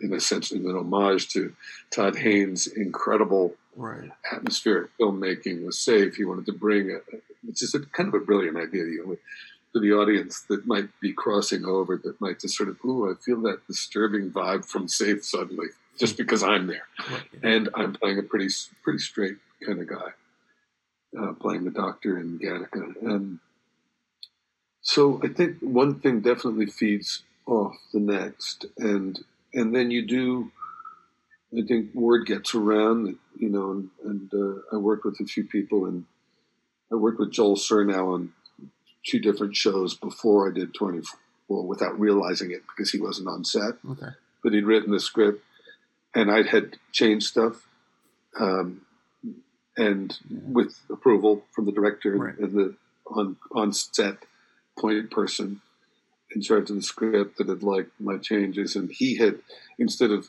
in 0.00 0.12
a 0.12 0.20
sense, 0.20 0.52
in 0.52 0.64
an 0.68 0.76
homage 0.76 1.28
to 1.30 1.52
Todd 1.90 2.16
Haynes' 2.16 2.66
incredible 2.66 3.54
Right. 3.74 4.10
atmospheric 4.32 4.90
filmmaking 4.98 5.66
was 5.66 5.78
safe. 5.78 6.14
He 6.16 6.24
wanted 6.24 6.46
to 6.46 6.52
bring, 6.52 6.90
a, 6.92 7.00
which 7.44 7.62
is 7.62 7.74
a 7.74 7.80
kind 7.80 8.08
of 8.08 8.14
a 8.14 8.24
brilliant 8.24 8.56
idea, 8.56 8.84
you 8.84 9.04
know, 9.06 9.16
to 9.74 9.80
the 9.80 9.92
audience 9.92 10.40
that 10.48 10.66
might 10.66 10.88
be 11.00 11.12
crossing 11.12 11.66
over, 11.66 11.98
that 11.98 12.18
might 12.18 12.40
just 12.40 12.56
sort 12.56 12.70
of, 12.70 12.78
ooh, 12.86 13.10
I 13.10 13.14
feel 13.22 13.40
that 13.42 13.66
disturbing 13.66 14.30
vibe 14.30 14.64
from 14.64 14.88
Safe 14.88 15.22
suddenly, 15.24 15.66
just 15.98 16.16
because 16.16 16.42
I'm 16.42 16.68
there, 16.68 16.86
Right. 17.10 17.22
and 17.42 17.68
I'm 17.74 17.92
playing 17.92 18.18
a 18.18 18.22
pretty 18.22 18.48
pretty 18.82 19.00
straight 19.00 19.36
kind 19.66 19.78
of 19.80 19.88
guy, 19.88 20.12
uh, 21.18 21.32
playing 21.32 21.64
the 21.64 21.70
Doctor 21.70 22.18
in 22.18 22.38
Gattaca, 22.38 22.94
and 23.02 23.38
so 24.82 25.20
I 25.22 25.28
think 25.28 25.58
one 25.60 26.00
thing 26.00 26.20
definitely 26.20 26.66
feeds 26.66 27.22
off 27.46 27.76
the 27.92 28.00
next, 28.00 28.66
and 28.78 29.18
and 29.52 29.74
then 29.74 29.90
you 29.90 30.06
do. 30.06 30.52
I 31.56 31.62
think 31.62 31.94
word 31.94 32.26
gets 32.26 32.54
around, 32.54 33.04
that, 33.04 33.16
you 33.36 33.48
know, 33.48 33.70
and, 33.70 33.90
and 34.04 34.34
uh, 34.34 34.60
I 34.72 34.78
worked 34.78 35.04
with 35.04 35.20
a 35.20 35.24
few 35.24 35.44
people, 35.44 35.86
and 35.86 36.04
I 36.92 36.96
worked 36.96 37.20
with 37.20 37.32
Joel 37.32 37.56
Surnow 37.56 38.14
on 38.14 38.32
two 39.06 39.20
different 39.20 39.56
shows 39.56 39.94
before 39.94 40.50
I 40.50 40.52
did 40.52 40.74
24 40.74 41.18
well, 41.48 41.64
without 41.64 41.98
realizing 41.98 42.50
it 42.50 42.62
because 42.66 42.90
he 42.90 43.00
wasn't 43.00 43.28
on 43.28 43.44
set. 43.44 43.74
Okay. 43.88 44.08
But 44.42 44.52
he'd 44.52 44.64
written 44.64 44.92
the 44.92 45.00
script, 45.00 45.42
and 46.14 46.30
I 46.30 46.42
had 46.42 46.76
changed 46.92 47.26
stuff, 47.26 47.66
um, 48.38 48.82
and 49.76 50.18
with 50.30 50.80
approval 50.90 51.44
from 51.52 51.66
the 51.66 51.72
director 51.72 52.12
and- 52.12 52.22
Right. 52.22 52.38
and 52.38 52.52
the 52.54 52.74
on 53.06 53.36
on 53.52 53.72
set 53.72 54.24
point 54.78 55.10
person 55.10 55.60
in 56.34 56.40
charge 56.42 56.68
of 56.70 56.76
the 56.76 56.82
script 56.82 57.38
that 57.38 57.48
had 57.48 57.62
liked 57.62 57.92
my 58.00 58.18
changes, 58.18 58.74
and 58.74 58.90
he 58.90 59.16
had 59.16 59.40
instead 59.78 60.10
of 60.10 60.28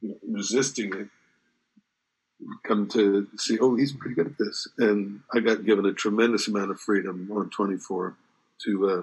you 0.00 0.10
know, 0.10 0.18
resisting 0.28 0.92
it, 0.94 1.08
come 2.64 2.88
to 2.88 3.28
see, 3.38 3.58
oh, 3.58 3.74
he's 3.76 3.92
pretty 3.92 4.14
good 4.14 4.26
at 4.26 4.38
this, 4.38 4.66
and 4.78 5.20
I 5.32 5.40
got 5.40 5.64
given 5.64 5.86
a 5.86 5.92
tremendous 5.92 6.46
amount 6.48 6.70
of 6.72 6.80
freedom 6.80 7.30
on 7.32 7.50
24 7.50 8.16
to, 8.64 8.90
uh, 8.90 9.02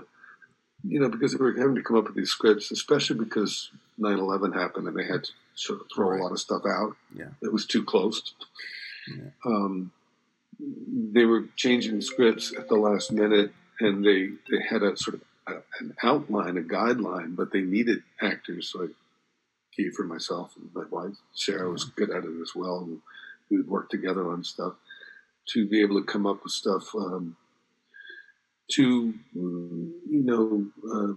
you 0.83 0.99
know, 0.99 1.09
because 1.09 1.33
we 1.37 1.45
were 1.45 1.53
having 1.57 1.75
to 1.75 1.81
come 1.81 1.97
up 1.97 2.05
with 2.05 2.15
these 2.15 2.29
scripts, 2.29 2.69
especially 2.71 3.17
because 3.17 3.71
9/11 3.97 4.53
happened 4.53 4.87
and 4.87 4.95
they 4.97 5.05
had 5.05 5.23
to 5.23 5.31
sort 5.55 5.81
of 5.81 5.87
throw 5.93 6.09
Right. 6.09 6.19
a 6.19 6.23
lot 6.23 6.31
of 6.33 6.39
stuff 6.39 6.65
out. 6.65 6.95
Yeah. 7.13 7.31
It 7.41 7.51
was 7.51 7.65
too 7.65 7.83
close. 7.83 8.33
Um, 9.45 9.91
they 10.59 11.25
were 11.25 11.45
changing 11.55 12.01
scripts 12.01 12.53
at 12.57 12.67
the 12.67 12.75
last 12.75 13.11
minute, 13.11 13.53
and 13.79 14.03
they 14.03 14.29
they 14.49 14.63
had 14.69 14.83
a 14.83 14.97
sort 14.97 15.15
of 15.15 15.21
a, 15.47 15.53
an 15.79 15.95
outline, 16.03 16.57
a 16.57 16.61
guideline, 16.61 17.35
but 17.35 17.51
they 17.51 17.61
needed 17.61 18.03
actors 18.21 18.71
So 18.71 18.79
I 18.79 18.81
like 18.83 19.93
for 19.95 20.03
myself, 20.03 20.55
and 20.57 20.69
my 20.73 20.83
wife 20.89 21.15
Sarah 21.33 21.69
was 21.69 21.85
good 21.85 22.09
at 22.09 22.25
it 22.25 22.41
as 22.41 22.51
well. 22.55 22.79
And 22.79 23.01
we 23.49 23.57
would 23.57 23.69
work 23.69 23.89
together 23.89 24.29
on 24.29 24.43
stuff 24.43 24.73
to 25.53 25.65
be 25.65 25.81
able 25.81 25.99
to 25.99 26.05
come 26.05 26.25
up 26.25 26.43
with 26.43 26.51
stuff 26.51 26.93
um, 26.95 27.37
to 28.73 29.13
you 29.33 29.93
know. 30.09 30.65
Uh, 30.91 31.13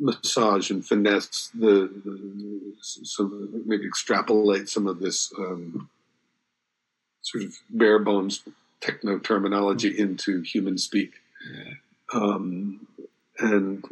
massage 0.00 0.70
and 0.70 0.86
finesse 0.86 1.50
the, 1.54 1.90
the 2.04 2.72
so 2.80 3.28
maybe 3.66 3.84
extrapolate 3.84 4.68
some 4.68 4.86
of 4.86 5.00
this 5.00 5.32
um, 5.38 5.90
sort 7.30 7.44
of 7.44 7.54
bare 7.70 7.98
bones 7.98 8.42
techno 8.80 9.18
terminology 9.18 9.98
into 9.98 10.42
human 10.42 10.78
speak. 10.78 11.12
Yeah. 11.52 11.74
Um, 12.14 12.86
and 13.38 13.84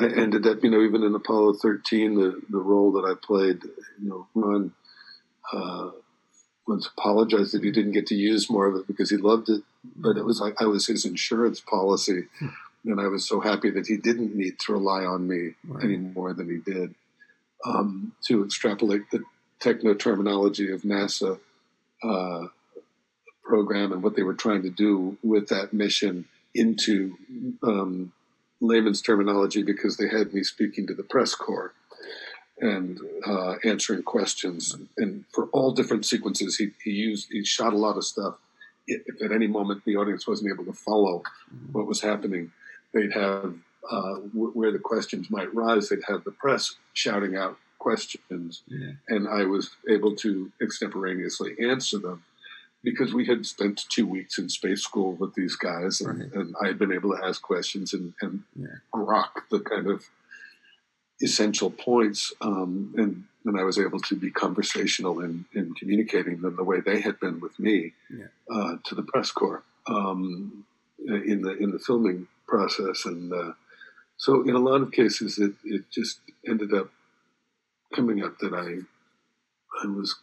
I 0.00 0.06
ended 0.06 0.46
up, 0.46 0.62
you 0.62 0.70
know, 0.70 0.82
even 0.82 1.02
in 1.02 1.14
Apollo 1.14 1.54
13, 1.54 2.14
the, 2.14 2.40
the 2.48 2.58
role 2.58 2.92
that 2.92 3.04
I 3.04 3.14
played, 3.20 3.62
you 4.00 4.08
know, 4.08 4.26
Ron 4.34 4.72
uh, 5.52 5.90
once 6.66 6.86
apologized 6.96 7.52
that 7.52 7.64
he 7.64 7.70
didn't 7.70 7.92
get 7.92 8.06
to 8.06 8.14
use 8.14 8.48
more 8.48 8.66
of 8.66 8.76
it 8.76 8.86
because 8.86 9.10
he 9.10 9.16
loved 9.16 9.48
it, 9.48 9.62
but 9.96 10.16
it 10.16 10.24
was 10.24 10.40
like 10.40 10.54
I 10.62 10.66
was 10.66 10.86
his 10.86 11.04
insurance 11.04 11.60
policy. 11.60 12.24
And 12.84 13.00
I 13.00 13.08
was 13.08 13.26
so 13.28 13.40
happy 13.40 13.70
that 13.70 13.86
he 13.86 13.96
didn't 13.96 14.34
need 14.34 14.58
to 14.60 14.72
rely 14.72 15.04
on 15.04 15.26
me 15.28 15.54
Right. 15.64 15.84
any 15.84 15.96
more 15.96 16.32
than 16.32 16.48
he 16.48 16.58
did 16.58 16.94
um, 17.64 18.12
to 18.26 18.44
extrapolate 18.44 19.10
the 19.10 19.22
techno 19.60 19.94
terminology 19.94 20.70
of 20.72 20.82
NASA 20.82 21.38
uh, 22.02 22.46
program 23.44 23.92
and 23.92 24.02
what 24.02 24.16
they 24.16 24.22
were 24.22 24.34
trying 24.34 24.62
to 24.62 24.70
do 24.70 25.16
with 25.22 25.48
that 25.48 25.72
mission 25.72 26.26
into 26.54 27.16
um, 27.62 28.12
layman's 28.60 29.02
terminology 29.02 29.62
because 29.62 29.96
they 29.96 30.08
had 30.08 30.32
me 30.32 30.42
speaking 30.42 30.86
to 30.86 30.94
the 30.94 31.02
press 31.02 31.34
corps 31.34 31.72
and 32.60 33.00
uh, 33.26 33.56
answering 33.64 34.02
questions. 34.02 34.76
And 34.96 35.24
for 35.32 35.46
all 35.52 35.72
different 35.72 36.06
sequences 36.06 36.56
he, 36.56 36.70
he 36.84 36.90
used 36.90 37.28
he 37.30 37.44
shot 37.44 37.72
a 37.72 37.78
lot 37.78 37.96
of 37.96 38.04
stuff. 38.04 38.36
If 38.86 39.22
at 39.22 39.32
any 39.32 39.46
moment 39.46 39.84
the 39.84 39.96
audience 39.96 40.26
wasn't 40.26 40.52
able 40.52 40.64
to 40.64 40.72
follow 40.72 41.22
what 41.72 41.86
was 41.86 42.00
happening 42.00 42.52
they'd 42.92 43.12
have 43.12 43.54
uh, 43.90 44.14
where 44.32 44.70
the 44.70 44.78
questions 44.78 45.30
might 45.30 45.52
rise 45.54 45.88
they'd 45.88 46.04
have 46.06 46.24
the 46.24 46.30
press 46.30 46.76
shouting 46.92 47.36
out 47.36 47.58
questions 47.86 48.62
Yeah. 48.68 48.92
and 49.08 49.22
I 49.28 49.42
was 49.54 49.64
able 49.96 50.14
to 50.24 50.30
extemporaneously 50.66 51.50
answer 51.72 51.98
them 51.98 52.18
because 52.84 53.12
we 53.12 53.24
had 53.26 53.44
spent 53.46 53.84
two 53.96 54.06
weeks 54.06 54.38
in 54.38 54.48
space 54.48 54.82
school 54.82 55.12
with 55.22 55.32
these 55.34 55.56
guys, 55.56 56.00
and, 56.00 56.18
Right. 56.20 56.32
and 56.38 56.48
I 56.62 56.66
had 56.70 56.78
been 56.78 56.92
able 56.98 57.10
to 57.16 57.24
ask 57.28 57.38
questions 57.42 57.92
and, 57.96 58.06
and 58.24 58.34
Yeah. 58.64 58.76
grok 58.94 59.32
the 59.50 59.60
kind 59.72 59.86
of 59.94 59.98
essential 61.20 61.70
points, 61.70 62.32
um, 62.40 62.94
and 62.96 63.24
and 63.44 63.58
I 63.58 63.64
was 63.64 63.76
able 63.86 63.98
to 64.08 64.14
be 64.14 64.30
conversational 64.30 65.18
in, 65.26 65.44
in 65.52 65.74
communicating 65.74 66.36
them 66.42 66.54
the 66.54 66.62
way 66.70 66.78
they 66.80 67.00
had 67.00 67.18
been 67.24 67.40
with 67.40 67.56
me 67.58 67.92
Yeah. 68.18 68.28
uh, 68.54 68.76
to 68.86 68.94
the 68.94 69.02
press 69.12 69.30
corps 69.32 69.64
um, 69.96 70.64
in 71.32 71.38
the 71.42 71.52
in 71.64 71.70
the 71.72 71.80
filming 71.88 72.20
process, 72.52 72.98
and 73.10 73.32
uh, 73.42 73.52
so 74.24 74.30
in 74.48 74.54
a 74.60 74.64
lot 74.68 74.80
of 74.84 74.90
cases, 75.00 75.30
it 75.46 75.54
it 75.76 75.84
just 75.98 76.20
ended 76.52 76.72
up 76.80 76.88
coming 77.94 78.22
up 78.24 78.38
that 78.38 78.52
I 78.54 78.78
I 79.82 79.86
was 79.86 80.14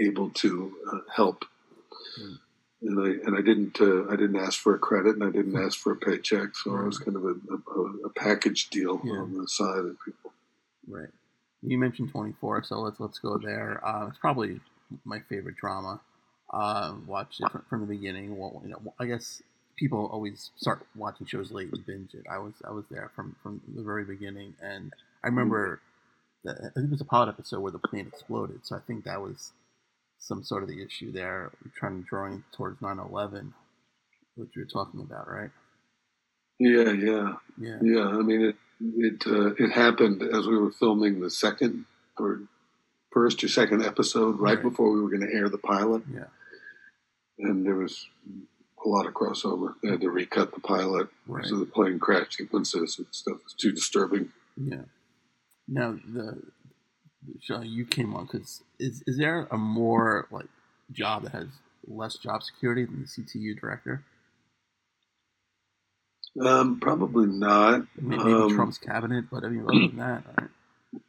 able 0.00 0.30
to 0.30 0.72
uh, 0.92 0.98
help, 1.14 1.44
Mm. 2.20 2.38
and 2.82 3.00
I 3.00 3.26
and 3.26 3.36
I 3.36 3.40
didn't 3.42 3.80
uh, 3.80 4.06
I 4.08 4.16
didn't 4.16 4.36
ask 4.36 4.58
for 4.60 4.74
a 4.74 4.78
credit 4.78 5.14
and 5.16 5.24
I 5.24 5.30
didn't 5.30 5.56
ask 5.56 5.78
for 5.78 5.92
a 5.92 5.96
paycheck, 5.96 6.54
so 6.56 6.76
I 6.76 6.82
was 6.82 6.98
kind 6.98 7.16
of 7.16 7.24
a, 7.24 7.34
a, 7.52 7.82
a 8.06 8.10
package 8.10 8.70
deal 8.70 9.00
Yeah. 9.04 9.12
on 9.20 9.34
the 9.34 9.46
side 9.48 9.84
of 9.84 9.96
people. 10.04 10.32
Right. 10.86 11.10
You 11.62 11.76
mentioned 11.78 12.10
24, 12.12 12.62
so 12.64 12.78
let's 12.80 13.00
let's 13.00 13.18
go 13.18 13.36
there. 13.38 13.84
Uh, 13.86 14.06
it's 14.08 14.18
probably 14.18 14.60
my 15.04 15.20
favorite 15.28 15.56
drama. 15.56 16.00
Uh, 16.52 16.94
watched 17.06 17.40
it 17.40 17.50
from, 17.50 17.62
from 17.68 17.80
the 17.80 17.86
beginning. 17.86 18.38
Well, 18.38 18.60
you 18.64 18.70
know, 18.70 18.80
I 18.98 19.04
guess 19.06 19.42
people 19.76 20.08
always 20.12 20.50
start 20.56 20.86
watching 20.96 21.26
shows 21.26 21.50
late 21.52 21.70
and 21.72 21.84
binge 21.84 22.14
it. 22.14 22.24
I 22.30 22.38
was 22.38 22.54
I 22.66 22.70
was 22.70 22.84
there 22.90 23.10
from 23.14 23.36
from 23.42 23.60
the 23.74 23.82
very 23.82 24.04
beginning, 24.04 24.54
and 24.62 24.92
I 25.22 25.26
remember 25.28 25.70
that 25.70 25.80
I 26.48 26.70
think 26.74 26.86
it 26.86 26.90
was 26.90 27.00
a 27.00 27.04
pilot 27.04 27.28
episode 27.28 27.60
where 27.60 27.72
the 27.72 27.78
plane 27.78 28.06
exploded. 28.06 28.60
So 28.66 28.76
I 28.76 28.80
think 28.80 29.04
that 29.04 29.20
was 29.20 29.52
some 30.18 30.42
sort 30.42 30.62
of 30.62 30.68
the 30.68 30.82
issue 30.82 31.12
there, 31.12 31.52
trying 31.76 32.02
to 32.02 32.08
drawing 32.08 32.44
towards 32.52 32.80
9/11, 32.80 33.52
which 34.36 34.50
you're 34.56 34.66
talking 34.66 35.00
about, 35.00 35.28
right? 35.28 35.50
Yeah, 36.58 36.90
yeah, 36.92 37.34
Yeah. 37.56 37.78
yeah. 37.82 38.06
I 38.08 38.22
mean, 38.22 38.42
it 38.42 38.56
it 38.80 39.26
uh, 39.26 39.54
it 39.58 39.70
happened 39.72 40.22
as 40.22 40.46
we 40.46 40.56
were 40.58 40.72
filming 40.72 41.20
the 41.20 41.30
second 41.30 41.84
or 42.18 42.40
first 43.12 43.42
or 43.44 43.48
second 43.48 43.82
episode, 43.84 44.38
right, 44.38 44.54
Right. 44.56 44.62
before 44.62 44.90
we 44.92 45.00
were 45.00 45.08
going 45.08 45.26
to 45.28 45.32
air 45.34 45.48
the 45.48 45.58
pilot, 45.58 46.02
Yeah. 46.12 46.26
and 47.38 47.64
there 47.64 47.76
was 47.76 48.06
a 48.84 48.88
lot 48.88 49.06
of 49.06 49.14
crossover. 49.14 49.74
They 49.82 49.90
had 49.90 50.00
to 50.02 50.10
recut 50.10 50.52
the 50.54 50.60
pilot, 50.60 51.08
Right. 51.26 51.44
so 51.46 51.56
the 51.58 51.66
plane 51.66 51.98
crash 51.98 52.36
sequences 52.36 52.98
and 52.98 53.06
stuff 53.12 53.42
was 53.44 53.54
too 53.54 53.72
disturbing. 53.72 54.32
Yeah. 54.56 54.82
Now 55.68 55.98
the, 56.06 56.38
show 57.40 57.60
you 57.60 57.84
came 57.84 58.14
on 58.14 58.24
because 58.26 58.62
is 58.78 59.02
is 59.06 59.18
there 59.18 59.46
a 59.50 59.58
more 59.58 60.26
like 60.30 60.46
job 60.90 61.24
that 61.24 61.32
has 61.32 61.48
less 61.86 62.16
job 62.16 62.42
security 62.42 62.84
than 62.84 63.00
the 63.02 63.06
CTU 63.06 63.58
director? 63.60 64.02
Um, 66.40 66.78
probably 66.80 67.26
not. 67.26 67.82
Maybe, 68.00 68.22
maybe 68.22 68.32
Um, 68.32 68.54
Trump's 68.54 68.78
cabinet, 68.78 69.26
but 69.30 69.44
I 69.44 69.48
mean 69.48 69.62
other 69.62 69.88
than 69.88 69.96
that, 69.98 70.22
right? 70.38 70.48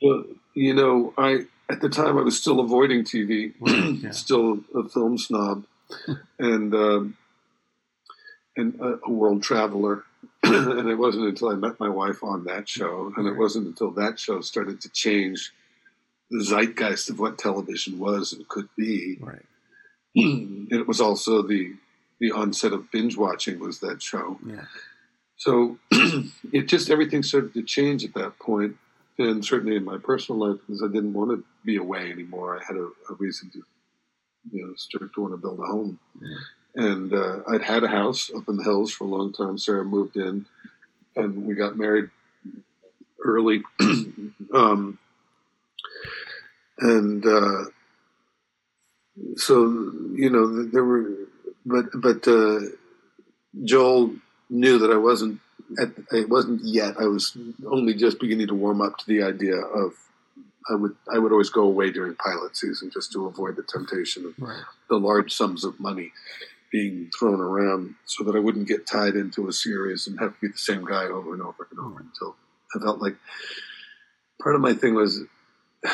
Well, 0.02 0.26
you 0.56 0.74
know, 0.74 1.14
I 1.18 1.46
at 1.70 1.80
the 1.80 1.88
time 1.88 2.18
I 2.18 2.22
was 2.22 2.38
still 2.38 2.60
avoiding 2.60 3.06
TV, 3.06 3.54
Right, 3.62 3.94
yeah. 4.04 4.12
still 4.12 4.60
a 4.76 4.90
film 4.90 5.18
snob, 5.18 5.64
and 6.40 6.76
um, 6.76 7.18
and 8.58 8.78
a, 8.82 9.00
a 9.06 9.10
world 9.10 9.42
traveler. 9.42 10.04
and 10.44 10.90
it 10.90 10.96
wasn't 10.96 11.28
until 11.28 11.50
I 11.50 11.56
met 11.56 11.80
my 11.80 11.90
wife 11.90 12.24
on 12.24 12.46
that 12.46 12.68
show, 12.70 13.12
and 13.18 13.28
it 13.28 13.38
wasn't 13.38 13.68
until 13.68 13.92
that 13.92 14.20
show 14.20 14.42
started 14.42 14.82
to 14.82 14.90
change 14.90 15.52
the 16.32 16.44
zeitgeist 16.44 17.10
of 17.10 17.20
what 17.20 17.38
television 17.38 18.00
was 18.00 18.34
and 18.34 18.48
could 18.48 18.70
be. 18.78 19.18
right. 19.20 19.46
and 20.16 20.72
it 20.72 20.88
was 20.88 21.02
also 21.02 21.42
the 21.42 21.74
the 22.20 22.32
onset 22.32 22.74
of 22.74 22.92
binge 22.92 23.16
watching 23.18 23.60
was 23.60 23.80
that 23.80 24.02
show. 24.02 24.38
Yeah. 24.46 24.66
So 25.38 25.78
it 26.52 26.68
just 26.68 26.90
everything 26.90 27.24
started 27.24 27.54
to 27.54 27.64
change 27.64 28.04
at 28.04 28.14
that 28.16 28.38
point, 28.40 28.76
and 29.18 29.44
certainly 29.44 29.76
in 29.78 29.86
my 29.86 29.98
personal 29.98 30.50
life 30.50 30.60
because 30.66 30.84
I 30.84 30.88
didn't 30.88 31.14
want 31.14 31.32
to 31.32 31.44
be 31.66 31.78
away 31.78 32.12
anymore. 32.12 32.60
I 32.60 32.64
had 32.66 32.76
a, 32.76 32.90
a 33.10 33.16
reason 33.18 33.50
to, 33.52 33.64
you 34.52 34.68
know, 34.68 34.74
start 34.76 35.14
to 35.14 35.22
want 35.22 35.34
to 35.34 35.38
build 35.38 35.60
a 35.60 35.64
home, 35.64 36.00
Yeah. 36.22 36.38
And 36.76 37.14
uh, 37.14 37.40
I'd 37.48 37.64
had 37.64 37.84
a 37.84 37.88
house 37.88 38.30
up 38.36 38.48
in 38.48 38.58
the 38.58 38.64
hills 38.64 38.92
for 38.92 39.04
a 39.06 39.08
long 39.08 39.34
time. 39.34 39.58
Sarah 39.58 39.84
moved 39.86 40.16
in, 40.18 40.46
and 41.16 41.46
we 41.46 41.56
got 41.56 41.78
married 41.78 42.10
early, 43.24 43.64
um, 44.54 44.98
and 46.80 47.26
uh, 47.26 47.66
so 49.36 49.66
you 50.14 50.30
know 50.30 50.64
there 50.66 50.84
were, 50.84 51.10
but 51.66 51.86
but 51.96 52.28
uh, 52.28 52.60
Joel 53.64 54.14
knew 54.50 54.80
that 54.80 54.92
I 54.92 54.98
wasn't 54.98 55.40
at, 55.80 55.90
it 56.12 56.30
wasn't 56.30 56.62
yet. 56.64 56.96
I 57.00 57.06
was 57.06 57.36
only 57.66 57.94
just 57.94 58.20
beginning 58.20 58.48
to 58.48 58.56
warm 58.56 58.82
up 58.82 58.98
to 59.00 59.06
the 59.08 59.24
idea 59.24 59.56
of 59.58 59.94
I 60.70 60.76
would 60.76 60.96
I 61.14 61.20
would 61.20 61.32
always 61.32 61.50
go 61.50 61.64
away 61.64 61.92
during 61.92 62.16
pilot 62.16 62.56
season 62.56 62.92
just 62.92 63.12
to 63.14 63.26
avoid 63.28 63.56
the 63.56 63.64
temptation 63.64 64.26
of 64.26 64.34
Right. 64.38 64.64
the 64.90 64.98
large 65.00 65.34
sums 65.34 65.64
of 65.64 65.80
money. 65.80 66.12
Being 66.72 67.10
thrown 67.18 67.40
around 67.40 67.96
so 68.06 68.24
that 68.24 68.36
I 68.36 68.40
wouldn't 68.40 68.68
get 68.68 68.88
tied 68.88 69.16
into 69.16 69.48
a 69.48 69.54
series 69.54 70.08
and 70.08 70.20
have 70.20 70.34
to 70.34 70.42
be 70.42 70.48
the 70.50 70.58
same 70.58 70.86
guy 70.86 71.06
over 71.06 71.34
and 71.34 71.42
over 71.42 71.68
and 71.72 71.80
over 71.80 72.00
until 72.00 72.36
I 72.76 72.80
felt 72.80 73.02
like 73.02 73.16
part 74.42 74.56
of 74.56 74.62
my 74.62 74.74
thing 74.74 74.96
was 74.96 75.22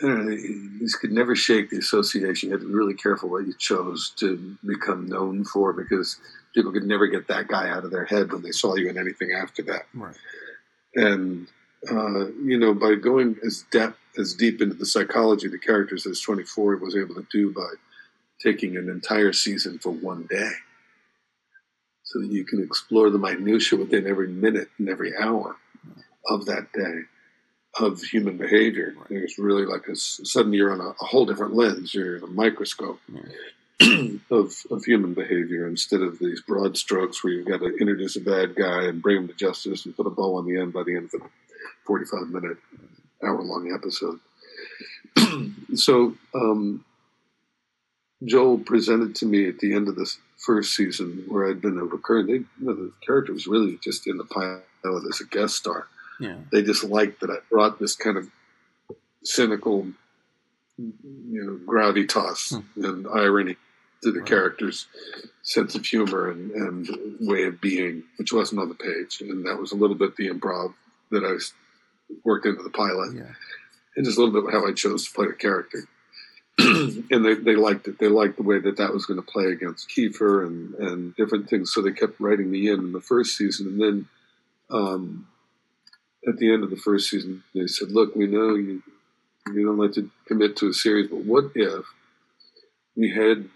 I 0.00 0.06
don't 0.06 0.26
know, 0.26 0.32
you 0.32 0.88
could 1.00 1.10
never 1.10 1.34
shake 1.34 1.70
the 1.70 1.78
association. 1.78 2.50
You 2.50 2.54
had 2.54 2.60
to 2.60 2.68
be 2.68 2.72
really 2.72 2.94
careful 2.94 3.30
what 3.30 3.48
you 3.48 3.54
chose 3.58 4.12
to 4.18 4.56
become 4.64 5.08
known 5.08 5.42
for 5.44 5.72
because 5.72 6.20
people 6.54 6.70
could 6.70 6.84
never 6.84 7.08
get 7.08 7.26
that 7.26 7.48
guy 7.48 7.68
out 7.68 7.84
of 7.84 7.90
their 7.90 8.04
head 8.04 8.32
when 8.32 8.42
they 8.42 8.52
saw 8.52 8.76
you 8.76 8.88
in 8.88 8.96
anything 8.96 9.32
after 9.32 9.60
that. 9.64 9.86
Right. 9.92 10.14
And 10.94 11.48
uh, 11.90 12.26
you 12.44 12.58
know, 12.58 12.74
by 12.74 12.94
going 12.94 13.36
as 13.44 13.64
depth 13.70 13.98
as 14.18 14.34
deep 14.34 14.60
into 14.60 14.74
the 14.74 14.86
psychology 14.86 15.46
of 15.46 15.52
the 15.52 15.58
characters 15.58 16.06
as 16.06 16.20
24 16.20 16.76
was 16.76 16.96
able 16.96 17.14
to 17.14 17.26
do 17.30 17.52
by 17.52 17.68
taking 18.40 18.76
an 18.76 18.88
entire 18.88 19.32
season 19.32 19.78
for 19.78 19.90
one 19.90 20.26
day, 20.30 20.50
so 22.02 22.20
that 22.20 22.30
you 22.30 22.44
can 22.44 22.62
explore 22.62 23.10
the 23.10 23.18
minutia 23.18 23.78
within 23.78 24.06
every 24.06 24.28
minute 24.28 24.68
and 24.78 24.88
every 24.88 25.16
hour 25.16 25.56
of 26.26 26.46
that 26.46 26.72
day 26.72 27.02
of 27.80 28.02
human 28.02 28.36
behavior. 28.36 28.94
Right. 28.96 29.08
There's 29.10 29.38
really 29.38 29.66
like 29.66 29.88
a 29.88 29.96
suddenly 29.96 30.58
you're 30.58 30.72
on 30.72 30.80
a, 30.80 30.90
a 30.90 31.04
whole 31.04 31.26
different 31.26 31.54
lens. 31.54 31.94
You're 31.94 32.16
in 32.16 32.24
a 32.24 32.28
microscope 32.28 33.00
of 34.30 34.54
of 34.70 34.84
human 34.84 35.14
behavior 35.14 35.66
instead 35.66 36.02
of 36.02 36.18
these 36.18 36.40
broad 36.40 36.76
strokes 36.76 37.22
where 37.22 37.32
you've 37.32 37.48
got 37.48 37.60
to 37.60 37.76
introduce 37.76 38.16
a 38.16 38.20
bad 38.20 38.54
guy 38.54 38.84
and 38.84 39.02
bring 39.02 39.18
him 39.18 39.28
to 39.28 39.34
justice 39.34 39.86
and 39.86 39.96
put 39.96 40.06
a 40.06 40.10
bow 40.10 40.36
on 40.36 40.46
the 40.46 40.58
end 40.58 40.72
by 40.72 40.82
the 40.82 40.96
end 40.96 41.04
of 41.06 41.10
the 41.12 41.20
45 41.86 42.28
minute 42.28 42.58
hour 43.22 43.42
long 43.42 43.72
episode. 43.72 44.20
so 45.74 46.14
um, 46.34 46.84
Joel 48.24 48.58
presented 48.58 49.14
to 49.16 49.26
me 49.26 49.48
at 49.48 49.58
the 49.58 49.74
end 49.74 49.88
of 49.88 49.96
the 49.96 50.10
first 50.36 50.74
season 50.74 51.24
where 51.28 51.48
I'd 51.48 51.60
been 51.60 51.78
a 51.78 51.84
recurring. 51.84 52.26
They, 52.26 52.32
you 52.32 52.46
know, 52.60 52.74
the 52.74 52.92
character 53.04 53.32
was 53.32 53.46
really 53.46 53.78
just 53.82 54.06
in 54.06 54.16
the 54.16 54.24
pilot 54.24 54.62
as 55.08 55.20
a 55.20 55.24
guest 55.24 55.56
star 55.56 55.86
Yeah. 56.20 56.36
they 56.50 56.62
just 56.62 56.84
liked 56.84 57.20
that 57.20 57.30
I 57.30 57.36
brought 57.50 57.78
this 57.78 57.94
kind 57.94 58.16
of 58.16 58.28
cynical, 59.24 59.86
you 60.78 60.92
know, 61.04 61.58
gravitas 61.66 62.60
hmm. 62.74 62.84
and 62.84 63.06
irony 63.08 63.56
to 64.02 64.12
the 64.12 64.20
Right. 64.20 64.28
character's 64.28 64.86
sense 65.42 65.74
of 65.74 65.84
humor 65.84 66.30
and, 66.30 66.50
and 66.52 66.88
way 67.20 67.44
of 67.44 67.60
being, 67.60 68.04
which 68.16 68.32
wasn't 68.32 68.60
on 68.60 68.68
the 68.68 68.74
page. 68.76 69.20
And 69.20 69.44
that 69.46 69.58
was 69.58 69.72
a 69.72 69.76
little 69.76 69.96
bit 69.96 70.14
the 70.16 70.28
improv 70.28 70.74
that 71.10 71.24
I 71.24 71.34
s- 71.34 71.52
worked 72.24 72.46
into 72.46 72.62
the 72.62 72.70
pilot 72.70 73.14
Yeah. 73.16 73.32
and 73.96 74.04
just 74.04 74.18
a 74.18 74.22
little 74.22 74.40
bit 74.40 74.46
of 74.48 74.52
how 74.60 74.68
I 74.68 74.72
chose 74.72 75.06
to 75.06 75.12
play 75.12 75.26
the 75.26 75.32
character. 75.32 75.84
and 77.10 77.24
they, 77.24 77.34
they 77.34 77.54
liked 77.54 77.86
it. 77.86 77.98
They 77.98 78.08
liked 78.08 78.36
the 78.36 78.42
way 78.42 78.58
that 78.58 78.78
that 78.78 78.92
was 78.92 79.06
going 79.06 79.22
to 79.22 79.26
play 79.26 79.44
against 79.44 79.88
Kiefer 79.88 80.44
and, 80.44 80.74
and 80.74 81.16
different 81.16 81.48
things. 81.48 81.72
So 81.72 81.80
they 81.80 81.92
kept 81.92 82.18
writing 82.18 82.50
me 82.50 82.68
in 82.68 82.80
in 82.80 82.92
the 82.92 83.00
first 83.00 83.36
season. 83.36 83.68
And 83.68 83.80
then 83.80 84.08
um, 84.70 85.28
at 86.26 86.36
the 86.38 86.52
end 86.52 86.64
of 86.64 86.70
the 86.70 86.76
first 86.76 87.10
season, 87.10 87.44
they 87.54 87.68
said, 87.68 87.92
look, 87.92 88.16
we 88.16 88.26
know 88.26 88.56
you, 88.56 88.82
you 89.54 89.66
don't 89.66 89.78
like 89.78 89.92
to 89.92 90.10
commit 90.26 90.56
to 90.56 90.68
a 90.68 90.72
series, 90.72 91.08
but 91.08 91.24
what 91.24 91.52
if 91.54 91.84
we 92.96 93.10
had 93.10 93.48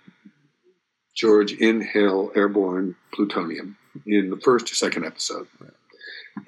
George 1.16 1.52
inhale 1.52 2.30
airborne 2.36 2.94
plutonium 3.12 3.76
in 4.06 4.30
the 4.30 4.40
first 4.40 4.70
or 4.70 4.76
second 4.76 5.04
episode, 5.04 5.48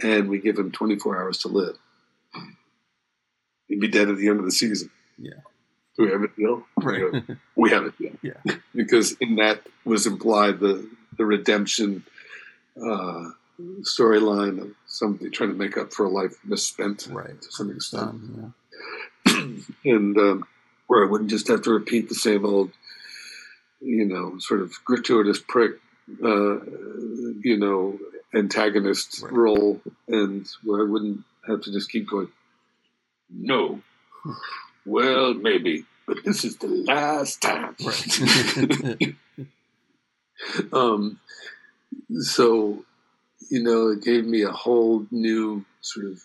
and 0.02 0.28
we 0.28 0.38
give 0.38 0.56
him 0.56 0.70
24 0.70 1.20
hours 1.20 1.38
to 1.38 1.48
live? 1.48 1.76
He'd 3.66 3.80
be 3.80 3.88
dead 3.88 4.08
at 4.08 4.18
the 4.18 4.28
end 4.28 4.38
of 4.38 4.44
the 4.44 4.52
season. 4.52 4.90
Yeah. 5.18 5.40
Do 5.96 6.04
we 6.04 6.10
have 6.10 6.22
a 6.22 6.28
deal? 6.28 6.64
Right. 6.76 7.22
We 7.56 7.70
have 7.70 7.84
a 7.84 7.90
deal. 7.92 8.12
Yeah. 8.22 8.40
because 8.74 9.12
in 9.20 9.36
that 9.36 9.62
was 9.84 10.06
implied 10.06 10.60
the 10.60 10.88
the 11.16 11.24
redemption 11.24 12.04
uh, 12.76 13.30
storyline 13.82 14.60
of 14.60 14.72
somebody 14.86 15.30
trying 15.30 15.50
to 15.50 15.56
make 15.56 15.76
up 15.76 15.92
for 15.92 16.06
a 16.06 16.08
life 16.10 16.36
misspent 16.44 17.06
right. 17.10 17.40
to 17.40 17.52
some 17.52 17.70
extent, 17.70 18.02
Son, 18.10 18.54
yeah. 19.26 19.32
and 19.84 20.18
um, 20.18 20.44
where 20.88 21.04
I 21.06 21.10
wouldn't 21.10 21.30
just 21.30 21.48
have 21.48 21.62
to 21.62 21.70
repeat 21.70 22.08
the 22.08 22.14
same 22.16 22.44
old, 22.44 22.72
you 23.80 24.04
know, 24.06 24.38
sort 24.38 24.60
of 24.60 24.72
gratuitous 24.84 25.40
prick, 25.40 25.72
uh, 26.22 26.58
you 27.40 27.56
know, 27.56 27.98
antagonist 28.34 29.22
Right. 29.22 29.32
role, 29.32 29.80
and 30.08 30.48
where 30.64 30.84
I 30.84 30.90
wouldn't 30.90 31.22
have 31.46 31.60
to 31.62 31.72
just 31.72 31.90
keep 31.90 32.08
going. 32.10 32.28
No, 33.30 33.80
well, 34.86 35.34
maybe, 35.34 35.84
but 36.06 36.18
this 36.24 36.44
is 36.44 36.56
the 36.58 36.68
last 36.68 37.40
time. 37.40 37.76
Right. 37.84 39.16
um, 40.72 41.20
so, 42.20 42.84
you 43.50 43.62
know, 43.62 43.88
it 43.88 44.02
gave 44.02 44.24
me 44.24 44.42
a 44.42 44.50
whole 44.50 45.06
new 45.10 45.64
sort 45.80 46.06
of 46.06 46.22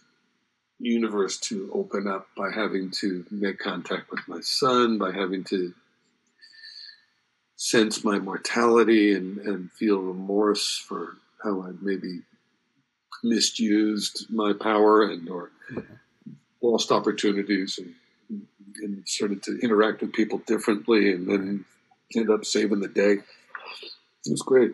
universe 0.79 1.37
to 1.37 1.69
open 1.73 2.07
up 2.07 2.27
by 2.37 2.49
having 2.53 2.91
to 2.91 3.25
make 3.31 3.59
contact 3.59 4.09
with 4.11 4.21
my 4.27 4.39
son, 4.41 4.97
by 4.97 5.11
having 5.11 5.43
to 5.45 5.73
sense 7.55 8.03
my 8.03 8.19
mortality 8.19 9.13
and, 9.13 9.39
and 9.39 9.71
feel 9.71 9.99
remorse 9.99 10.77
for 10.77 11.17
how 11.43 11.61
I 11.61 11.71
maybe 11.81 12.21
misused 13.21 14.27
my 14.29 14.53
power 14.53 15.03
and 15.03 15.27
or 15.29 15.51
lost 16.61 16.91
opportunities 16.91 17.77
and, 17.77 17.93
and 18.29 19.07
started 19.07 19.43
to 19.43 19.59
interact 19.61 20.01
with 20.01 20.13
people 20.13 20.39
differently 20.45 21.11
and 21.13 21.27
then 21.27 21.65
end 22.15 22.29
up 22.29 22.45
saving 22.45 22.79
the 22.79 22.87
day. 22.87 23.13
It 24.25 24.31
was 24.31 24.41
great. 24.41 24.71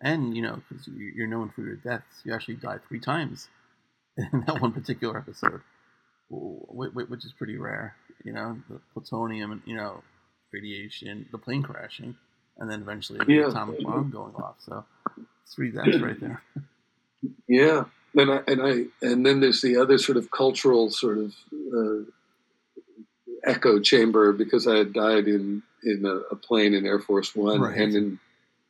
and 0.00 0.36
you 0.36 0.42
know, 0.42 0.60
because 0.68 0.86
you're 0.88 1.26
known 1.26 1.50
for 1.54 1.62
your 1.62 1.76
deaths, 1.76 2.22
you 2.24 2.34
actually 2.34 2.56
died 2.56 2.80
three 2.88 3.00
times 3.00 3.48
in 4.16 4.44
that 4.46 4.60
one 4.60 4.72
particular 4.72 5.16
episode, 5.18 5.60
wh- 6.30 6.64
wh- 6.72 7.10
which 7.10 7.24
is 7.24 7.32
pretty 7.36 7.56
rare. 7.56 7.94
You 8.24 8.32
know, 8.32 8.58
the 8.68 8.80
plutonium, 8.92 9.62
you 9.66 9.76
know, 9.76 10.02
radiation, 10.52 11.26
the 11.30 11.38
plane 11.38 11.62
crashing, 11.62 12.16
and 12.58 12.70
then 12.70 12.80
eventually 12.82 13.18
the 13.24 13.30
Yeah. 13.32 13.48
atomic 13.48 13.82
bomb 13.82 14.10
going 14.10 14.34
off. 14.36 14.56
So 14.60 14.84
three 15.54 15.70
deaths 15.70 16.00
right 16.00 16.18
there. 16.20 16.42
Yeah, 17.48 17.84
and 18.14 18.30
I 18.30 18.40
and 18.46 18.62
I 18.62 18.84
and 19.04 19.24
then 19.26 19.40
there's 19.40 19.62
the 19.62 19.78
other 19.78 19.98
sort 19.98 20.16
of 20.18 20.30
cultural 20.30 20.90
sort 20.90 21.18
of 21.18 21.34
uh, 21.74 22.04
echo 23.46 23.80
chamber 23.80 24.32
because 24.32 24.66
I 24.66 24.76
had 24.76 24.92
died 24.92 25.28
in 25.28 25.62
in 25.84 26.04
a, 26.04 26.16
a 26.32 26.36
plane 26.36 26.74
in 26.74 26.84
Air 26.86 26.98
Force 26.98 27.34
One 27.34 27.60
Right. 27.60 27.78
and 27.78 27.94
in 27.94 28.18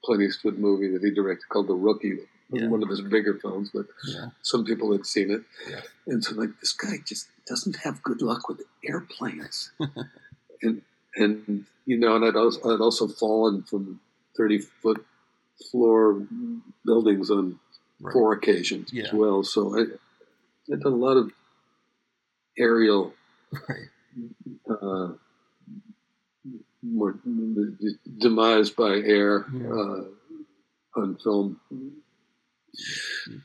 Clint 0.04 0.22
Eastwood 0.22 0.58
movie 0.58 0.90
that 0.92 1.02
he 1.02 1.10
directed 1.12 1.48
called 1.48 1.66
The 1.68 1.74
Rookie, 1.74 2.18
Yeah. 2.52 2.68
one 2.68 2.82
of 2.82 2.88
his 2.90 3.00
bigger 3.00 3.34
films, 3.38 3.70
but 3.72 3.86
Yeah. 4.06 4.26
some 4.42 4.64
people 4.64 4.92
had 4.92 5.06
seen 5.06 5.30
it, 5.30 5.42
Yeah. 5.68 5.80
and 6.06 6.22
so 6.22 6.34
like 6.34 6.50
this 6.60 6.72
guy 6.72 6.98
just 7.04 7.28
doesn't 7.46 7.76
have 7.76 8.02
good 8.02 8.20
luck 8.22 8.48
with 8.48 8.60
airplanes, 8.84 9.72
and 10.62 10.82
and 11.16 11.64
you 11.86 11.96
know, 11.98 12.16
and 12.16 12.24
I'd 12.24 12.36
also 12.36 12.60
I'd 12.74 12.80
also 12.80 13.08
fallen 13.08 13.62
from 13.62 14.00
thirty 14.36 14.58
foot 14.58 15.04
floor 15.70 16.22
buildings 16.84 17.30
on 17.30 17.58
Right. 17.98 18.12
four 18.12 18.34
occasions 18.34 18.92
as 18.94 19.10
well. 19.10 19.42
So 19.42 19.74
I, 19.78 19.84
I've 20.70 20.82
done 20.82 20.92
a 20.92 20.96
lot 20.96 21.16
of 21.16 21.32
aerial, 22.58 23.14
Right. 23.68 23.88
Uh, 24.70 25.08
more 26.82 27.18
demise 28.18 28.70
by 28.70 28.96
air 29.04 29.44
uh, 29.70 30.04
on 31.00 31.16
film. 31.22 31.60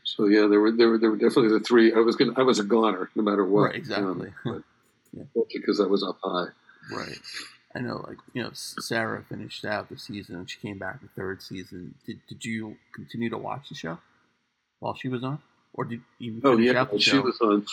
So 0.04 0.26
yeah, 0.28 0.48
there 0.48 0.60
were 0.60 0.72
there 0.72 0.90
were 0.90 0.98
there 0.98 1.10
were 1.10 1.18
definitely 1.18 1.50
the 1.58 1.62
three. 1.64 1.94
I 1.94 2.00
was 2.00 2.16
gonna 2.16 2.34
I 2.38 2.42
was 2.44 2.60
a 2.60 2.64
goner 2.64 3.10
no 3.16 3.24
matter 3.24 3.46
what. 3.46 3.62
Right, 3.62 3.76
exactly. 3.76 4.34
Um, 4.46 4.64
Yeah. 5.14 5.24
because 5.54 5.82
I 5.82 5.88
was 5.88 6.06
up 6.06 6.20
high. 6.24 6.46
Right. 6.96 7.18
I 7.76 7.80
know, 7.80 8.02
like 8.08 8.18
you 8.34 8.42
know, 8.44 8.52
Sarah 8.54 9.26
finished 9.28 9.66
out 9.66 9.90
the 9.90 9.98
season 9.98 10.36
and 10.38 10.50
she 10.50 10.58
came 10.60 10.78
back 10.78 11.02
the 11.02 11.10
third 11.10 11.42
season. 11.42 11.96
Did 12.06 12.22
Did 12.30 12.46
you 12.46 12.78
continue 12.96 13.30
to 13.30 13.38
watch 13.38 13.68
the 13.68 13.76
show 13.76 13.98
while 14.80 14.96
she 14.96 15.10
was 15.10 15.22
on, 15.22 15.40
or 15.74 15.84
did 15.84 16.00
you 16.18 16.40
Oh 16.46 16.58
yeah, 16.58 16.80
out 16.80 16.92
the 16.92 17.00
she 17.00 17.12
show? 17.12 17.22
was 17.24 17.40
on. 17.42 17.66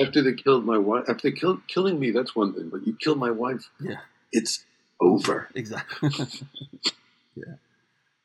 After 0.00 0.22
they 0.22 0.32
killed 0.34 0.64
my 0.64 0.78
wife, 0.78 1.04
after 1.08 1.30
they 1.30 1.36
killed 1.36 1.66
killing 1.68 1.98
me, 2.00 2.10
that's 2.10 2.34
one 2.34 2.52
thing. 2.54 2.68
But 2.70 2.86
you 2.86 2.96
kill 2.98 3.14
my 3.14 3.30
wife, 3.30 3.68
Yeah. 3.80 3.96
it's 4.32 4.64
over. 5.00 5.48
Exactly. 5.54 6.10
yeah. 7.36 7.54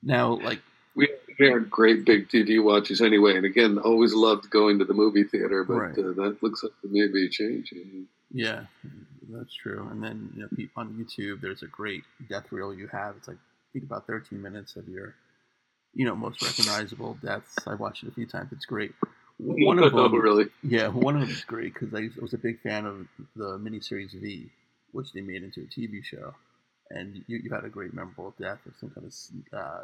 Now, 0.03 0.37
like, 0.39 0.61
We, 0.95 1.09
we 1.39 1.47
are 1.47 1.59
great 1.59 2.05
big 2.05 2.29
TV 2.29 2.63
watchers 2.63 3.01
anyway, 3.01 3.35
and 3.35 3.45
again, 3.45 3.77
always 3.77 4.13
loved 4.13 4.49
going 4.49 4.79
to 4.79 4.85
the 4.85 4.93
movie 4.93 5.23
theater, 5.23 5.63
but 5.63 5.73
Right. 5.73 5.97
uh, 5.97 6.13
that 6.13 6.37
looks 6.41 6.63
like 6.63 6.71
it 6.83 6.91
may 6.91 7.07
be 7.07 7.29
changing. 7.29 8.07
yeah, 8.31 8.65
that's 9.29 9.53
true. 9.53 9.87
And 9.91 10.01
then 10.03 10.31
you 10.35 10.41
know, 10.43 10.67
on 10.75 10.93
YouTube, 10.93 11.41
there's 11.41 11.61
a 11.63 11.67
great 11.67 12.03
death 12.29 12.51
reel 12.51 12.73
you 12.73 12.87
have. 12.87 13.15
It's 13.17 13.27
like 13.27 13.37
I 13.37 13.67
think 13.73 13.85
about 13.85 14.07
13 14.07 14.41
minutes 14.41 14.75
of 14.75 14.87
your, 14.87 15.13
you 15.93 16.05
know, 16.05 16.15
most 16.15 16.41
recognizable 16.41 17.17
deaths. 17.21 17.53
I 17.67 17.75
watched 17.75 18.03
it 18.03 18.09
a 18.09 18.13
few 18.13 18.25
times. 18.25 18.51
It's 18.51 18.65
great. 18.65 18.93
One 19.39 19.79
of 19.79 19.93
them, 19.93 20.15
really? 20.15 20.45
Yeah, 20.63 20.87
one 20.87 21.15
of 21.15 21.21
them 21.21 21.29
is 21.29 21.43
great 21.43 21.73
because 21.73 21.93
I 21.93 22.09
was 22.19 22.33
a 22.33 22.39
big 22.39 22.59
fan 22.61 22.85
of 22.85 23.07
the 23.35 23.57
miniseries 23.59 24.19
V, 24.19 24.49
which 24.93 25.13
they 25.13 25.21
made 25.21 25.43
into 25.43 25.61
a 25.61 25.65
TV 25.65 26.03
show. 26.03 26.33
and 26.89 27.23
you, 27.27 27.39
you 27.43 27.51
had 27.51 27.65
a 27.65 27.69
great 27.69 27.93
memorable 27.93 28.33
death 28.39 28.59
of 28.65 28.73
some 28.79 28.89
kind 28.89 29.05
of 29.05 29.59
uh, 29.59 29.83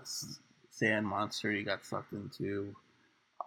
sand 0.71 1.05
monster 1.05 1.51
you 1.51 1.63
got 1.63 1.85
sucked 1.85 2.13
into. 2.13 2.75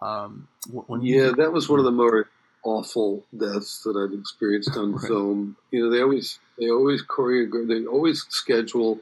Um, 0.01 0.47
when 0.69 1.03
yeah, 1.03 1.33
that 1.37 1.53
was 1.53 1.69
one 1.69 1.79
of 1.79 1.85
the 1.85 1.91
more 1.91 2.29
awful 2.63 3.25
deaths 3.37 3.83
that 3.85 3.97
I've 3.97 4.19
experienced 4.19 4.77
on 4.77 4.93
right. 4.93 5.07
film. 5.07 5.57
You 5.71 5.85
know, 5.85 5.91
they 5.91 6.03
always 6.03 6.39
they 6.59 6.71
always 6.71 7.03
choreograph, 7.03 7.69
they 7.69 7.87
always 7.87 8.25
schedule 8.29 9.01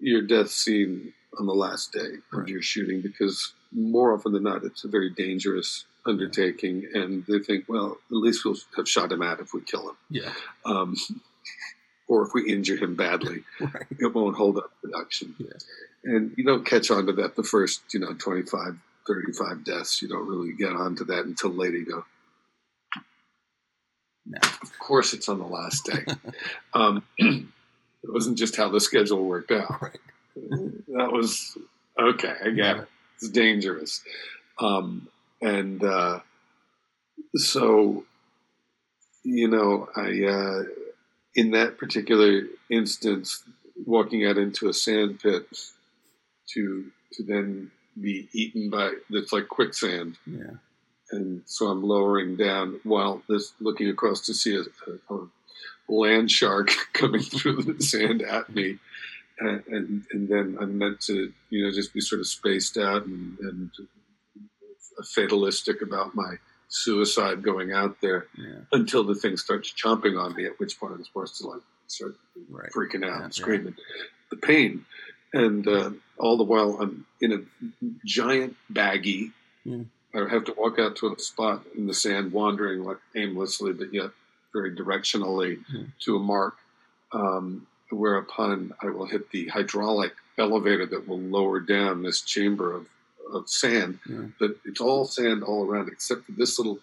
your 0.00 0.22
death 0.22 0.50
scene 0.50 1.12
on 1.38 1.46
the 1.46 1.54
last 1.54 1.92
day 1.92 2.18
right. 2.32 2.42
of 2.42 2.48
your 2.48 2.62
shooting 2.62 3.00
because 3.00 3.54
more 3.72 4.12
often 4.12 4.32
than 4.32 4.42
not, 4.42 4.64
it's 4.64 4.84
a 4.84 4.88
very 4.88 5.10
dangerous 5.10 5.84
undertaking, 6.06 6.88
and 6.94 7.24
they 7.26 7.38
think, 7.38 7.64
well, 7.68 7.98
at 8.10 8.16
least 8.16 8.44
we'll 8.44 8.56
have 8.76 8.88
shot 8.88 9.12
him 9.12 9.22
out 9.22 9.40
if 9.40 9.52
we 9.54 9.60
kill 9.60 9.90
him. 9.90 9.96
Yeah. 10.10 10.32
Um, 10.64 10.96
or 12.08 12.26
if 12.26 12.30
we 12.34 12.52
injure 12.52 12.76
him 12.76 12.96
badly, 12.96 13.44
right. 13.60 13.86
it 13.90 14.14
won't 14.14 14.36
hold 14.36 14.58
up 14.58 14.70
production. 14.82 15.34
Yeah. 15.38 15.52
And 16.04 16.32
you 16.36 16.44
don't 16.44 16.66
catch 16.66 16.90
on 16.90 17.06
to 17.06 17.12
that 17.14 17.36
the 17.36 17.44
first, 17.44 17.82
you 17.94 18.00
know, 18.00 18.12
25, 18.12 18.76
35 19.06 19.64
deaths. 19.64 20.02
You 20.02 20.08
don't 20.08 20.26
really 20.26 20.52
get 20.52 20.72
onto 20.72 21.04
that 21.06 21.24
until 21.24 21.50
later 21.50 21.76
you 21.76 21.86
go, 21.86 22.04
no. 24.26 24.38
Of 24.62 24.78
course, 24.78 25.12
it's 25.14 25.28
on 25.28 25.38
the 25.38 25.46
last 25.46 25.84
day. 25.84 26.04
um, 26.74 27.02
it 27.18 27.46
wasn't 28.04 28.38
just 28.38 28.56
how 28.56 28.68
the 28.68 28.80
schedule 28.80 29.24
worked 29.24 29.50
out. 29.50 29.80
Right. 30.32 30.86
that 30.96 31.12
was 31.12 31.58
okay. 32.00 32.32
I 32.42 32.44
get 32.44 32.56
yeah. 32.56 32.80
it. 32.80 32.88
It's 33.16 33.28
dangerous. 33.28 34.02
Um, 34.58 35.08
and 35.42 35.82
uh, 35.82 36.20
so, 37.34 38.04
you 39.24 39.48
know, 39.48 39.88
I 39.96 40.24
uh, 40.24 40.62
in 41.34 41.50
that 41.50 41.78
particular 41.78 42.42
instance, 42.70 43.42
walking 43.84 44.24
out 44.26 44.38
into 44.38 44.68
a 44.68 44.72
sand 44.72 45.20
pit 45.20 45.46
to 46.54 46.86
to 47.14 47.22
then 47.22 47.70
be 48.00 48.28
eaten 48.32 48.70
by 48.70 48.92
that's 49.10 49.32
like 49.32 49.48
quicksand. 49.48 50.16
Yeah. 50.26 50.54
And 51.10 51.42
so 51.44 51.66
I'm 51.66 51.82
lowering 51.82 52.36
down 52.36 52.80
while 52.84 53.22
this 53.28 53.52
looking 53.60 53.88
across 53.88 54.22
to 54.26 54.34
see 54.34 54.56
a, 54.56 54.62
a, 55.12 55.14
a 55.14 55.28
land 55.88 56.30
shark 56.30 56.70
coming 56.94 57.20
through 57.20 57.62
the 57.62 57.82
sand 57.82 58.22
at 58.22 58.54
me. 58.54 58.78
And, 59.38 59.62
and, 59.66 60.04
and 60.12 60.28
then 60.28 60.56
I'm 60.60 60.78
meant 60.78 61.00
to, 61.02 61.32
you 61.50 61.64
know, 61.64 61.72
just 61.72 61.92
be 61.92 62.00
sort 62.00 62.20
of 62.20 62.28
spaced 62.28 62.78
out 62.78 63.04
and, 63.04 63.38
and 63.40 63.70
fatalistic 65.04 65.82
about 65.82 66.14
my 66.14 66.36
suicide 66.68 67.42
going 67.42 67.72
out 67.72 68.00
there 68.00 68.26
yeah. 68.36 68.60
until 68.72 69.04
the 69.04 69.14
thing 69.14 69.36
starts 69.36 69.72
chomping 69.72 70.18
on 70.18 70.34
me, 70.34 70.46
at 70.46 70.58
which 70.58 70.78
point 70.78 70.94
I'm 70.94 71.04
supposed 71.04 71.36
to 71.38 71.48
like 71.48 71.60
start 71.86 72.16
right. 72.50 72.70
freaking 72.72 73.04
out 73.04 73.18
yeah, 73.18 73.24
and 73.24 73.34
screaming 73.34 73.74
the 74.30 74.36
pain. 74.36 74.84
And 75.34 75.66
uh, 75.66 75.90
all 76.18 76.36
the 76.36 76.44
while 76.44 76.78
I'm 76.80 77.06
in 77.20 77.32
a 77.32 77.86
giant 78.04 78.56
baggie. 78.72 79.32
Yeah. 79.64 79.82
I 80.14 80.28
have 80.28 80.44
to 80.44 80.54
walk 80.58 80.78
out 80.78 80.96
to 80.96 81.12
a 81.12 81.18
spot 81.18 81.62
in 81.74 81.86
the 81.86 81.94
sand, 81.94 82.32
wandering 82.32 82.84
like 82.84 82.98
aimlessly, 83.16 83.72
but 83.72 83.94
yet 83.94 84.10
very 84.52 84.74
directionally 84.76 85.60
to 86.00 86.16
a 86.16 86.18
mark. 86.18 86.56
Um, 87.12 87.66
whereupon 87.90 88.72
I 88.82 88.86
will 88.86 89.06
hit 89.06 89.30
the 89.30 89.48
hydraulic 89.48 90.12
elevator 90.38 90.86
that 90.86 91.06
will 91.06 91.20
lower 91.20 91.60
down 91.60 92.02
this 92.02 92.22
chamber 92.22 92.72
of 92.72 92.88
of 93.32 93.48
sand, 93.48 93.98
yeah. 94.08 94.24
but 94.38 94.56
it's 94.64 94.80
all 94.80 95.04
sand 95.04 95.42
all 95.42 95.64
around 95.64 95.88
except 95.88 96.24
for 96.24 96.32
this 96.32 96.58
little, 96.58 96.78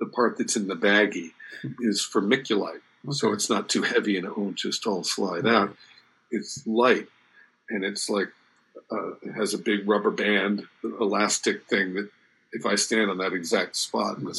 the 0.00 0.06
part 0.06 0.38
that's 0.38 0.56
in 0.56 0.68
the 0.68 0.76
baggie 0.76 1.32
is 1.80 2.06
vermiculite. 2.12 2.80
Okay. 3.04 3.12
So 3.12 3.32
it's 3.32 3.50
not 3.50 3.68
too 3.68 3.82
heavy 3.82 4.16
and 4.16 4.26
it 4.26 4.36
won't 4.36 4.56
just 4.56 4.86
all 4.86 5.04
slide 5.04 5.44
right. 5.44 5.54
out. 5.54 5.76
It's 6.30 6.66
light 6.66 7.08
and 7.70 7.84
it's 7.84 8.08
like, 8.08 8.28
uh, 8.90 9.12
it 9.22 9.32
has 9.34 9.54
a 9.54 9.58
big 9.58 9.88
rubber 9.88 10.10
band, 10.10 10.64
elastic 10.84 11.66
thing 11.66 11.94
that 11.94 12.10
if 12.52 12.66
I 12.66 12.76
stand 12.76 13.10
on 13.10 13.18
that 13.18 13.32
exact 13.32 13.76
spot, 13.76 14.18
yeah. 14.20 14.32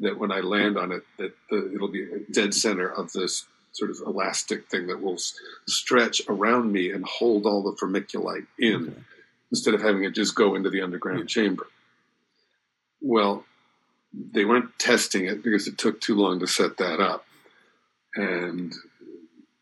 that 0.00 0.18
when 0.18 0.30
I 0.30 0.40
land 0.40 0.76
on 0.76 0.92
it, 0.92 1.02
that 1.18 1.34
the, 1.50 1.72
it'll 1.74 1.88
be 1.88 2.06
dead 2.30 2.54
center 2.54 2.88
of 2.88 3.12
this 3.12 3.46
sort 3.72 3.90
of 3.90 3.98
elastic 4.06 4.68
thing 4.68 4.86
that 4.86 5.00
will 5.00 5.18
stretch 5.66 6.22
around 6.28 6.70
me 6.70 6.90
and 6.90 7.04
hold 7.04 7.46
all 7.46 7.62
the 7.62 7.72
vermiculite 7.72 8.46
in. 8.58 8.88
Okay 8.88 9.00
instead 9.54 9.72
of 9.72 9.82
having 9.82 10.02
it 10.02 10.16
just 10.16 10.34
go 10.34 10.56
into 10.56 10.68
the 10.68 10.82
underground 10.82 11.28
chamber. 11.28 11.68
Well, 13.00 13.44
they 14.12 14.44
weren't 14.44 14.76
testing 14.80 15.26
it 15.26 15.44
because 15.44 15.68
it 15.68 15.78
took 15.78 16.00
too 16.00 16.16
long 16.16 16.40
to 16.40 16.46
set 16.48 16.78
that 16.78 16.98
up. 16.98 17.24
And 18.16 18.74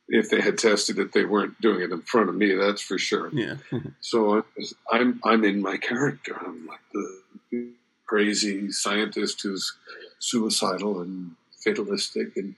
if 0.08 0.30
they 0.30 0.40
had 0.40 0.56
tested 0.56 0.98
it, 0.98 1.12
they 1.12 1.26
weren't 1.26 1.60
doing 1.60 1.82
it 1.82 1.92
in 1.92 2.00
front 2.00 2.30
of 2.30 2.34
me. 2.34 2.54
That's 2.54 2.80
for 2.80 2.96
sure. 2.96 3.28
Yeah. 3.34 3.56
Mm-hmm. 3.70 3.90
so 4.00 4.46
I'm 4.90 5.20
I'm 5.24 5.44
in 5.44 5.60
my 5.60 5.76
character. 5.76 6.40
I'm 6.40 6.66
like 6.66 6.80
the 7.50 7.72
crazy 8.06 8.72
scientist 8.72 9.42
who's 9.42 9.76
suicidal 10.20 11.02
and 11.02 11.32
fatalistic 11.62 12.34
and 12.38 12.54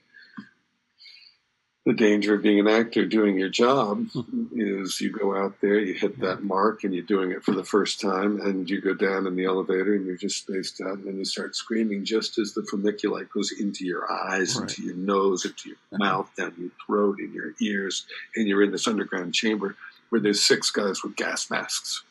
the 1.84 1.92
danger 1.92 2.34
of 2.34 2.42
being 2.42 2.58
an 2.58 2.66
actor 2.66 3.04
doing 3.04 3.38
your 3.38 3.50
job 3.50 4.06
is 4.54 5.00
you 5.02 5.10
go 5.10 5.36
out 5.36 5.60
there, 5.60 5.78
you 5.78 5.92
hit 5.92 6.18
that 6.20 6.42
mark, 6.42 6.82
and 6.82 6.94
you're 6.94 7.04
doing 7.04 7.30
it 7.30 7.44
for 7.44 7.52
the 7.52 7.64
first 7.64 8.00
time, 8.00 8.40
and 8.40 8.70
you 8.70 8.80
go 8.80 8.94
down 8.94 9.26
in 9.26 9.36
the 9.36 9.44
elevator 9.44 9.94
and 9.94 10.06
you're 10.06 10.16
just 10.16 10.38
spaced 10.38 10.80
out, 10.80 10.96
and 10.96 11.06
then 11.06 11.18
you 11.18 11.26
start 11.26 11.54
screaming 11.54 12.04
just 12.04 12.38
as 12.38 12.54
the 12.54 12.62
vermiculite 12.62 13.28
goes 13.28 13.52
into 13.52 13.84
your 13.84 14.10
eyes, 14.10 14.56
right. 14.56 14.62
into 14.62 14.82
your 14.82 14.96
nose, 14.96 15.44
into 15.44 15.70
your 15.70 15.78
uh-huh. 15.92 15.98
mouth, 15.98 16.30
down 16.38 16.54
your 16.58 16.70
throat, 16.86 17.18
in 17.20 17.34
your 17.34 17.52
ears, 17.60 18.06
and 18.34 18.48
you're 18.48 18.62
in 18.62 18.72
this 18.72 18.88
underground 18.88 19.34
chamber 19.34 19.76
where 20.08 20.22
there's 20.22 20.42
six 20.42 20.70
guys 20.70 21.02
with 21.02 21.16
gas 21.16 21.50
masks, 21.50 22.02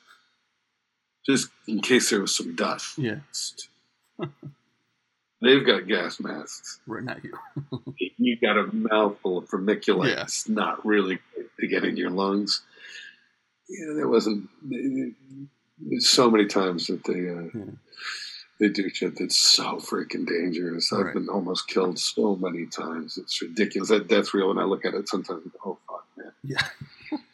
just 1.26 1.50
in 1.68 1.80
case 1.80 2.12
there 2.12 2.22
was 2.22 2.36
some 2.36 2.56
dust. 2.56 3.00
Yeah. 3.00 3.20
They've 5.44 5.66
got 5.66 5.88
gas 5.88 6.22
masks. 6.22 6.80
Right, 6.88 7.04
not 7.04 7.22
you. 7.22 7.38
you 8.18 8.38
got 8.40 8.58
a 8.58 8.74
mouthful 8.74 9.40
of 9.40 9.50
vermiculite. 9.50 10.16
Yeah. 10.16 10.24
It's 10.24 10.48
not 10.48 10.86
really 10.86 11.20
to 11.60 11.68
get 11.68 11.84
in 11.84 11.98
your 11.98 12.12
lungs. 12.12 12.62
Yeah, 13.68 13.94
there 13.94 14.08
wasn't. 14.08 14.50
So 16.00 16.32
many 16.32 16.46
times 16.46 16.88
that 16.88 17.04
they 17.04 17.30
uh, 17.30 17.50
yeah. 17.54 17.74
they 18.60 18.70
do 18.70 18.90
shit 18.90 19.18
that's 19.20 19.38
so 19.38 19.78
freaking 19.78 20.26
dangerous. 20.26 20.94
I've 20.94 21.08
right. 21.08 21.14
been 21.14 21.28
almost 21.28 21.68
killed 21.68 22.00
so 22.00 22.38
many 22.38 22.68
times. 22.68 23.18
It's 23.18 23.42
ridiculous. 23.42 23.90
That 23.90 24.08
death 24.08 24.34
reel, 24.34 24.48
when 24.48 24.60
I 24.60 24.64
look 24.64 24.86
at 24.86 24.94
it, 24.94 25.10
sometimes 25.10 25.46
oh 25.66 25.78
fuck, 25.90 26.06
man. 26.16 26.32
Yeah. 26.44 26.66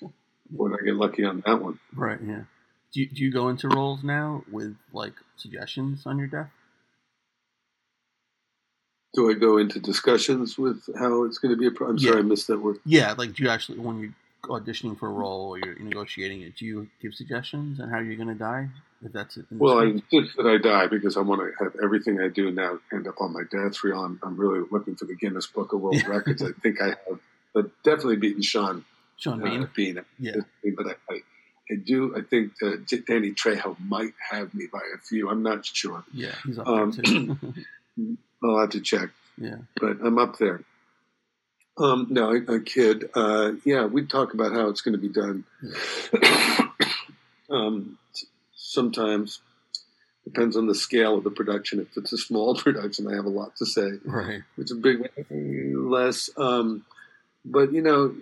Would 0.53 0.73
I 0.73 0.83
get 0.83 0.95
lucky 0.95 1.25
on 1.25 1.43
that 1.45 1.61
one? 1.61 1.79
Right. 1.93 2.19
Yeah. 2.25 2.43
Do 2.91 3.01
you, 3.01 3.05
do 3.07 3.23
you 3.23 3.31
go 3.31 3.49
into 3.49 3.67
roles 3.67 4.03
now 4.03 4.43
with 4.51 4.75
like 4.93 5.13
suggestions 5.35 6.07
on 6.07 6.17
your 6.17 6.27
death? 6.27 6.49
Do 9.13 9.29
I 9.29 9.33
go 9.33 9.57
into 9.57 9.79
discussions 9.79 10.57
with 10.57 10.87
how 10.97 11.23
it's 11.23 11.37
going 11.37 11.53
to 11.53 11.57
be 11.57 11.67
a? 11.67 11.71
Pro- 11.71 11.89
I'm 11.89 11.97
yeah. 11.97 12.11
sorry, 12.11 12.19
I 12.19 12.23
missed 12.23 12.47
that 12.47 12.59
word. 12.59 12.77
Yeah, 12.85 13.13
like 13.17 13.33
do 13.33 13.43
you 13.43 13.49
actually 13.49 13.79
when 13.79 13.99
you're 13.99 14.13
auditioning 14.43 14.97
for 14.97 15.07
a 15.07 15.11
role 15.11 15.49
or 15.49 15.59
you're 15.59 15.79
negotiating 15.79 16.41
it, 16.41 16.55
do 16.55 16.65
you 16.65 16.87
give 17.01 17.13
suggestions 17.13 17.79
on 17.79 17.89
how 17.89 17.99
you're 17.99 18.15
going 18.15 18.29
to 18.29 18.35
die? 18.35 18.69
If 19.03 19.13
that's 19.13 19.37
it. 19.37 19.45
Well, 19.49 19.79
I 19.79 19.85
insist 19.85 20.35
that 20.35 20.45
I 20.45 20.57
die 20.57 20.87
because 20.87 21.15
I 21.15 21.21
want 21.21 21.41
to 21.41 21.63
have 21.63 21.73
everything 21.81 22.19
I 22.19 22.27
do 22.27 22.51
now 22.51 22.79
end 22.91 23.07
up 23.07 23.15
on 23.21 23.31
my 23.31 23.43
death 23.49 23.81
reel. 23.81 24.03
I'm, 24.03 24.19
I'm 24.21 24.35
really 24.35 24.65
looking 24.71 24.97
for 24.97 25.05
the 25.05 25.15
Guinness 25.15 25.47
Book 25.47 25.71
of 25.71 25.79
World 25.79 26.03
Records. 26.07 26.43
I 26.43 26.51
think 26.61 26.81
I 26.81 26.87
have, 26.87 27.19
but 27.53 27.71
definitely 27.83 28.17
beaten 28.17 28.41
Sean. 28.41 28.83
Sean 29.15 29.41
Bean. 29.41 29.63
Uh, 29.63 29.67
Bean. 29.73 30.01
Yeah. 30.19 30.35
But 30.75 30.87
I, 30.87 31.13
I, 31.13 31.19
I 31.71 31.75
do. 31.75 32.13
I 32.15 32.21
think 32.21 32.53
uh, 32.61 32.71
Danny 33.07 33.31
Trejo 33.31 33.77
might 33.79 34.13
have 34.31 34.53
me 34.53 34.65
by 34.71 34.81
a 34.93 34.97
few. 34.97 35.29
I'm 35.29 35.43
not 35.43 35.65
sure. 35.65 36.03
Yeah, 36.13 36.35
he's 36.45 36.59
up 36.59 36.67
um, 36.67 36.91
too. 36.91 37.37
I'll 38.43 38.59
have 38.59 38.69
to 38.71 38.81
check. 38.81 39.09
Yeah. 39.37 39.57
But 39.79 39.97
I'm 40.03 40.17
up 40.17 40.37
there. 40.37 40.63
Um, 41.77 42.07
no, 42.09 42.31
a, 42.31 42.55
a 42.55 42.59
kid. 42.59 43.09
Uh, 43.15 43.53
yeah, 43.63 43.85
we 43.85 44.05
talk 44.05 44.33
about 44.33 44.51
how 44.51 44.67
it's 44.67 44.81
going 44.81 44.93
to 44.93 45.01
be 45.01 45.09
done. 45.09 45.45
Yeah. 45.61 46.69
um, 47.49 47.97
sometimes 48.55 49.39
depends 50.25 50.55
on 50.55 50.67
the 50.67 50.75
scale 50.75 51.17
of 51.17 51.23
the 51.23 51.31
production. 51.31 51.79
If 51.79 51.95
it's 51.97 52.13
a 52.13 52.17
small 52.17 52.55
production, 52.57 53.07
I 53.07 53.15
have 53.15 53.25
a 53.25 53.29
lot 53.29 53.55
to 53.57 53.65
say. 53.65 53.93
Right. 54.05 54.41
If 54.57 54.59
it's 54.59 54.71
a 54.71 54.75
big, 54.75 55.09
one 55.29 55.89
less. 55.89 56.29
Um, 56.37 56.85
but 57.45 57.71
you 57.71 57.81
know, 57.81 58.13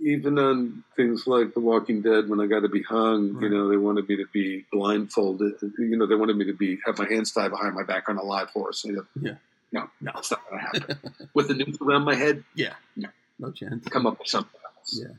even 0.00 0.38
on 0.38 0.84
things 0.96 1.26
like 1.26 1.54
The 1.54 1.60
Walking 1.60 2.02
Dead, 2.02 2.28
when 2.28 2.40
I 2.40 2.46
got 2.46 2.60
to 2.60 2.68
be 2.68 2.82
hung, 2.82 3.34
right. 3.34 3.42
you 3.42 3.48
know, 3.48 3.68
they 3.68 3.76
wanted 3.76 4.08
me 4.08 4.16
to 4.16 4.26
be 4.32 4.64
blindfolded. 4.72 5.54
You 5.78 5.96
know, 5.96 6.06
they 6.06 6.14
wanted 6.14 6.36
me 6.36 6.44
to 6.46 6.52
be 6.52 6.78
have 6.84 6.98
my 6.98 7.08
hands 7.08 7.32
tied 7.32 7.50
behind 7.50 7.74
my 7.74 7.84
back 7.84 8.08
on 8.08 8.16
a 8.16 8.22
live 8.22 8.50
horse. 8.50 8.84
You 8.84 8.92
know, 8.96 9.06
yeah. 9.20 9.34
No, 9.70 9.90
no, 10.00 10.12
it's 10.16 10.30
not 10.30 10.40
going 10.48 10.60
to 10.60 10.66
happen. 10.66 11.28
With 11.34 11.48
the 11.48 11.54
noose 11.54 11.76
around 11.80 12.04
my 12.04 12.14
head, 12.14 12.42
yeah, 12.54 12.74
no, 12.96 13.08
no 13.38 13.50
chance. 13.50 13.86
Come 13.88 14.06
up 14.06 14.18
with 14.18 14.28
something 14.28 14.60
else. 14.64 15.00
Yeah, 15.02 15.14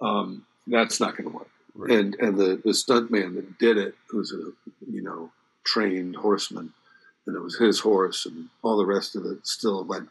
um, 0.00 0.44
that's 0.66 0.98
not 0.98 1.16
going 1.16 1.30
to 1.30 1.36
work. 1.36 1.50
Right. 1.74 1.92
And 1.92 2.16
and 2.16 2.36
the 2.36 2.60
the 2.64 2.74
stunt 2.74 3.10
man 3.10 3.36
that 3.36 3.58
did 3.58 3.78
it 3.78 3.94
was 4.12 4.32
a 4.32 4.50
you 4.90 5.02
know 5.02 5.30
trained 5.64 6.16
horseman, 6.16 6.72
and 7.26 7.36
it 7.36 7.40
was 7.40 7.56
his 7.56 7.78
horse, 7.80 8.26
and 8.26 8.48
all 8.62 8.76
the 8.76 8.86
rest 8.86 9.14
of 9.14 9.24
it 9.26 9.46
still 9.46 9.84
went 9.84 10.08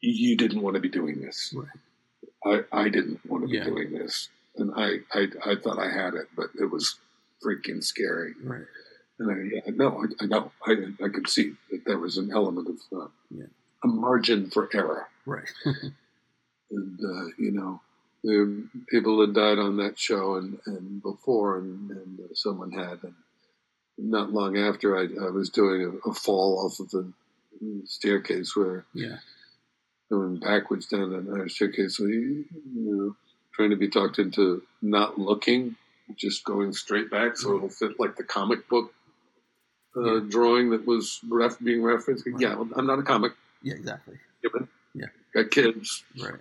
you 0.00 0.36
didn't 0.36 0.62
want 0.62 0.74
to 0.74 0.80
be 0.80 0.88
doing 0.88 1.20
this. 1.20 1.54
Right. 2.44 2.64
I, 2.72 2.84
I 2.84 2.88
didn't 2.88 3.20
want 3.28 3.44
to 3.44 3.48
be 3.48 3.56
Yeah. 3.58 3.64
doing 3.64 3.92
this. 3.92 4.28
And 4.56 4.72
I, 4.76 4.98
I, 5.12 5.26
I 5.44 5.54
thought 5.56 5.78
I 5.78 5.90
had 5.90 6.14
it, 6.14 6.28
but 6.36 6.46
it 6.60 6.70
was 6.70 6.96
freaking 7.44 7.82
scary. 7.84 8.34
Right. 8.42 8.64
And 9.18 9.30
I, 9.30 9.54
yeah, 9.54 9.72
no, 9.74 10.02
I, 10.02 10.24
I 10.24 10.26
know. 10.26 10.52
I, 10.66 10.72
I 11.04 11.08
could 11.08 11.28
see 11.28 11.52
that 11.70 11.84
there 11.86 11.98
was 11.98 12.16
an 12.18 12.30
element 12.32 12.68
of 12.68 12.76
uh, 12.98 13.08
Yeah. 13.30 13.46
a 13.84 13.88
margin 13.88 14.50
for 14.50 14.68
error. 14.74 15.08
Right. 15.26 15.48
And, 16.72 17.00
uh, 17.00 17.26
you 17.36 17.50
know, 17.50 17.80
people 18.88 19.20
had 19.20 19.34
died 19.34 19.58
on 19.58 19.78
that 19.78 19.98
show 19.98 20.36
and, 20.36 20.56
and 20.66 21.02
before, 21.02 21.58
and, 21.58 21.90
and 21.90 22.20
uh, 22.20 22.34
someone 22.34 22.70
had. 22.70 23.00
And 23.02 23.14
not 23.98 24.32
long 24.32 24.56
after, 24.56 24.96
I, 24.96 25.08
I 25.26 25.30
was 25.30 25.50
doing 25.50 25.82
a, 26.06 26.08
a 26.08 26.14
fall 26.14 26.64
off 26.64 26.78
of 26.78 26.90
the 26.90 27.12
staircase 27.86 28.54
where 28.54 28.84
yeah. 28.94 29.16
Going 30.10 30.38
backwards 30.38 30.86
down 30.86 31.10
that 31.10 31.40
uh, 31.42 31.48
staircase. 31.48 31.96
So 31.96 32.04
you, 32.06 32.44
you 32.74 32.96
know, 32.96 33.16
trying 33.54 33.70
to 33.70 33.76
be 33.76 33.88
talked 33.88 34.18
into 34.18 34.62
not 34.82 35.18
looking, 35.18 35.76
just 36.16 36.44
going 36.44 36.72
straight 36.72 37.10
back, 37.10 37.36
so 37.36 37.56
it'll 37.56 37.68
fit 37.68 37.98
like 38.00 38.16
the 38.16 38.24
comic 38.24 38.68
book 38.68 38.92
uh, 39.96 40.14
Yeah. 40.16 40.20
drawing 40.28 40.70
that 40.70 40.86
was 40.86 41.20
ref- 41.28 41.58
being 41.60 41.82
referenced. 41.82 42.26
Right. 42.26 42.40
Yeah, 42.40 42.62
I'm 42.76 42.86
not 42.86 42.98
a 42.98 43.02
comic. 43.02 43.32
Yeah. 43.62 43.74
Exactly. 43.74 44.16
Given. 44.42 44.68
Yeah. 44.94 45.06
Got 45.34 45.50
kids. 45.50 46.04
Right. 46.20 46.34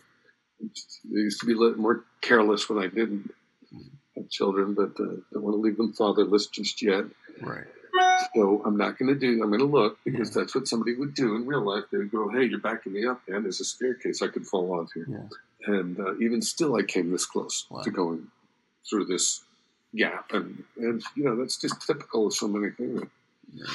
I 0.62 0.66
used 1.12 1.40
to 1.42 1.46
be 1.46 1.54
a 1.54 1.58
little 1.58 1.78
more 1.80 2.04
careless 2.22 2.70
when 2.70 2.80
I 2.84 2.88
didn't 2.88 3.32
Mm. 3.74 3.86
have 4.18 4.30
children, 4.30 4.74
but 4.74 5.00
uh, 5.00 5.22
don't 5.32 5.44
want 5.44 5.54
to 5.54 5.60
leave 5.62 5.78
them 5.78 5.94
fatherless 5.94 6.48
just 6.48 6.82
yet. 6.82 7.06
Right. 7.40 7.68
So 8.36 8.62
I'm 8.66 8.78
not 8.78 8.98
going 8.98 9.14
to 9.14 9.20
do. 9.20 9.42
I'm 9.42 9.50
going 9.50 9.60
to 9.60 9.66
look 9.66 9.98
because 10.04 10.34
that's 10.34 10.54
what 10.56 10.68
somebody 10.68 10.96
would 10.96 11.14
do 11.14 11.36
in 11.36 11.46
real 11.48 11.62
life. 11.62 11.86
They 11.92 11.98
would 12.00 12.12
go, 12.12 12.30
"Hey, 12.30 12.46
you're 12.46 12.60
backing 12.60 12.94
me 12.94 13.06
up, 13.06 13.22
man. 13.28 13.44
There's 13.44 13.60
a 13.60 13.66
staircase 13.66 14.22
I 14.22 14.28
could 14.28 14.46
fall 14.46 14.74
onto." 14.74 15.06
Yeah. 15.08 15.74
And 15.74 16.00
uh, 16.00 16.16
even 16.20 16.42
still, 16.42 16.76
I 16.76 16.84
came 16.84 17.12
this 17.12 17.26
close 17.26 17.66
Wow. 17.70 17.82
to 17.82 17.92
going 17.92 18.28
through 18.90 19.06
this 19.06 19.44
gap, 19.96 20.32
and 20.32 20.64
and 20.78 21.04
you 21.16 21.24
know 21.24 21.36
that's 21.36 21.58
just 21.58 21.86
typical 21.86 22.28
of 22.28 22.34
so 22.34 22.48
many 22.48 22.72
things. 22.72 23.02
Yeah. 23.54 23.66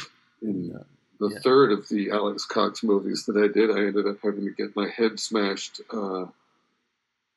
In 0.42 0.72
Uh, 0.76 0.84
the 1.20 1.30
Yeah. 1.34 1.38
third 1.40 1.72
of 1.72 1.88
the 1.88 2.10
Alex 2.10 2.44
Cox 2.44 2.82
movies 2.82 3.24
that 3.26 3.36
I 3.36 3.48
did, 3.48 3.70
I 3.70 3.86
ended 3.86 4.06
up 4.06 4.18
having 4.22 4.44
to 4.44 4.50
get 4.50 4.76
my 4.76 4.88
head 4.88 5.18
smashed 5.20 5.80
uh, 5.90 6.26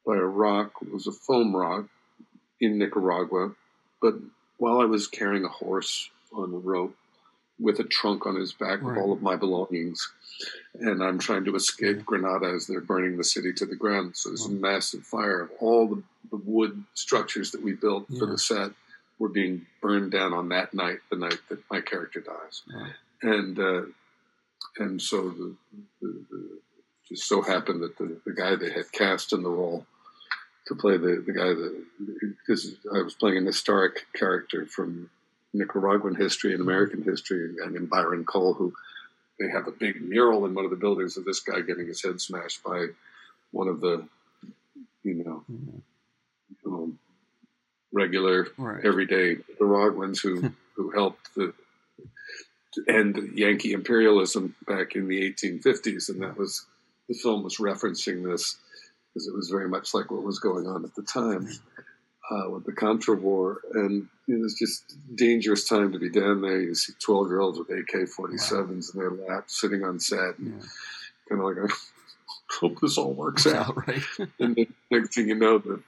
by 0.05 0.15
a 0.17 0.23
rock. 0.25 0.73
It 0.81 0.91
was 0.91 1.07
a 1.07 1.11
foam 1.11 1.55
rock 1.55 1.85
in 2.59 2.77
Nicaragua. 2.77 3.55
But 4.01 4.15
while 4.57 4.79
I 4.79 4.85
was 4.85 5.07
carrying 5.07 5.45
a 5.45 5.49
horse 5.49 6.09
on 6.33 6.53
a 6.53 6.57
rope 6.57 6.95
with 7.59 7.79
a 7.79 7.83
trunk 7.83 8.25
on 8.27 8.35
his 8.35 8.53
back 8.53 8.81
Right. 8.81 8.95
with 8.95 8.97
all 8.97 9.11
of 9.11 9.21
my 9.21 9.35
belongings, 9.35 10.11
and 10.75 11.03
I'm 11.03 11.17
trying 11.17 11.45
to 11.45 11.55
escape 11.55 11.97
Yeah. 11.97 12.03
Granada 12.05 12.47
as 12.47 12.67
they're 12.67 12.81
burning 12.81 13.17
the 13.17 13.23
city 13.23 13.51
to 13.53 13.65
the 13.65 13.75
ground. 13.75 14.15
So 14.15 14.29
there's 14.29 14.45
a 14.45 14.51
massive 14.51 15.03
fire 15.03 15.49
all 15.59 15.87
the, 15.87 16.03
the 16.29 16.37
wood 16.37 16.83
structures 16.93 17.51
that 17.51 17.63
we 17.63 17.73
built 17.73 18.07
for 18.19 18.27
the 18.27 18.37
set 18.37 18.71
were 19.17 19.29
being 19.29 19.65
burned 19.81 20.11
down 20.11 20.33
on 20.33 20.49
that 20.49 20.73
night, 20.75 20.99
the 21.09 21.15
night 21.17 21.39
that 21.49 21.59
my 21.71 21.81
character 21.81 22.19
dies 22.19 22.61
Wow. 22.71 22.87
and 23.23 23.57
uh, 23.59 23.81
and 24.77 25.01
so 25.01 25.29
the, 25.29 25.55
the, 26.01 26.25
the 26.29 26.59
just 27.09 27.27
so 27.27 27.41
happened 27.41 27.81
that 27.81 27.97
the, 27.97 28.19
the 28.25 28.33
guy 28.33 28.55
they 28.55 28.69
had 28.71 28.91
cast 28.91 29.33
in 29.33 29.41
the 29.41 29.49
role 29.49 29.87
to 30.67 30.75
play 30.75 30.97
the, 30.97 31.23
the 31.25 31.31
guy 31.31 31.47
that 31.53 31.83
because 32.45 32.75
I 32.93 33.01
was 33.01 33.15
playing 33.15 33.37
an 33.37 33.45
historic 33.47 34.05
character 34.13 34.67
from 34.67 35.09
Nicaraguan 35.53 36.15
history 36.15 36.53
and 36.53 36.61
American 36.61 37.03
history, 37.03 37.55
and 37.63 37.75
in 37.75 37.85
Byron 37.87 38.25
Cole, 38.25 38.53
who 38.53 38.73
they 39.39 39.49
have 39.49 39.67
a 39.67 39.71
big 39.71 40.01
mural 40.01 40.45
in 40.45 40.53
one 40.53 40.65
of 40.65 40.71
the 40.71 40.77
buildings 40.77 41.17
of 41.17 41.25
this 41.25 41.39
guy 41.39 41.61
getting 41.61 41.87
his 41.87 42.03
head 42.03 42.19
smashed 42.19 42.63
by 42.63 42.87
one 43.51 43.67
of 43.67 43.81
the 43.81 44.07
you 45.03 45.23
know, 45.23 45.43
Mhm. 45.49 45.81
um, 46.65 46.99
regular 47.93 48.47
Right. 48.57 48.83
everyday 48.83 49.35
Nicaraguans 49.49 50.19
who 50.19 50.51
who 50.75 50.89
helped 50.91 51.33
the 51.35 51.53
to 52.73 52.83
end 52.87 53.17
Yankee 53.35 53.71
imperialism 53.71 54.53
back 54.67 54.95
in 54.95 55.07
the 55.07 55.21
1850s, 55.33 56.09
and 56.09 56.21
that 56.21 56.37
was 56.37 56.65
the 57.07 57.13
film 57.15 57.41
was 57.43 57.57
referencing 57.57 58.23
this 58.23 58.57
because 59.13 59.27
it 59.27 59.33
was 59.33 59.49
very 59.49 59.69
much 59.69 59.93
like 59.93 60.11
what 60.11 60.23
was 60.23 60.39
going 60.39 60.67
on 60.67 60.83
at 60.83 60.93
the 60.95 61.01
time 61.03 61.47
uh, 62.29 62.49
with 62.49 62.65
the 62.65 62.73
Contra 62.73 63.15
War, 63.15 63.61
and 63.73 64.09
it 64.27 64.39
was 64.41 64.55
just 64.55 64.95
dangerous 65.15 65.67
time 65.67 65.91
to 65.93 65.99
be 65.99 66.09
down 66.09 66.41
there. 66.41 66.61
You 66.61 66.75
see 66.75 66.93
12 66.99 67.27
year 67.29 67.39
olds 67.39 67.59
with 67.59 67.69
AK-47s 67.69 68.93
in 68.93 68.99
their 68.99 69.11
lap 69.11 69.45
sitting 69.47 69.83
on 69.83 69.99
set, 69.99 70.35
Yeah. 70.39 70.51
kind 71.29 71.41
of 71.41 71.45
like, 71.45 71.57
I 71.57 71.73
hope 72.59 72.79
this 72.81 72.97
all 72.97 73.13
works 73.13 73.47
out 73.47 73.87
right. 73.87 74.03
and 74.39 74.55
the 74.55 74.67
next 74.91 75.15
thing 75.15 75.27
you 75.29 75.35
know, 75.35 75.57
the, 75.59 75.81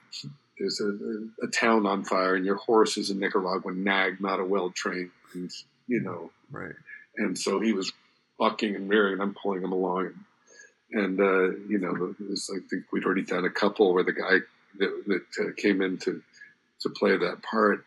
there's 0.58 0.80
a, 0.80 1.44
a 1.44 1.48
town 1.48 1.86
on 1.86 2.04
fire, 2.04 2.34
and 2.34 2.44
your 2.44 2.56
horse 2.56 2.96
is 2.98 3.10
a 3.10 3.14
Nicaraguan 3.14 3.82
nag, 3.84 4.20
not 4.20 4.40
a 4.40 4.44
well 4.44 4.70
trained, 4.70 5.10
you 5.34 6.00
know. 6.00 6.30
right. 6.50 6.74
And 7.16 7.36
so 7.38 7.60
he 7.60 7.72
was 7.72 7.92
bucking 8.38 8.74
and 8.76 8.88
rearing, 8.88 9.14
and 9.14 9.22
I'm 9.22 9.34
pulling 9.34 9.62
him 9.62 9.72
along. 9.72 10.10
And, 10.92 11.20
uh, 11.20 11.50
you 11.68 11.78
know, 11.78 12.14
was, 12.28 12.50
I 12.54 12.58
think 12.68 12.84
we'd 12.92 13.04
already 13.04 13.22
done 13.22 13.44
a 13.44 13.50
couple 13.50 13.92
where 13.94 14.02
the 14.04 14.12
guy 14.12 14.38
that, 14.78 15.02
that 15.06 15.44
uh, 15.44 15.50
came 15.56 15.80
in 15.82 15.98
to, 15.98 16.22
to 16.80 16.88
play 16.90 17.16
that 17.16 17.42
part 17.42 17.84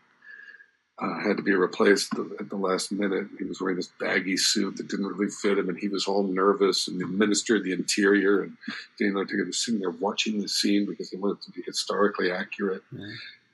uh, 1.00 1.20
had 1.20 1.36
to 1.36 1.42
be 1.42 1.54
replaced 1.54 2.12
at 2.38 2.48
the, 2.48 2.56
last 2.56 2.92
minute. 2.92 3.26
He 3.38 3.44
was 3.44 3.60
wearing 3.60 3.76
this 3.76 3.90
baggy 3.98 4.36
suit 4.36 4.76
that 4.76 4.88
didn't 4.88 5.06
really 5.06 5.30
fit 5.30 5.58
him, 5.58 5.68
and 5.68 5.78
he 5.78 5.88
was 5.88 6.06
all 6.06 6.22
nervous. 6.22 6.86
And 6.86 7.00
the 7.00 7.06
minister 7.06 7.56
of 7.56 7.64
the 7.64 7.72
interior 7.72 8.42
and 8.42 8.56
Daniel 8.98 9.18
Ortega 9.18 9.44
was 9.44 9.58
sitting 9.58 9.80
there 9.80 9.90
watching 9.90 10.40
the 10.40 10.48
scene 10.48 10.86
because 10.86 11.10
they 11.10 11.18
wanted 11.18 11.38
it 11.38 11.42
to 11.46 11.50
be 11.52 11.62
historically 11.66 12.30
accurate. 12.30 12.82
Yeah. 12.92 13.06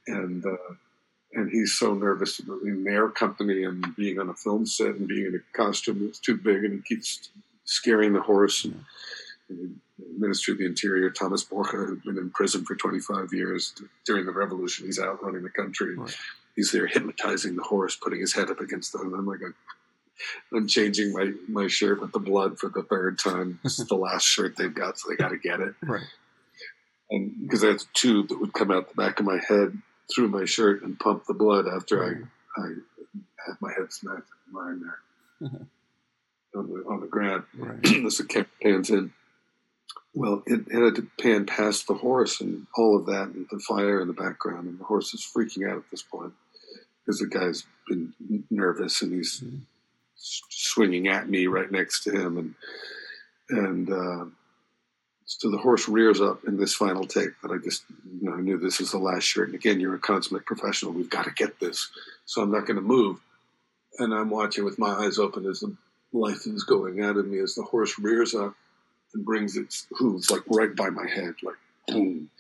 And 0.07 0.45
uh, 0.45 0.74
and 1.32 1.51
he's 1.51 1.74
so 1.74 1.95
nervous 1.95 2.41
about 2.41 2.62
being 2.62 2.84
their 2.84 3.09
company 3.09 3.64
and 3.64 3.95
being 3.97 4.18
on 4.18 4.28
a 4.28 4.34
film 4.34 4.66
set 4.66 4.97
and 4.97 5.07
being 5.07 5.26
in 5.26 5.34
a 5.34 5.57
costume 5.57 6.05
that's 6.05 6.18
too 6.18 6.36
big, 6.36 6.64
and 6.64 6.74
he 6.74 6.95
keeps 6.95 7.30
scaring 7.64 8.12
the 8.12 8.20
horse. 8.20 8.64
And, 8.64 8.84
and 9.49 9.80
the 9.99 10.05
Minister 10.18 10.53
of 10.53 10.59
the 10.59 10.66
Interior, 10.66 11.11
Thomas 11.11 11.45
Borge, 11.45 11.70
who'd 11.70 12.03
been 12.03 12.18
in 12.18 12.30
prison 12.30 12.64
for 12.64 12.74
25 12.74 13.32
years 13.32 13.74
during 14.05 14.26
the 14.26 14.32
revolution, 14.32 14.86
he's 14.86 14.99
out 14.99 15.22
running 15.22 15.43
the 15.43 15.51
country. 15.51 15.97
Right. 15.97 16.14
He's 16.61 16.73
there 16.73 16.87
hypnotizing 16.87 17.57
the 17.57 17.63
horse, 17.63 17.97
putting 17.97 18.21
his 18.21 18.35
head 18.35 18.51
up 18.51 18.61
against 18.61 18.93
them. 18.93 19.07
And 19.07 19.15
I'm 19.15 19.25
like, 19.25 19.41
I'm 20.55 20.69
changing 20.69 21.11
my, 21.11 21.33
my 21.49 21.69
shirt 21.69 22.03
with 22.03 22.13
the 22.13 22.19
blood 22.19 22.59
for 22.59 22.69
the 22.69 22.83
third 22.83 23.19
time. 23.19 23.59
This 23.63 23.79
is 23.79 23.87
the 23.87 23.95
last 23.97 24.25
shirt 24.25 24.59
they've 24.59 24.75
got, 24.75 24.99
so 24.99 25.09
they 25.09 25.17
got 25.17 25.31
to 25.31 25.39
get 25.39 25.61
it. 25.61 25.75
Right. 25.83 26.05
And 27.11 27.33
because 27.41 27.65
I 27.65 27.69
had 27.69 27.77
a 27.77 27.85
tube 27.95 28.29
that 28.29 28.39
would 28.39 28.53
come 28.53 28.71
out 28.71 28.91
the 28.91 28.95
back 28.95 29.21
of 29.21 29.25
my 29.25 29.41
head 29.49 29.81
through 30.15 30.29
my 30.29 30.45
shirt 30.45 30.83
and 30.83 31.01
pump 31.01 31.25
the 31.25 31.33
blood 31.33 31.65
after. 31.67 32.05
I, 32.05 32.61
I 32.61 32.67
had 33.47 33.57
my 33.63 33.73
head 33.73 33.91
smacked 33.91 34.29
lying 34.53 34.83
there 34.83 35.49
on, 36.55 36.69
the, 36.69 36.85
on 36.91 37.01
the 37.01 37.07
ground. 37.07 37.45
Right. 37.57 37.83
this 37.83 38.19
the 38.19 38.25
camera 38.25 38.49
pans 38.63 38.91
in. 38.91 39.15
Well, 40.13 40.43
it, 40.45 40.67
it 40.69 40.85
had 40.85 40.97
to 40.97 41.09
pan 41.19 41.47
past 41.47 41.87
the 41.87 41.95
horse 41.95 42.43
and 42.43 42.67
all 42.77 42.99
of 42.99 43.07
that, 43.07 43.29
and 43.29 43.47
the 43.51 43.61
fire 43.61 44.03
in 44.03 44.09
the 44.09 44.13
background, 44.13 44.69
and 44.69 44.79
the 44.79 44.85
horse 44.85 45.15
is 45.15 45.27
freaking 45.35 45.67
out 45.67 45.79
at 45.79 45.91
this 45.91 46.03
point 46.03 46.35
because 47.05 47.19
the 47.21 47.27
guy's 47.27 47.65
been 47.89 48.13
nervous 48.51 49.03
and 49.03 49.13
he's 49.13 49.41
Mhm. 49.41 49.61
swinging 50.17 51.09
at 51.09 51.29
me 51.29 51.47
right 51.47 51.71
next 51.71 52.05
to 52.05 52.11
him, 52.13 52.37
and 52.39 52.55
and 53.49 53.91
uh, 53.91 54.25
so 55.27 55.51
the 55.51 55.59
horse 55.59 55.89
rears 55.89 56.21
up 56.21 56.45
in 56.45 56.57
this 56.57 56.75
final 56.75 57.07
take 57.07 57.41
that 57.43 57.51
I 57.51 57.59
just 57.59 57.85
you 58.21 58.29
know 58.29 58.35
I 58.35 58.41
knew 58.41 58.59
this 58.59 58.81
is 58.81 58.91
the 58.93 58.99
last 58.99 59.25
shirt. 59.25 59.49
And 59.49 59.55
again, 59.55 59.81
you're 59.81 59.95
a 59.95 59.99
consummate 59.99 60.45
professional. 60.47 60.93
We've 60.93 61.11
got 61.11 61.25
to 61.25 61.31
get 61.33 61.59
this, 61.59 61.91
so 62.27 62.43
I'm 62.43 62.51
not 62.53 62.67
going 62.67 62.77
to 62.77 62.83
move. 62.83 63.21
And 63.99 64.15
I'm 64.15 64.31
watching 64.31 64.65
with 64.65 64.79
my 64.79 64.91
eyes 64.91 65.19
open 65.19 65.47
as 65.47 65.61
the 65.61 65.75
life 66.13 66.47
is 66.47 66.63
going 66.65 67.03
out 67.03 67.17
of 67.17 67.27
me 67.27 67.39
as 67.39 67.55
the 67.55 67.63
horse 67.63 67.99
rears 67.99 68.35
up 68.35 68.55
and 69.15 69.25
brings 69.25 69.57
its 69.57 69.87
hooves 69.93 70.31
like 70.31 70.43
right 70.49 70.75
by 70.77 70.91
my 70.91 71.09
head, 71.09 71.35
like 71.43 71.57
boom, 71.89 72.31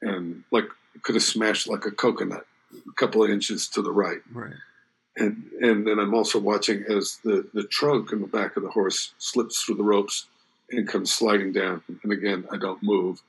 and 0.00 0.44
like 0.50 0.68
could 1.02 1.14
have 1.16 1.24
smashed 1.24 1.66
like 1.66 1.86
a 1.86 1.90
coconut 1.90 2.46
a 2.88 2.92
couple 2.94 3.22
of 3.22 3.30
inches 3.30 3.68
to 3.68 3.82
the 3.82 3.92
right. 3.92 4.20
Right. 4.32 4.54
And 5.16 5.50
and 5.60 5.86
then 5.86 5.98
I'm 5.98 6.14
also 6.14 6.38
watching 6.38 6.84
as 6.88 7.18
the 7.24 7.46
the 7.52 7.64
trunk 7.64 8.12
in 8.12 8.20
the 8.20 8.26
back 8.26 8.56
of 8.56 8.62
the 8.62 8.70
horse 8.70 9.12
slips 9.18 9.62
through 9.62 9.74
the 9.76 9.82
ropes 9.84 10.26
and 10.70 10.88
comes 10.88 11.12
sliding 11.12 11.52
down. 11.52 11.82
And 12.02 12.12
again, 12.12 12.46
I 12.50 12.56
don't 12.56 12.82
move, 12.82 13.20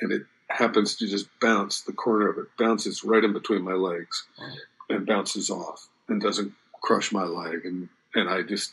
and 0.00 0.10
it 0.12 0.22
happens 0.48 0.96
to 0.96 1.06
just 1.06 1.28
bounce. 1.40 1.82
The 1.82 1.92
corner 1.92 2.28
of 2.28 2.38
it 2.38 2.46
bounces 2.58 3.04
right 3.04 3.22
in 3.22 3.32
between 3.32 3.62
my 3.62 3.74
legs, 3.74 4.26
Wow. 4.38 4.52
and 4.90 5.06
bounces 5.06 5.48
off 5.50 5.88
and 6.08 6.20
doesn't 6.20 6.52
crush 6.82 7.12
my 7.12 7.24
leg. 7.24 7.64
And 7.64 7.88
and 8.16 8.28
I 8.28 8.42
just 8.42 8.72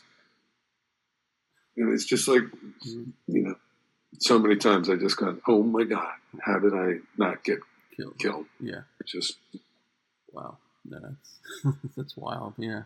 and 1.76 1.92
it's 1.92 2.04
just 2.04 2.26
like 2.26 2.42
Mhm. 2.42 3.12
you 3.28 3.42
know, 3.42 3.54
so 4.18 4.38
many 4.38 4.56
times 4.56 4.88
I 4.90 4.96
just 4.96 5.16
gone, 5.18 5.40
oh 5.46 5.62
my 5.62 5.84
god, 5.84 6.14
how 6.40 6.58
did 6.58 6.74
I 6.74 7.00
not 7.16 7.44
get 7.44 7.60
Killed. 7.96 8.18
killed? 8.18 8.46
Yeah. 8.60 8.82
Just 9.04 9.36
Wow. 10.36 10.58
That's 10.84 11.40
that's 11.96 12.16
wild. 12.16 12.54
Yeah. 12.58 12.82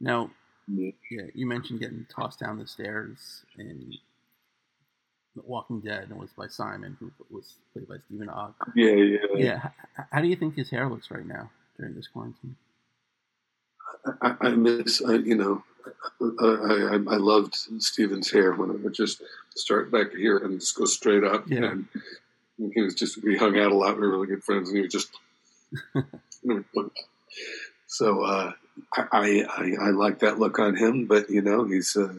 Now, 0.00 0.30
Yeah. 0.66 0.90
you 1.34 1.46
mentioned 1.46 1.80
getting 1.80 2.06
tossed 2.14 2.40
down 2.40 2.58
the 2.58 2.66
stairs, 2.66 3.42
and 3.56 3.96
the 5.34 5.42
Walking 5.42 5.80
Dead, 5.80 6.02
and 6.04 6.12
it 6.12 6.18
was 6.18 6.30
by 6.36 6.48
Simon, 6.48 6.96
who 7.00 7.10
was 7.30 7.54
played 7.72 7.88
by 7.88 7.96
Stephen 8.06 8.28
Ogg. 8.28 8.54
Yeah, 8.74 8.92
yeah, 8.92 9.18
yeah. 9.36 9.68
How 10.10 10.20
do 10.20 10.28
you 10.28 10.36
think 10.36 10.56
his 10.56 10.68
hair 10.70 10.88
looks 10.90 11.10
right 11.10 11.24
now 11.26 11.50
during 11.78 11.94
this 11.94 12.08
quarantine? 12.08 12.56
I, 14.20 14.36
I 14.40 14.48
miss, 14.50 15.02
I, 15.02 15.14
you 15.14 15.34
know, 15.36 15.62
I, 16.40 16.44
I, 16.44 17.14
I 17.14 17.16
loved 17.16 17.54
Stephen's 17.78 18.30
hair 18.30 18.52
when 18.54 18.70
it 18.70 18.82
would 18.82 18.94
just 18.94 19.22
start 19.54 19.90
back 19.90 20.12
here 20.12 20.38
and 20.38 20.60
just 20.60 20.76
go 20.76 20.84
straight 20.84 21.24
up. 21.24 21.44
Yeah. 21.48 21.72
And 22.58 22.72
he 22.74 22.82
was 22.82 22.94
just, 22.94 23.22
we 23.22 23.36
hung 23.38 23.58
out 23.58 23.72
a 23.72 23.76
lot. 23.76 23.94
We 23.94 24.02
were 24.02 24.10
really 24.12 24.26
good 24.26 24.44
friends, 24.44 24.68
and 24.68 24.76
he 24.76 24.82
was 24.82 24.92
just, 24.92 25.10
so 27.86 28.22
uh, 28.22 28.52
I, 28.94 29.44
I, 29.50 29.74
I 29.80 29.90
like 29.90 30.20
that 30.20 30.38
look 30.38 30.58
on 30.58 30.76
him, 30.76 31.06
but 31.06 31.30
you 31.30 31.42
know, 31.42 31.64
he's, 31.64 31.96
uh, 31.96 32.14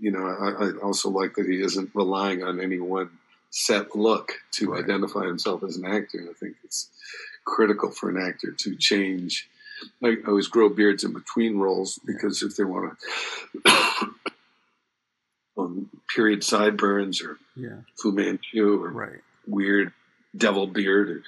you 0.00 0.10
know, 0.10 0.24
I, 0.26 0.66
I 0.66 0.70
also 0.82 1.10
like 1.10 1.34
that 1.34 1.46
he 1.46 1.60
isn't 1.62 1.90
relying 1.94 2.42
on 2.42 2.60
any 2.60 2.78
one 2.80 3.10
set 3.50 3.94
look 3.94 4.32
to 4.52 4.72
Right. 4.72 4.84
identify 4.84 5.26
himself 5.26 5.62
as 5.62 5.76
an 5.76 5.84
actor. 5.86 6.18
I 6.28 6.32
think 6.34 6.56
it's 6.64 6.88
critical 7.44 7.90
for 7.90 8.08
an 8.10 8.16
actor 8.20 8.52
to 8.52 8.76
change. 8.76 9.48
I 10.02 10.16
always 10.26 10.48
grow 10.48 10.68
beards 10.68 11.04
in 11.04 11.12
between 11.12 11.58
roles 11.58 11.98
because 12.04 12.42
if 12.42 12.56
they 12.56 12.64
want 12.64 12.96
to, 13.66 14.10
um, 15.58 15.90
period 16.14 16.42
sideburns 16.44 17.22
or 17.22 17.38
Yeah, 17.56 17.78
Fu 18.00 18.12
Manchu 18.12 18.82
or 18.82 18.90
right. 18.90 19.20
weird 19.46 19.92
devil 20.36 20.66
beard 20.66 21.10
or 21.10 21.22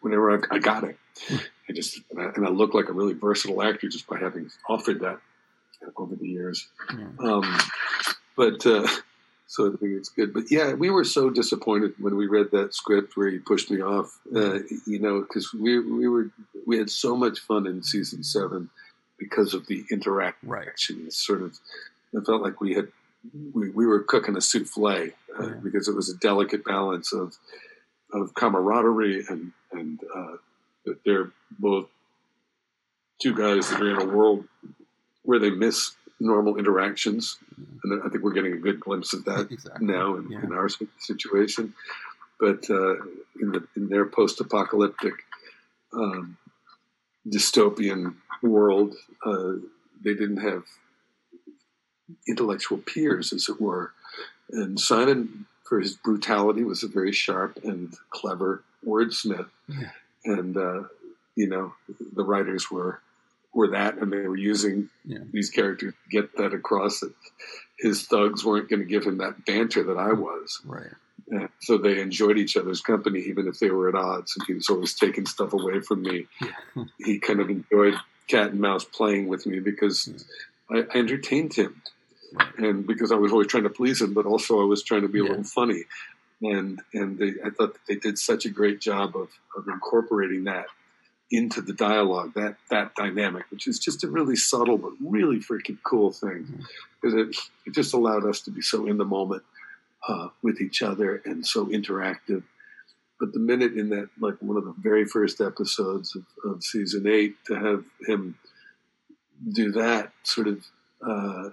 whatever, 0.00 0.32
I, 0.50 0.56
I 0.56 0.58
got 0.58 0.84
it. 0.84 0.96
I 1.68 1.72
just 1.72 2.00
and 2.10 2.20
I, 2.20 2.24
and 2.34 2.46
I 2.46 2.50
look 2.50 2.74
like 2.74 2.88
a 2.88 2.92
really 2.92 3.14
versatile 3.14 3.62
actor 3.62 3.88
just 3.88 4.06
by 4.06 4.18
having 4.18 4.50
offered 4.68 5.00
that 5.00 5.18
over 5.96 6.14
the 6.14 6.28
years. 6.28 6.68
Yeah. 6.96 7.06
Um, 7.20 7.58
but 8.36 8.64
uh, 8.66 8.86
so 9.46 9.66
I 9.72 9.76
think 9.76 9.92
it's 9.96 10.08
good. 10.08 10.32
But 10.32 10.44
yeah, 10.50 10.74
we 10.74 10.90
were 10.90 11.04
so 11.04 11.30
disappointed 11.30 11.94
when 11.98 12.16
we 12.16 12.26
read 12.26 12.50
that 12.52 12.74
script 12.74 13.16
where 13.16 13.28
he 13.28 13.38
pushed 13.38 13.70
me 13.70 13.80
off. 13.82 14.18
Uh, 14.34 14.60
you 14.86 14.98
know, 14.98 15.20
because 15.20 15.52
we 15.52 15.78
we 15.78 16.08
were 16.08 16.30
we 16.66 16.78
had 16.78 16.90
so 16.90 17.16
much 17.16 17.40
fun 17.40 17.66
in 17.66 17.82
season 17.82 18.22
seven 18.22 18.70
because 19.18 19.54
of 19.54 19.66
the 19.66 19.84
interaction. 19.90 20.48
Right. 20.48 20.68
Sort 21.10 21.42
of 21.42 21.58
it 22.12 22.26
felt 22.26 22.42
like 22.42 22.60
we 22.60 22.74
had 22.74 22.88
we, 23.54 23.70
we 23.70 23.86
were 23.86 24.00
cooking 24.02 24.36
a 24.36 24.40
souffle 24.40 24.86
uh, 24.86 25.06
Yeah. 25.40 25.54
because 25.62 25.86
it 25.88 25.94
was 25.94 26.08
a 26.10 26.16
delicate 26.16 26.64
balance 26.64 27.12
of 27.12 27.36
of 28.12 28.34
camaraderie 28.34 29.24
and 29.28 29.52
and 29.70 30.00
uh, 30.14 30.36
that 30.84 30.98
they're 31.04 31.30
both 31.58 31.88
two 33.20 33.34
guys 33.34 33.70
that 33.70 33.80
are 33.80 33.90
in 34.00 34.08
a 34.08 34.12
world 34.12 34.44
where 35.22 35.38
they 35.38 35.50
miss 35.50 35.92
normal 36.18 36.56
interactions, 36.56 37.38
and 37.84 38.02
I 38.04 38.08
think 38.08 38.22
we're 38.22 38.32
getting 38.32 38.52
a 38.52 38.56
good 38.58 38.80
glimpse 38.80 39.12
of 39.12 39.24
that 39.24 39.48
Exactly. 39.50 39.86
now 39.86 40.16
in, 40.16 40.30
Yeah. 40.30 40.42
in 40.42 40.52
our 40.52 40.68
situation. 40.98 41.74
But 42.40 42.68
uh, 42.70 42.94
in, 43.40 43.52
the, 43.52 43.66
in 43.76 43.88
their 43.88 44.04
post-apocalyptic 44.06 45.14
um, 45.92 46.36
dystopian 47.28 48.14
world, 48.42 48.94
uh, 49.24 49.52
they 50.04 50.14
didn't 50.14 50.38
have 50.38 50.64
intellectual 52.28 52.78
peers, 52.78 53.32
as 53.32 53.48
it 53.48 53.60
were. 53.60 53.92
And 54.50 54.78
Simon, 54.78 55.46
for 55.64 55.80
his 55.80 55.94
brutality, 55.94 56.64
was 56.64 56.82
a 56.82 56.88
very 56.88 57.12
sharp 57.12 57.58
and 57.62 57.94
clever 58.10 58.64
wordsmith. 58.86 59.48
Yeah. 59.68 59.90
And 60.24 60.56
uh, 60.56 60.84
you 61.36 61.48
know, 61.48 61.74
the 62.14 62.24
writers 62.24 62.70
were 62.70 63.00
were 63.54 63.68
that, 63.68 63.98
and 63.98 64.12
they 64.12 64.26
were 64.26 64.36
using 64.36 64.88
Yeah. 65.04 65.18
these 65.30 65.50
characters 65.50 65.92
to 65.92 66.10
get 66.10 66.36
that 66.38 66.54
across 66.54 67.00
that 67.00 67.12
his 67.78 68.06
thugs 68.06 68.44
weren't 68.44 68.70
going 68.70 68.80
to 68.80 68.86
give 68.86 69.04
him 69.04 69.18
that 69.18 69.44
banter 69.44 69.82
that 69.84 69.98
I 69.98 70.12
was. 70.12 70.60
Right. 70.64 70.92
And 71.28 71.48
so 71.60 71.76
they 71.78 72.00
enjoyed 72.00 72.38
each 72.38 72.56
other's 72.56 72.80
company, 72.80 73.20
even 73.20 73.46
if 73.48 73.58
they 73.58 73.70
were 73.70 73.88
at 73.88 73.94
odds. 73.94 74.34
And 74.36 74.46
he 74.46 74.54
was 74.54 74.68
always 74.68 74.94
taking 74.94 75.26
stuff 75.26 75.52
away 75.52 75.80
from 75.80 76.02
me. 76.02 76.26
Yeah. 76.40 76.84
He 76.98 77.18
kind 77.18 77.40
of 77.40 77.50
enjoyed 77.50 77.94
cat 78.28 78.50
and 78.52 78.60
mouse 78.60 78.84
playing 78.84 79.28
with 79.28 79.46
me 79.46 79.58
because 79.60 80.08
I, 80.70 80.78
I 80.94 80.98
entertained 80.98 81.52
him, 81.54 81.82
Right. 82.32 82.56
and 82.58 82.86
because 82.86 83.12
I 83.12 83.16
was 83.16 83.32
always 83.32 83.48
trying 83.48 83.64
to 83.64 83.70
please 83.70 84.00
him, 84.00 84.14
but 84.14 84.24
also 84.24 84.62
I 84.62 84.64
was 84.64 84.82
trying 84.82 85.02
to 85.02 85.08
be 85.08 85.18
a 85.20 85.24
Yeah. 85.24 85.28
little 85.30 85.44
funny. 85.44 85.84
And 86.42 86.80
and 86.92 87.18
they, 87.18 87.34
I 87.44 87.50
thought 87.50 87.74
that 87.74 87.86
they 87.88 87.94
did 87.96 88.18
such 88.18 88.44
a 88.44 88.50
great 88.50 88.80
job 88.80 89.16
of, 89.16 89.28
of 89.56 89.68
incorporating 89.68 90.44
that 90.44 90.66
into 91.30 91.62
the 91.62 91.72
dialogue, 91.72 92.34
that 92.34 92.56
that 92.70 92.94
dynamic, 92.94 93.44
which 93.50 93.66
is 93.66 93.78
just 93.78 94.04
a 94.04 94.08
really 94.08 94.36
subtle 94.36 94.76
but 94.76 94.92
really 95.00 95.38
freaking 95.38 95.78
cool 95.84 96.10
thing, 96.12 96.44
Mhm. 96.44 96.64
because 97.00 97.14
it 97.14 97.36
it 97.66 97.74
just 97.74 97.94
allowed 97.94 98.26
us 98.26 98.40
to 98.42 98.50
be 98.50 98.60
so 98.60 98.86
in 98.86 98.98
the 98.98 99.04
moment 99.04 99.42
uh, 100.08 100.28
with 100.42 100.60
each 100.60 100.82
other 100.82 101.22
and 101.24 101.46
so 101.46 101.66
interactive. 101.66 102.42
But 103.20 103.32
the 103.32 103.38
minute 103.38 103.74
in 103.74 103.90
that, 103.90 104.08
like 104.18 104.34
one 104.40 104.56
of 104.56 104.64
the 104.64 104.74
very 104.76 105.04
first 105.04 105.40
episodes 105.40 106.16
of, 106.16 106.24
of 106.44 106.64
season 106.64 107.06
eight, 107.06 107.36
to 107.46 107.54
have 107.54 107.84
him 108.08 108.36
do 109.52 109.70
that 109.72 110.12
sort 110.24 110.48
of 110.48 110.64
uh, 111.06 111.50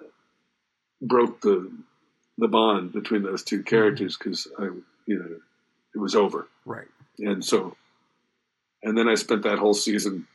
broke 1.02 1.42
the 1.42 1.72
the 2.40 2.48
bond 2.48 2.94
between 2.94 3.24
those 3.24 3.44
two 3.44 3.64
characters 3.64 4.18
because 4.18 4.48
I, 4.58 4.66
you 5.06 5.20
know, 5.20 5.36
it 5.96 5.98
was 6.00 6.16
over. 6.16 6.48
Right. 6.66 6.88
And 7.20 7.44
so, 7.44 7.76
and 8.84 8.98
then 8.98 9.08
I 9.10 9.16
spent 9.16 9.44
that 9.44 9.60
whole 9.60 9.74
season, 9.74 10.26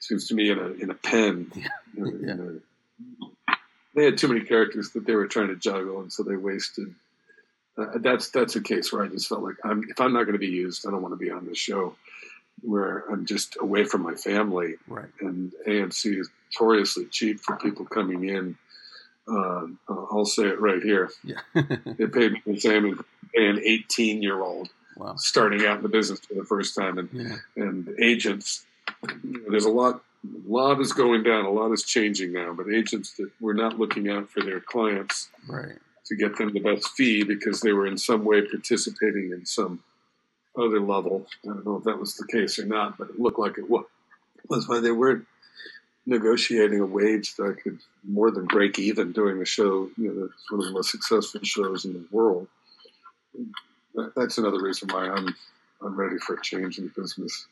seems 0.00 0.28
to 0.28 0.34
me, 0.34 0.50
in 0.50 0.58
a 0.58 0.66
in 0.82 0.90
a 0.90 0.94
pen. 0.94 1.50
Yeah. 1.96 2.04
In 2.04 2.06
a- 2.06 2.26
Yeah. 2.26 3.54
they 3.94 4.04
had 4.04 4.18
too 4.18 4.28
many 4.28 4.42
characters 4.42 4.90
that 4.92 5.06
they 5.06 5.14
were 5.14 5.26
trying 5.26 5.48
to 5.48 5.56
juggle, 5.56 6.00
and 6.00 6.12
so 6.12 6.22
they 6.22 6.36
wasted. 6.36 6.94
Uh, 7.78 7.98
that's 8.00 8.30
that's 8.30 8.56
a 8.56 8.60
case 8.62 8.92
where 8.92 9.02
I 9.04 9.08
just 9.08 9.28
felt 9.28 9.42
like 9.42 9.56
I'm 9.64 9.82
if 9.88 10.00
I'm 10.00 10.12
not 10.12 10.24
going 10.24 10.32
to 10.34 10.38
be 10.38 10.46
used, 10.46 10.86
I 10.86 10.90
don't 10.90 11.02
want 11.02 11.12
to 11.12 11.18
be 11.24 11.30
on 11.30 11.46
this 11.46 11.58
show 11.58 11.94
where 12.62 13.04
I'm 13.10 13.26
just 13.26 13.56
away 13.60 13.84
from 13.84 14.02
my 14.02 14.14
family. 14.14 14.76
Right. 14.88 15.10
And 15.20 15.52
AMC 15.66 16.18
is 16.20 16.30
notoriously 16.54 17.04
cheap 17.06 17.40
for 17.40 17.56
people 17.56 17.84
coming 17.84 18.28
in. 18.28 18.56
Uh, 19.28 19.66
I'll 19.88 20.24
say 20.24 20.44
it 20.44 20.60
right 20.60 20.82
here. 20.82 21.10
Yeah. 21.24 21.40
They 21.98 22.06
paid 22.06 22.32
me 22.32 22.42
the 22.46 22.60
same 22.60 22.86
as 22.86 22.98
an 23.34 23.60
18 23.62 24.22
year 24.22 24.40
old 24.40 24.68
wow. 24.96 25.16
starting 25.16 25.66
out 25.66 25.78
in 25.78 25.82
the 25.82 25.88
business 25.88 26.20
for 26.20 26.34
the 26.34 26.44
first 26.44 26.74
time, 26.76 26.98
and 26.98 27.08
Yeah. 27.12 27.36
and 27.56 27.88
agents. 28.00 28.64
You 29.24 29.32
know, 29.42 29.50
there's 29.50 29.64
a 29.64 29.70
lot, 29.70 30.02
a 30.24 30.50
lot 30.50 30.80
is 30.80 30.92
going 30.92 31.22
down, 31.24 31.44
a 31.44 31.50
lot 31.50 31.72
is 31.72 31.82
changing 31.82 32.32
now. 32.32 32.52
But 32.52 32.72
agents 32.72 33.14
that 33.16 33.30
were 33.40 33.54
not 33.54 33.78
looking 33.78 34.08
out 34.08 34.30
for 34.30 34.42
their 34.42 34.60
clients 34.60 35.28
Right. 35.48 35.76
to 36.06 36.14
get 36.16 36.36
them 36.36 36.52
the 36.52 36.60
best 36.60 36.88
fee 36.96 37.24
because 37.24 37.60
they 37.60 37.72
were 37.72 37.86
in 37.86 37.98
some 37.98 38.24
way 38.24 38.42
participating 38.42 39.32
in 39.32 39.44
some 39.44 39.82
other 40.56 40.80
level. 40.80 41.26
I 41.44 41.48
don't 41.48 41.66
know 41.66 41.76
if 41.76 41.84
that 41.84 41.98
was 41.98 42.14
the 42.16 42.26
case 42.26 42.58
or 42.58 42.64
not, 42.64 42.96
but 42.96 43.10
it 43.10 43.18
looked 43.20 43.38
like 43.40 43.58
it 43.58 43.68
was. 43.68 43.84
That's 44.48 44.68
why 44.68 44.78
they 44.80 44.92
weren't 44.92 45.26
negotiating 46.06 46.80
a 46.80 46.86
wage 46.86 47.34
that 47.36 47.56
I 47.56 47.60
could 47.60 47.80
more 48.04 48.30
than 48.30 48.46
break 48.46 48.78
even 48.78 49.12
doing 49.12 49.38
the 49.38 49.44
show. 49.44 49.90
You 49.96 50.12
know, 50.12 50.24
it's 50.24 50.50
one 50.50 50.60
of 50.60 50.66
the 50.66 50.72
most 50.72 50.90
successful 50.90 51.40
shows 51.42 51.84
in 51.84 51.92
the 51.92 52.06
world. 52.10 52.48
That's 54.14 54.38
another 54.38 54.62
reason 54.62 54.88
why 54.90 55.08
I'm 55.08 55.34
I'm 55.82 55.98
ready 55.98 56.16
for 56.18 56.34
a 56.34 56.42
change 56.42 56.78
in 56.78 56.90
business. 56.96 57.46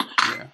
Yeah. 0.00 0.46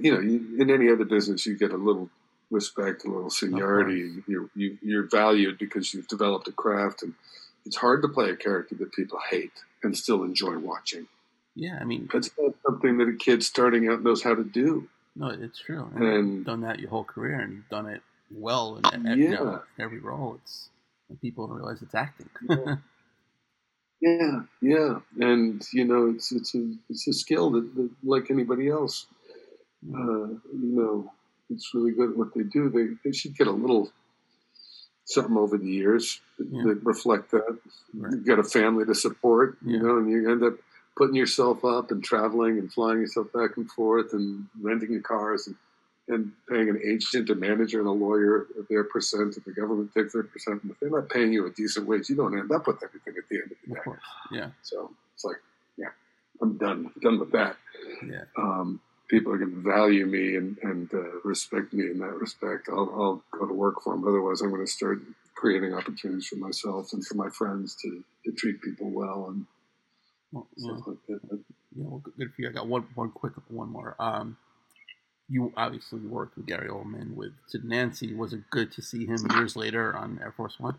You 0.00 0.14
know, 0.14 0.20
you, 0.20 0.56
in 0.58 0.70
any 0.70 0.90
other 0.90 1.04
business, 1.04 1.46
you 1.46 1.56
get 1.56 1.72
a 1.72 1.76
little 1.76 2.08
respect, 2.50 3.04
a 3.04 3.10
little 3.10 3.30
seniority. 3.30 4.22
You're, 4.28 4.48
you, 4.54 4.78
you're 4.82 5.08
valued 5.08 5.58
because 5.58 5.92
you've 5.92 6.06
developed 6.06 6.46
a 6.46 6.52
craft, 6.52 7.02
and 7.02 7.14
it's 7.66 7.76
hard 7.76 8.02
to 8.02 8.08
play 8.08 8.30
a 8.30 8.36
character 8.36 8.76
that 8.76 8.92
people 8.92 9.18
hate 9.30 9.52
and 9.82 9.96
still 9.96 10.22
enjoy 10.22 10.58
watching. 10.58 11.08
Yeah. 11.56 11.78
I 11.80 11.84
mean, 11.84 12.08
That's 12.12 12.30
not 12.38 12.54
something 12.64 12.98
that 12.98 13.08
a 13.08 13.16
kid 13.16 13.42
starting 13.42 13.88
out 13.88 14.02
knows 14.02 14.22
how 14.22 14.34
to 14.34 14.44
do. 14.44 14.88
No, 15.16 15.28
it's 15.28 15.58
true. 15.60 15.88
And, 15.94 16.04
And- 16.04 16.34
you've 16.36 16.46
done 16.46 16.62
that 16.62 16.78
your 16.80 16.90
whole 16.90 17.04
career, 17.04 17.40
and 17.40 17.52
you've 17.52 17.68
done 17.68 17.86
it 17.86 18.02
well 18.30 18.80
in, 18.92 19.06
in, 19.06 19.18
you 19.18 19.30
know, 19.30 19.62
every 19.78 19.98
role. 20.00 20.38
It's 20.42 20.70
and 21.08 21.20
people 21.20 21.46
don't 21.46 21.56
realize 21.56 21.82
it's 21.82 21.94
acting. 21.94 22.30
Yeah. 22.48 22.76
Yeah, 24.00 24.40
yeah, 24.60 24.98
and 25.20 25.62
you 25.72 25.84
know, 25.84 26.10
it's 26.10 26.30
it's 26.30 26.54
a 26.54 26.74
it's 26.90 27.06
a 27.08 27.12
skill 27.12 27.50
that, 27.52 27.74
that 27.74 27.90
like 28.02 28.30
anybody 28.30 28.68
else, 28.68 29.06
uh, 29.94 29.96
you 29.96 30.40
know, 30.52 31.10
it's 31.48 31.70
really 31.72 31.92
good 31.92 32.10
at 32.10 32.16
what 32.16 32.34
they 32.34 32.42
do. 32.42 32.68
They 32.68 32.96
they 33.08 33.16
should 33.16 33.34
get 33.36 33.46
a 33.46 33.50
little 33.52 33.90
something 35.06 35.36
over 35.38 35.56
the 35.56 35.68
years 35.70 36.20
that, 36.38 36.48
Yeah. 36.50 36.62
that 36.64 36.84
reflect 36.84 37.30
that. 37.30 37.58
Right. 37.94 38.12
You've 38.12 38.26
got 38.26 38.38
a 38.40 38.44
family 38.44 38.84
to 38.84 38.94
support, 38.94 39.56
you 39.64 39.76
Yeah. 39.76 39.82
know, 39.82 39.98
and 39.98 40.10
you 40.10 40.30
end 40.30 40.42
up 40.42 40.54
putting 40.96 41.16
yourself 41.16 41.64
up 41.64 41.90
and 41.90 42.02
traveling 42.04 42.58
and 42.58 42.72
flying 42.72 43.00
yourself 43.00 43.32
back 43.32 43.56
and 43.56 43.70
forth 43.70 44.12
and 44.12 44.46
renting 44.60 44.92
your 44.92 45.00
cars 45.02 45.46
and, 45.48 45.56
and 46.06 46.32
paying 46.48 46.68
an 46.68 46.80
agent, 46.86 47.30
a 47.30 47.34
manager, 47.34 47.78
and 47.78 47.88
a 47.88 47.90
lawyer 47.90 48.46
their 48.70 48.84
percent, 48.84 49.36
and 49.36 49.44
the 49.44 49.52
government 49.52 49.90
takes 49.94 50.12
their 50.12 50.22
percent. 50.22 50.62
And 50.62 50.70
if 50.70 50.78
they're 50.80 50.90
not 50.90 51.08
paying 51.08 51.32
you 51.32 51.46
a 51.46 51.50
decent 51.50 51.88
wage, 51.88 52.08
you 52.08 52.16
don't 52.16 52.38
end 52.38 52.52
up 52.52 52.66
with 52.66 52.82
anything 52.82 53.14
at 53.18 53.28
the 53.28 53.36
end 53.36 53.50
of 53.52 53.56
the 53.66 53.70
Of 53.72 53.76
day. 53.76 53.82
course. 53.84 54.00
Yeah. 54.30 54.48
So 54.62 54.90
it's 55.14 55.24
like, 55.24 55.36
yeah, 55.76 55.88
I'm 56.40 56.56
done, 56.58 56.90
done 57.00 57.18
with 57.18 57.32
that. 57.32 57.56
Yeah. 58.06 58.24
Um, 58.36 58.80
people 59.08 59.32
are 59.32 59.38
going 59.38 59.50
to 59.50 59.62
value 59.62 60.06
me 60.06 60.36
and, 60.36 60.58
and 60.62 60.92
uh, 60.94 61.20
respect 61.24 61.72
me 61.72 61.90
in 61.90 61.98
that 61.98 62.14
respect. 62.14 62.68
I'll, 62.70 62.90
I'll 62.94 63.22
go 63.38 63.46
to 63.46 63.54
work 63.54 63.82
for 63.82 63.94
them. 63.94 64.06
Otherwise, 64.06 64.42
I'm 64.42 64.50
going 64.50 64.64
to 64.64 64.70
start 64.70 65.00
creating 65.34 65.74
opportunities 65.74 66.26
for 66.26 66.36
myself 66.36 66.92
and 66.92 67.04
for 67.04 67.14
my 67.14 67.28
friends 67.30 67.76
to, 67.82 68.04
to 68.24 68.32
treat 68.32 68.62
people 68.62 68.90
well 68.90 69.26
and 69.28 69.46
well, 70.34 70.48
stuff 70.56 70.96
yeah. 71.08 71.14
like 71.14 71.22
that. 71.30 71.40
Yeah, 71.76 71.84
well, 71.86 72.02
good 72.16 72.32
for 72.34 72.42
you. 72.42 72.48
I 72.48 72.52
got 72.52 72.66
one 72.66 72.86
one 72.94 73.10
quick 73.10 73.32
one 73.48 73.70
more. 73.70 73.96
Um, 73.98 74.36
you 75.28 75.52
obviously 75.56 76.00
worked 76.00 76.36
with 76.36 76.46
Gary 76.46 76.68
Oldman 76.68 77.14
with 77.14 77.32
Sid 77.46 77.64
Nancy. 77.64 78.14
Was 78.14 78.32
it 78.32 78.50
good 78.50 78.70
to 78.72 78.82
see 78.82 79.06
him 79.06 79.26
years 79.30 79.56
later 79.56 79.96
on 79.96 80.18
Air 80.22 80.32
Force 80.36 80.58
One? 80.58 80.78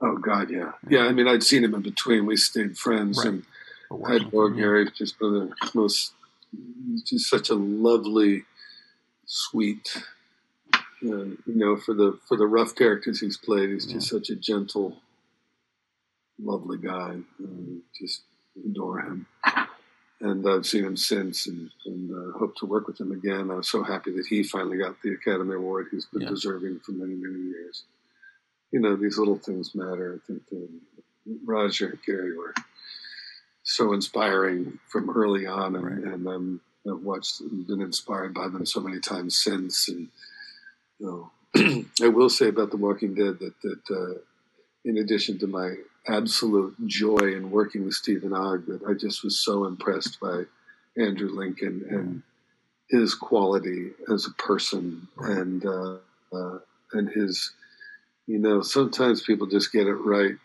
Oh 0.00 0.16
God, 0.16 0.50
yeah, 0.50 0.72
yeah. 0.88 1.02
I 1.02 1.12
mean, 1.12 1.28
I'd 1.28 1.42
seen 1.42 1.64
him 1.64 1.74
in 1.74 1.82
between. 1.82 2.26
We 2.26 2.36
stayed 2.36 2.76
friends, 2.76 3.18
right. 3.18 3.28
and 3.28 3.44
I 4.06 4.16
adore 4.16 4.50
Gary. 4.50 4.90
Just 4.96 5.20
one 5.20 5.34
of 5.34 5.48
the 5.48 5.70
most, 5.74 6.12
just 7.06 7.30
such 7.30 7.50
a 7.50 7.54
lovely, 7.54 8.44
sweet. 9.26 10.02
Uh, 10.74 11.24
you 11.24 11.38
know, 11.46 11.76
for 11.76 11.94
the 11.94 12.18
for 12.26 12.36
the 12.36 12.46
rough 12.46 12.74
characters 12.74 13.20
he's 13.20 13.36
played, 13.36 13.70
he's 13.70 13.86
yeah. 13.86 13.94
just 13.94 14.08
such 14.08 14.30
a 14.30 14.36
gentle, 14.36 14.96
lovely 16.44 16.78
guy. 16.78 17.16
Uh, 17.42 17.80
just 17.98 18.22
adore 18.64 19.00
him 19.00 19.26
and 20.24 20.48
I've 20.48 20.66
seen 20.66 20.84
him 20.84 20.96
since, 20.96 21.46
and, 21.46 21.70
and 21.84 22.10
uh, 22.10 22.38
hope 22.38 22.56
to 22.56 22.66
work 22.66 22.86
with 22.86 22.98
him 22.98 23.12
again. 23.12 23.50
I 23.50 23.56
was 23.56 23.68
so 23.68 23.82
happy 23.82 24.10
that 24.12 24.26
he 24.26 24.42
finally 24.42 24.78
got 24.78 25.00
the 25.02 25.12
Academy 25.12 25.54
Award 25.54 25.88
he's 25.90 26.06
been 26.06 26.22
yeah. 26.22 26.30
deserving 26.30 26.80
for 26.80 26.92
many, 26.92 27.14
many 27.14 27.50
years. 27.50 27.84
You 28.70 28.80
know, 28.80 28.96
these 28.96 29.18
little 29.18 29.36
things 29.36 29.74
matter. 29.74 30.18
I 30.18 30.26
think 30.26 30.42
Roger 31.44 31.90
and 31.90 32.02
Gary 32.06 32.36
were 32.36 32.54
so 33.64 33.92
inspiring 33.92 34.78
from 34.88 35.10
early 35.10 35.46
on, 35.46 35.76
and, 35.76 35.84
right. 35.84 36.14
and 36.14 36.26
um, 36.26 36.60
I've 36.88 37.02
watched 37.02 37.40
and 37.40 37.66
been 37.66 37.82
inspired 37.82 38.32
by 38.34 38.48
them 38.48 38.64
so 38.64 38.80
many 38.80 39.00
times 39.00 39.36
since. 39.36 39.88
And 39.88 40.08
you 40.98 41.30
know, 41.54 41.84
I 42.02 42.08
will 42.08 42.30
say 42.30 42.48
about 42.48 42.70
The 42.70 42.78
Walking 42.78 43.14
Dead 43.14 43.38
that 43.40 43.54
that 43.62 43.94
uh, 43.94 44.18
in 44.84 44.98
addition 44.98 45.38
to 45.40 45.46
my 45.46 45.74
absolute 46.06 46.74
joy 46.86 47.34
in 47.34 47.50
working 47.50 47.84
with 47.84 47.94
Steven 47.94 48.32
Ogg 48.32 48.66
that 48.66 48.82
I 48.88 48.94
just 48.94 49.24
was 49.24 49.38
so 49.38 49.64
impressed 49.64 50.20
by 50.20 50.44
Andrew 50.96 51.30
Lincoln 51.30 51.84
and 51.90 52.22
his 52.88 53.14
quality 53.14 53.90
as 54.12 54.26
a 54.26 54.42
person 54.42 55.08
and 55.18 55.64
uh, 55.64 55.96
uh, 56.32 56.58
and 56.92 57.08
his 57.08 57.52
you 58.26 58.38
know 58.38 58.62
sometimes 58.62 59.22
people 59.22 59.46
just 59.46 59.72
get 59.72 59.86
it 59.86 59.94
right 59.94 60.36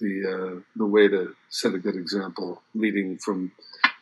the 0.00 0.24
uh, 0.24 0.60
the 0.76 0.86
way 0.86 1.08
to 1.08 1.34
set 1.50 1.74
a 1.74 1.78
good 1.78 1.96
example 1.96 2.62
leading 2.74 3.18
from 3.18 3.52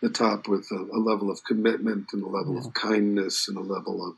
the 0.03 0.11
top 0.11 0.47
with 0.49 0.69
a, 0.71 0.97
a 0.97 1.01
level 1.01 1.31
of 1.31 1.43
commitment 1.45 2.07
and 2.13 2.23
a 2.23 2.29
level 2.29 2.55
yeah. 2.55 2.61
of 2.61 2.75
kindness 2.75 3.49
and 3.49 3.57
a 3.57 3.61
level 3.61 4.07
of 4.07 4.17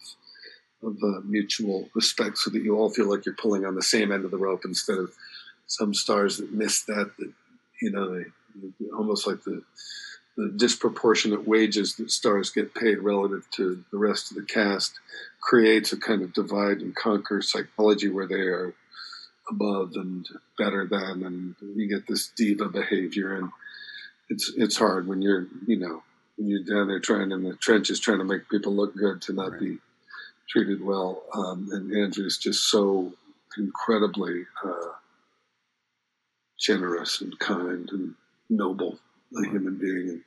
of 0.83 0.97
uh, 1.03 1.21
mutual 1.25 1.89
respect 1.95 2.39
so 2.39 2.51
that 2.51 2.63
you 2.63 2.77
all 2.77 2.91
feel 2.91 3.11
like 3.11 3.27
you're 3.27 3.35
pulling 3.35 3.65
on 3.65 3.75
the 3.75 3.83
same 3.83 4.13
end 4.13 4.25
of 4.25 4.31
the 4.31 4.37
rope 4.37 4.63
instead 4.65 4.99
of 4.99 5.13
some 5.69 5.95
stars 5.95 6.39
that 6.39 6.53
miss 6.53 6.83
that, 6.83 7.13
that 7.19 7.33
you 7.81 7.93
know, 7.93 8.13
they, 8.13 8.25
almost 8.97 9.27
like 9.27 9.45
the, 9.45 9.63
the 10.37 10.53
disproportionate 10.57 11.47
wages 11.47 11.95
that 11.97 12.11
stars 12.11 12.51
get 12.51 12.75
paid 12.75 12.99
relative 12.99 13.47
to 13.53 13.85
the 13.93 13.99
rest 13.99 14.31
of 14.31 14.37
the 14.37 14.43
cast 14.43 14.99
creates 15.41 15.93
a 15.93 15.97
kind 16.01 16.23
of 16.23 16.33
divide 16.33 16.79
and 16.81 16.97
conquer 16.97 17.41
psychology 17.41 18.09
where 18.09 18.27
they 18.27 18.35
are 18.35 18.75
above 19.51 19.93
and 19.95 20.27
better 20.59 20.87
than, 20.87 21.25
and 21.25 21.55
you 21.77 21.89
get 21.89 22.07
this 22.07 22.29
diva 22.37 22.69
behavior, 22.69 23.37
and 23.37 23.51
it's 24.29 24.53
it's 24.57 24.77
hard 24.77 25.07
when 25.07 25.23
you're 25.23 25.47
you 25.67 25.79
know 25.79 26.03
when 26.37 26.49
you're 26.49 26.63
down 26.63 26.89
there 26.89 27.01
trying 27.01 27.33
in 27.33 27.43
the 27.43 27.55
trenches 27.57 27.99
trying 27.99 28.19
to 28.19 28.25
make 28.25 28.49
people 28.49 28.75
look 28.75 28.95
good 28.95 29.23
to 29.23 29.33
not 29.33 29.53
right. 29.53 29.61
be 29.61 29.79
treated 30.51 30.85
well. 30.85 31.23
Um, 31.35 31.69
and 31.73 31.97
Andrew's 31.97 32.39
just 32.39 32.71
so 32.71 33.13
incredibly 33.57 34.45
uh, 34.65 34.93
generous 36.59 37.21
and 37.21 37.39
kind 37.39 37.89
and 37.91 38.15
noble 38.51 38.99
a 39.37 39.49
human 39.49 39.77
being. 39.77 40.23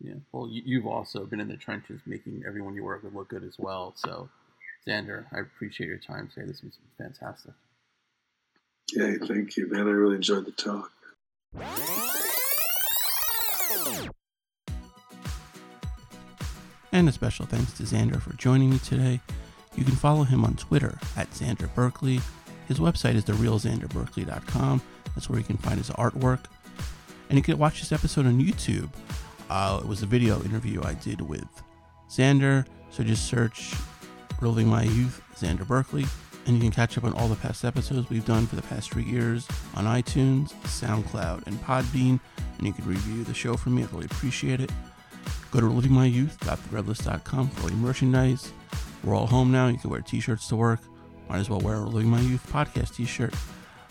Yeah. 0.00 0.14
Well, 0.32 0.48
you've 0.50 0.86
also 0.86 1.24
been 1.24 1.40
in 1.40 1.48
the 1.48 1.56
trenches 1.56 2.00
making 2.06 2.42
everyone 2.46 2.74
you 2.74 2.84
work 2.84 3.02
with 3.02 3.14
look 3.14 3.28
good 3.28 3.44
as 3.44 3.58
well. 3.58 3.94
So, 3.96 4.28
Xander, 4.86 5.24
I 5.32 5.40
appreciate 5.40 5.86
your 5.88 5.98
time 5.98 6.28
today. 6.32 6.46
This 6.46 6.62
was 6.62 6.78
fantastic. 6.98 7.52
Yeah, 8.92 9.14
thank 9.26 9.56
you, 9.56 9.70
man. 9.70 9.88
I 9.88 9.92
really 9.92 10.16
enjoyed 10.16 10.44
the 10.44 10.52
talk. 10.52 10.92
And 16.92 17.08
a 17.08 17.12
special 17.12 17.46
thanks 17.46 17.72
to 17.72 17.82
Xander 17.82 18.20
for 18.20 18.34
joining 18.36 18.70
me 18.70 18.78
today. 18.78 19.20
You 19.74 19.84
can 19.84 19.96
follow 19.96 20.22
him 20.22 20.44
on 20.44 20.54
Twitter 20.54 20.98
at 21.16 21.30
Xander 21.30 21.72
Berkeley. 21.74 22.20
His 22.68 22.78
website 22.78 23.14
is 23.14 23.24
therealxanderberkeley.com. 23.24 24.82
That's 25.14 25.28
where 25.28 25.38
you 25.38 25.44
can 25.44 25.56
find 25.56 25.78
his 25.78 25.90
artwork. 25.90 26.44
And 27.28 27.38
you 27.38 27.42
can 27.42 27.58
watch 27.58 27.80
this 27.80 27.92
episode 27.92 28.26
on 28.26 28.40
YouTube. 28.40 28.90
Uh, 29.48 29.80
it 29.82 29.88
was 29.88 30.02
a 30.02 30.06
video 30.06 30.42
interview 30.44 30.82
I 30.84 30.94
did 30.94 31.20
with 31.20 31.48
Xander. 32.08 32.66
So 32.90 33.02
just 33.02 33.26
search 33.26 33.74
Reliving 34.40 34.68
My 34.68 34.82
Youth, 34.82 35.22
Xander 35.36 35.66
Berkeley. 35.66 36.04
And 36.46 36.54
you 36.56 36.62
can 36.62 36.70
catch 36.70 36.98
up 36.98 37.04
on 37.04 37.14
all 37.14 37.28
the 37.28 37.36
past 37.36 37.64
episodes 37.64 38.10
we've 38.10 38.24
done 38.24 38.46
for 38.46 38.56
the 38.56 38.62
past 38.62 38.92
three 38.92 39.04
years 39.04 39.48
on 39.74 39.84
iTunes, 39.84 40.52
SoundCloud, 40.64 41.46
and 41.46 41.58
Podbean. 41.62 42.20
And 42.58 42.66
you 42.66 42.72
can 42.72 42.84
review 42.84 43.24
the 43.24 43.32
show 43.32 43.56
for 43.56 43.70
me. 43.70 43.82
I'd 43.82 43.92
really 43.92 44.04
appreciate 44.06 44.60
it. 44.60 44.70
Go 45.50 45.60
to 45.60 45.66
relivingmyyouth.threadless.com 45.66 47.48
for 47.48 47.62
all 47.62 47.70
your 47.70 47.78
merchandise. 47.78 48.52
We're 49.02 49.14
all 49.14 49.26
home 49.26 49.50
now. 49.52 49.68
You 49.68 49.78
can 49.78 49.90
wear 49.90 50.00
t 50.00 50.20
shirts 50.20 50.48
to 50.48 50.56
work. 50.56 50.80
Might 51.28 51.38
as 51.38 51.48
well 51.48 51.60
wear 51.60 51.76
a 51.76 51.80
Living 51.80 52.10
My 52.10 52.20
Youth 52.20 52.46
podcast 52.52 52.96
t 52.96 53.04
shirt. 53.06 53.34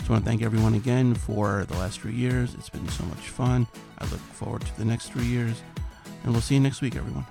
Just 0.03 0.11
want 0.11 0.25
to 0.25 0.29
thank 0.29 0.41
everyone 0.41 0.73
again 0.73 1.15
for 1.15 1.63
the 1.69 1.75
last 1.75 2.01
three 2.01 2.11
years. 2.11 2.55
It's 2.55 2.67
been 2.67 2.85
so 2.89 3.05
much 3.05 3.29
fun. 3.29 3.65
I 3.99 4.03
look 4.03 4.19
forward 4.19 4.59
to 4.59 4.77
the 4.77 4.83
next 4.83 5.13
three 5.13 5.23
years. 5.23 5.63
And 6.23 6.33
we'll 6.33 6.41
see 6.41 6.55
you 6.55 6.59
next 6.59 6.81
week, 6.81 6.97
everyone. 6.97 7.25